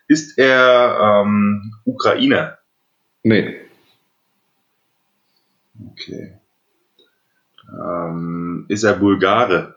ist 0.07 0.37
er 0.37 1.23
ähm, 1.25 1.73
Ukrainer? 1.85 2.59
Nee. 3.23 3.57
Okay. 5.91 6.38
Ähm, 7.73 8.65
ist 8.67 8.83
er 8.83 8.93
Bulgare? 8.93 9.75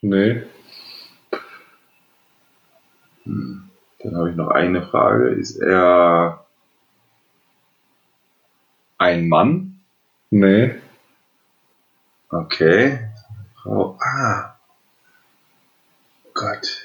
Nee. 0.00 0.42
Hm. 3.24 3.70
Dann 4.02 4.16
habe 4.16 4.30
ich 4.30 4.36
noch 4.36 4.48
eine 4.48 4.82
Frage. 4.82 5.28
Ist 5.30 5.56
er 5.56 6.44
ein 8.98 9.28
Mann? 9.28 9.80
Nee. 10.30 10.74
Okay. 12.28 13.08
Frau. 13.62 13.98
Ah. 14.00 14.56
Gott. 16.34 16.84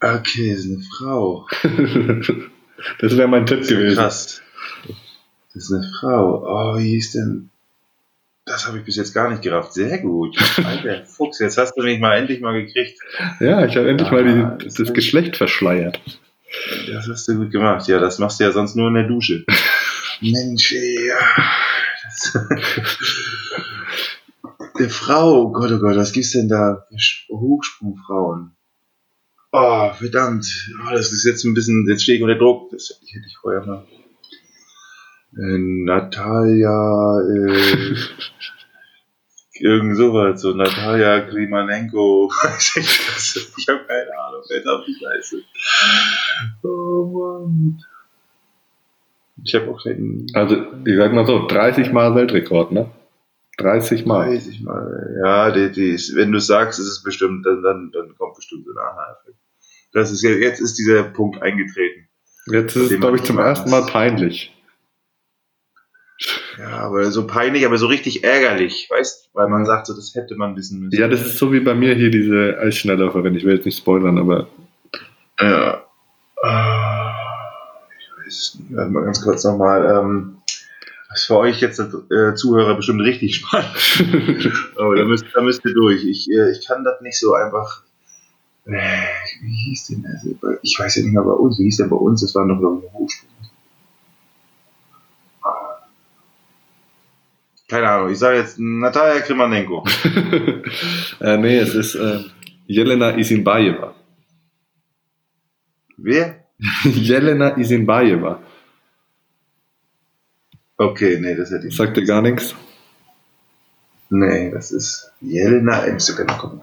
Okay, 0.00 0.50
ist 0.50 0.66
eine 0.66 0.80
Frau. 0.80 1.46
das 3.00 3.16
wäre 3.16 3.28
mein 3.28 3.46
Tipp 3.46 3.66
gewesen. 3.66 3.96
Krass. 3.96 4.42
Das 5.54 5.64
ist 5.64 5.72
eine 5.72 5.90
Frau. 6.00 6.42
Oh, 6.44 6.78
wie 6.78 6.90
hieß 6.90 7.12
denn? 7.12 7.51
Das 8.44 8.66
habe 8.66 8.78
ich 8.78 8.84
bis 8.84 8.96
jetzt 8.96 9.14
gar 9.14 9.30
nicht 9.30 9.42
gerafft. 9.42 9.72
Sehr 9.72 9.98
gut. 9.98 10.36
Alter 10.64 11.06
Fuchs, 11.06 11.38
jetzt 11.38 11.58
hast 11.58 11.74
du 11.74 11.82
mich 11.82 12.00
mal 12.00 12.16
endlich 12.16 12.40
mal 12.40 12.52
gekriegt. 12.52 12.98
Ja, 13.38 13.64
ich 13.64 13.76
habe 13.76 13.88
endlich 13.88 14.08
ah, 14.08 14.12
mal 14.12 14.24
die, 14.24 14.64
das, 14.64 14.74
das 14.74 14.92
Geschlecht 14.92 15.36
verschleiert. 15.36 16.00
Das 16.90 17.08
hast 17.08 17.28
du 17.28 17.36
gut 17.36 17.52
gemacht. 17.52 17.86
Ja, 17.86 18.00
das 18.00 18.18
machst 18.18 18.40
du 18.40 18.44
ja 18.44 18.52
sonst 18.52 18.74
nur 18.74 18.88
in 18.88 18.94
der 18.94 19.04
Dusche. 19.04 19.44
Mensch, 20.20 20.72
ey. 20.72 21.10
der 24.78 24.90
Frau, 24.90 25.42
oh 25.42 25.52
Gott, 25.52 25.70
oh 25.72 25.78
Gott, 25.78 25.96
was 25.96 26.12
gibt's 26.12 26.32
denn 26.32 26.48
da 26.48 26.86
Hochsprungfrauen? 27.30 28.52
Oh, 29.52 29.90
verdammt. 29.92 30.46
Oh, 30.84 30.90
das 30.90 31.12
ist 31.12 31.24
jetzt 31.24 31.44
ein 31.44 31.54
bisschen, 31.54 31.86
jetzt 31.88 32.02
stehe 32.02 32.18
ich 32.18 32.24
unter 32.24 32.36
Druck. 32.36 32.70
Das 32.70 33.00
hätte 33.06 33.26
ich 33.26 33.36
vorher 33.36 33.64
mal 33.64 33.86
äh, 35.38 35.58
Natalia, 35.58 37.20
äh, 37.20 37.94
irgend 39.60 39.96
sowas, 39.96 40.40
so 40.42 40.52
Natalia 40.52 41.20
Klimanenko, 41.20 42.30
ich 42.58 43.68
habe 43.68 43.84
keine 43.86 44.18
Ahnung, 44.18 44.42
wer 44.48 44.88
ich 44.88 45.00
leisten. 45.00 45.44
Oh 46.62 47.04
Mann. 47.06 47.82
Ich 49.44 49.54
habe 49.54 49.70
auch 49.70 49.82
keinen. 49.82 50.26
Also, 50.34 50.56
ich 50.84 50.96
sag 50.96 51.12
mal 51.12 51.26
so, 51.26 51.46
30 51.46 51.92
Mal 51.92 52.14
Weltrekord, 52.14 52.72
ne? 52.72 52.90
30 53.58 54.06
Mal. 54.06 54.26
30 54.26 54.62
Mal, 54.62 55.20
ja, 55.24 55.50
die, 55.50 55.72
die 55.72 55.90
ist, 55.90 56.14
wenn 56.16 56.32
du 56.32 56.38
sagst, 56.38 56.78
ist 56.78 56.86
es 56.86 57.02
bestimmt, 57.02 57.44
dann, 57.44 57.62
dann, 57.62 57.90
dann 57.92 58.14
kommt 58.16 58.36
bestimmt 58.36 58.64
so 58.64 58.72
ein 58.72 58.78
Aha-Effekt. 58.78 59.38
Das 59.92 60.10
ist 60.10 60.22
jetzt 60.22 60.60
ist 60.60 60.78
dieser 60.78 61.04
Punkt 61.04 61.42
eingetreten. 61.42 62.08
Jetzt 62.46 62.76
ist 62.76 62.90
es, 62.90 63.00
glaube 63.00 63.16
ich, 63.16 63.24
zum 63.24 63.38
ersten 63.38 63.70
Mal 63.70 63.84
peinlich. 63.86 64.52
Ja, 66.58 66.78
aber 66.80 67.10
so 67.10 67.26
peinlich, 67.26 67.64
aber 67.66 67.78
so 67.78 67.86
richtig 67.86 68.24
ärgerlich, 68.24 68.88
weißt 68.90 69.30
weil 69.32 69.48
man 69.48 69.64
sagt, 69.64 69.86
so, 69.86 69.94
das 69.94 70.14
hätte 70.14 70.36
man 70.36 70.56
wissen 70.56 70.80
müssen. 70.80 71.00
Ja, 71.00 71.08
das 71.08 71.24
ist 71.24 71.38
so 71.38 71.52
wie 71.52 71.60
bei 71.60 71.74
mir 71.74 71.94
hier 71.94 72.10
diese 72.10 72.58
Eisschnellläuferin. 72.58 73.34
Ich 73.34 73.44
will 73.44 73.54
jetzt 73.54 73.64
nicht 73.64 73.78
spoilern, 73.78 74.18
aber. 74.18 74.48
Ja. 75.40 75.84
Ah, 76.42 77.14
ich 77.98 78.26
weiß 78.26 78.56
nicht, 78.60 78.76
warte 78.76 78.90
mal 78.90 79.04
ganz 79.04 79.22
kurz 79.22 79.44
nochmal. 79.44 79.86
Ähm, 79.86 80.36
das 81.08 81.20
ist 81.20 81.26
für 81.26 81.36
euch 81.38 81.60
jetzt 81.60 81.78
äh, 81.78 82.34
Zuhörer 82.34 82.74
bestimmt 82.74 83.02
richtig 83.02 83.36
spannend. 83.36 84.52
aber 84.76 84.96
da 84.96 85.04
müsst, 85.04 85.24
da 85.34 85.42
müsst 85.42 85.64
ihr 85.64 85.74
durch. 85.74 86.04
Ich, 86.04 86.30
äh, 86.30 86.50
ich 86.50 86.66
kann 86.66 86.84
das 86.84 87.00
nicht 87.00 87.18
so 87.18 87.34
einfach. 87.34 87.82
Äh, 88.64 88.78
wie 89.40 89.70
hieß 89.70 89.86
denn 89.88 90.04
das? 90.04 90.58
Ich 90.62 90.78
weiß 90.78 90.96
ja 90.96 91.02
nicht 91.02 91.12
mehr 91.12 91.22
bei 91.22 91.32
uns. 91.32 91.58
Wie 91.58 91.64
hieß 91.64 91.78
denn 91.78 91.90
bei 91.90 91.96
uns? 91.96 92.20
Das 92.20 92.34
war 92.34 92.44
noch, 92.44 92.58
eine 92.58 92.92
Hochschule. 92.92 93.32
Keine 97.72 97.88
Ahnung, 97.88 98.10
ich 98.10 98.18
sage 98.18 98.36
jetzt 98.36 98.58
Natalia 98.58 99.22
Krimanenko. 99.22 99.82
äh, 101.20 101.38
nee, 101.38 101.56
es 101.56 101.74
ist 101.74 101.94
äh, 101.94 102.18
Jelena 102.66 103.16
Isinbayeva. 103.16 103.94
Wer? 105.96 106.44
Jelena 106.84 107.56
Isinbayeva. 107.56 108.42
Okay, 110.76 111.18
nee, 111.18 111.34
das 111.34 111.50
hätte 111.50 111.68
ich 111.68 111.74
Sagt 111.74 111.96
dir 111.96 112.04
gar 112.04 112.20
nichts? 112.20 112.54
Nee, 114.10 114.50
das 114.50 114.70
ist 114.70 115.10
Jelena, 115.22 115.86
ich 115.86 115.94
muss 115.94 116.14
gerne 116.14 116.34
gucken. 116.38 116.60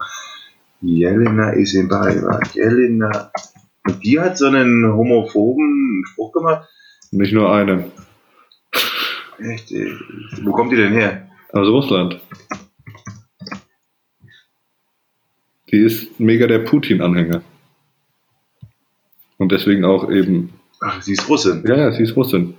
Jelena 0.80 1.54
Isinbayeva. 1.54 2.38
Jelena. 2.54 3.32
Und 3.84 4.04
die 4.04 4.20
hat 4.20 4.38
so 4.38 4.46
einen 4.46 4.92
homophoben 4.92 6.04
Spruch 6.06 6.30
gemacht? 6.30 6.68
Nicht 7.10 7.32
nur 7.32 7.52
einen. 7.52 7.90
Echt? 9.42 9.72
Wo 10.42 10.52
kommt 10.52 10.72
die 10.72 10.76
denn 10.76 10.92
her? 10.92 11.28
Aus 11.52 11.68
Russland. 11.68 12.20
Die 15.70 15.78
ist 15.78 16.18
mega 16.18 16.46
der 16.46 16.60
Putin-Anhänger. 16.60 17.42
Und 19.38 19.52
deswegen 19.52 19.84
auch 19.84 20.10
eben. 20.10 20.52
Ach, 20.80 21.00
sie 21.00 21.12
ist 21.12 21.28
Russin. 21.28 21.62
Ja, 21.66 21.76
ja, 21.76 21.92
sie 21.92 22.02
ist 22.02 22.16
Russin. 22.16 22.54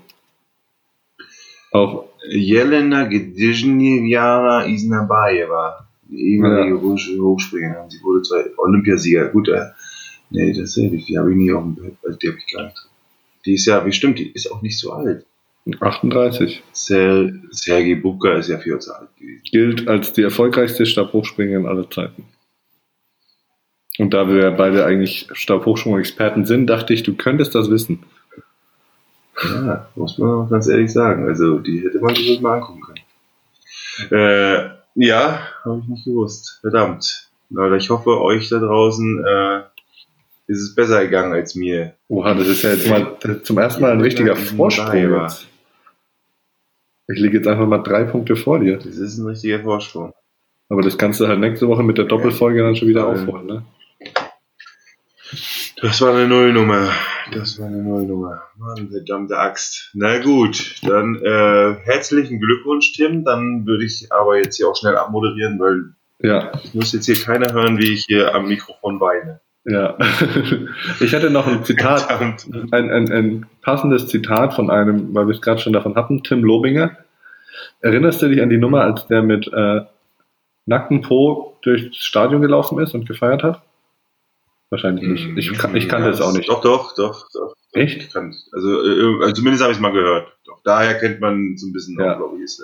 Auch. 1.71 2.05
Jelena 2.29 3.05
Gedizhnevjana 3.05 4.65
Isnabayeva, 4.65 5.87
die 6.03 6.33
ehemalige 6.33 6.75
ja. 6.75 6.81
russische 6.81 7.19
Hochspringerin. 7.19 7.89
Sie 7.89 8.01
wurde 8.03 8.21
zwar 8.21 8.43
Olympiasieger. 8.57 9.29
Gut, 9.29 9.49
äh, 9.49 9.65
nee, 10.29 10.53
das 10.53 10.77
ist 10.77 11.07
die 11.07 11.17
habe 11.17 11.31
ich 11.31 11.37
nie 11.37 11.51
auf 11.51 11.63
dem 11.63 11.75
Bild, 11.75 11.97
die 12.21 12.27
habe 12.27 12.37
ich 12.37 12.53
gar 12.53 12.65
nicht. 12.65 12.87
Die 13.45 13.53
ist 13.53 13.65
ja, 13.65 13.79
bestimmt, 13.79 14.19
die 14.19 14.31
ist 14.31 14.51
auch 14.51 14.61
nicht 14.61 14.77
so 14.77 14.91
alt. 14.91 15.25
38. 15.79 16.63
Ser 16.71 17.31
Sergei 17.51 17.95
Bubka 17.95 18.33
ist 18.33 18.49
ja 18.49 18.57
viel 18.57 18.79
zu 18.79 18.93
alt 18.93 19.09
gewesen. 19.17 19.41
Gilt 19.51 19.87
als 19.87 20.13
die 20.13 20.23
erfolgreichste 20.23 20.85
Stabhochspringerin 20.85 21.67
aller 21.67 21.89
Zeiten. 21.89 22.25
Und 23.99 24.13
da 24.13 24.27
wir 24.27 24.51
beide 24.51 24.85
eigentlich 24.85 25.27
Stabhochsprung-Experten 25.31 26.45
sind, 26.45 26.67
dachte 26.67 26.93
ich, 26.93 27.03
du 27.03 27.15
könntest 27.15 27.53
das 27.53 27.69
wissen. 27.69 28.03
Ja, 29.43 29.87
muss 29.95 30.17
man 30.17 30.49
ganz 30.49 30.67
ehrlich 30.67 30.91
sagen. 30.91 31.27
Also, 31.27 31.59
die 31.59 31.81
hätte 31.81 31.99
man 31.99 32.15
sich 32.15 32.41
mal 32.41 32.55
angucken 32.55 32.81
können. 32.81 34.11
Äh, 34.11 34.69
ja, 34.95 35.47
habe 35.63 35.81
ich 35.83 35.87
nicht 35.87 36.05
gewusst. 36.05 36.59
Verdammt. 36.61 37.29
Leute, 37.49 37.77
ich 37.77 37.89
hoffe, 37.89 38.21
euch 38.21 38.49
da 38.49 38.59
draußen 38.59 39.23
äh, 39.25 39.61
ist 40.47 40.61
es 40.61 40.75
besser 40.75 41.03
gegangen 41.03 41.33
als 41.33 41.55
mir. 41.55 41.93
Oha, 42.07 42.33
das 42.33 42.47
ist 42.47 42.63
ja 42.63 42.71
jetzt 42.71 42.89
mal 42.89 43.17
zum 43.43 43.57
ersten 43.57 43.81
Mal 43.81 43.91
ein 43.91 44.01
richtiger 44.01 44.35
Vorsprung. 44.35 45.27
Ich 47.07 47.19
liege 47.19 47.37
jetzt 47.37 47.47
einfach 47.47 47.67
mal 47.67 47.79
drei 47.79 48.03
Punkte 48.03 48.35
vor 48.35 48.59
dir. 48.59 48.77
Das 48.77 48.97
ist 48.97 49.17
ein 49.17 49.27
richtiger 49.27 49.59
Vorsprung. 49.59 50.13
Aber 50.69 50.81
das 50.81 50.97
kannst 50.97 51.19
du 51.19 51.27
halt 51.27 51.39
nächste 51.39 51.67
Woche 51.67 51.83
mit 51.83 51.97
der 51.97 52.05
Doppelfolge 52.05 52.63
dann 52.63 52.75
schon 52.75 52.87
wieder 52.87 53.07
aufholen, 53.07 53.45
ne? 53.45 53.65
Das 55.81 55.99
war 56.01 56.13
eine 56.13 56.27
Nullnummer. 56.27 56.91
Das 57.33 57.59
war 57.59 57.67
eine 57.67 57.81
Nullnummer. 57.81 58.43
Mann, 58.57 58.89
verdammte 58.89 59.37
Axt. 59.37 59.89
Na 59.93 60.19
gut, 60.19 60.75
dann 60.83 61.15
äh, 61.15 61.75
herzlichen 61.83 62.39
Glückwunsch, 62.39 62.93
Tim. 62.93 63.25
Dann 63.25 63.65
würde 63.65 63.85
ich 63.85 64.11
aber 64.11 64.37
jetzt 64.37 64.57
hier 64.57 64.67
auch 64.67 64.75
schnell 64.75 64.95
abmoderieren, 64.95 65.59
weil 65.59 65.95
ja. 66.19 66.51
ich 66.63 66.73
muss 66.73 66.93
jetzt 66.93 67.07
hier 67.07 67.15
keiner 67.15 67.51
hören, 67.51 67.79
wie 67.79 67.93
ich 67.93 68.05
hier 68.05 68.35
am 68.35 68.47
Mikrofon 68.47 68.99
weine. 68.99 69.41
Ja. 69.65 69.97
Ich 70.99 71.13
hatte 71.13 71.29
noch 71.29 71.47
ein 71.47 71.63
Zitat, 71.63 72.09
ein, 72.09 72.35
ein, 72.71 73.11
ein 73.11 73.45
passendes 73.61 74.07
Zitat 74.07 74.53
von 74.53 74.69
einem, 74.69 75.13
weil 75.13 75.27
wir 75.27 75.35
es 75.35 75.41
gerade 75.41 75.61
schon 75.61 75.73
davon 75.73 75.95
hatten, 75.95 76.23
Tim 76.23 76.43
Lobinger. 76.43 76.97
Erinnerst 77.81 78.21
du 78.21 78.29
dich 78.29 78.41
an 78.41 78.49
die 78.49 78.57
Nummer, 78.57 78.81
als 78.81 79.07
der 79.07 79.23
mit 79.23 79.51
äh, 79.51 79.81
nacktem 80.65 81.01
Po 81.01 81.57
durchs 81.61 81.97
Stadion 81.97 82.41
gelaufen 82.41 82.79
ist 82.79 82.93
und 82.93 83.07
gefeiert 83.07 83.43
hat? 83.43 83.61
Wahrscheinlich 84.69 85.05
nicht. 85.05 85.37
Ich, 85.37 85.51
ich 85.51 85.89
kannte 85.89 86.07
ja, 86.07 86.13
es 86.13 86.21
auch 86.21 86.33
nicht. 86.33 86.47
Doch, 86.47 86.61
doch, 86.61 86.95
doch, 86.95 87.27
doch. 87.33 87.55
Echt? 87.73 88.13
Kann, 88.13 88.31
äh, 88.31 88.57
ich 88.57 88.69
kannte 88.69 88.87
ja, 88.87 88.93
es 88.93 89.01
auch 89.01 89.01
nicht. 89.01 89.01
Doch, 89.01 89.01
doch, 89.01 89.05
doch. 89.05 89.13
doch 89.13 89.13
Echt? 89.13 89.13
Kann, 89.13 89.13
also, 89.13 89.19
äh, 89.19 89.21
also, 89.21 89.33
zumindest 89.33 89.63
habe 89.63 89.73
ich 89.73 89.77
es 89.77 89.81
mal 89.81 89.91
gehört. 89.91 90.31
Doch, 90.45 90.61
daher 90.63 90.97
kennt 90.97 91.19
man 91.19 91.57
so 91.57 91.67
ein 91.67 91.73
bisschen 91.73 91.99
ja. 91.99 92.13
auch, 92.13 92.17
glaube 92.17 92.37
ich, 92.37 92.43
ist 92.43 92.63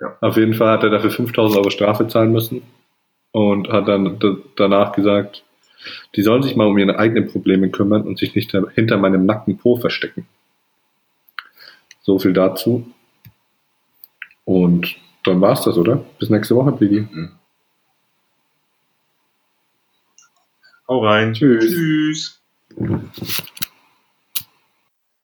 ja. 0.00 0.16
Auf 0.20 0.36
jeden 0.36 0.54
Fall 0.54 0.72
hat 0.72 0.82
er 0.82 0.90
dafür 0.90 1.10
5000 1.10 1.58
Euro 1.58 1.70
Strafe 1.70 2.08
zahlen 2.08 2.32
müssen 2.32 2.62
und 3.30 3.68
hat 3.68 3.86
dann 3.86 4.18
danach 4.56 4.92
gesagt, 4.92 5.43
die 6.14 6.22
sollen 6.22 6.42
sich 6.42 6.56
mal 6.56 6.66
um 6.66 6.78
ihre 6.78 6.98
eigenen 6.98 7.28
Probleme 7.28 7.70
kümmern 7.70 8.02
und 8.02 8.18
sich 8.18 8.34
nicht 8.34 8.52
hinter 8.74 8.96
meinem 8.98 9.26
nackten 9.26 9.58
Po 9.58 9.76
verstecken. 9.76 10.26
So 12.02 12.18
viel 12.18 12.32
dazu. 12.32 12.86
Und 14.44 14.96
dann 15.24 15.40
war's 15.40 15.64
das, 15.64 15.78
oder? 15.78 16.04
Bis 16.18 16.30
nächste 16.30 16.54
Woche, 16.54 16.72
Pidi. 16.72 17.00
Mhm. 17.00 17.32
Hau 20.86 21.02
rein. 21.02 21.32
Tschüss. 21.32 22.40
Tschüss. 22.76 23.42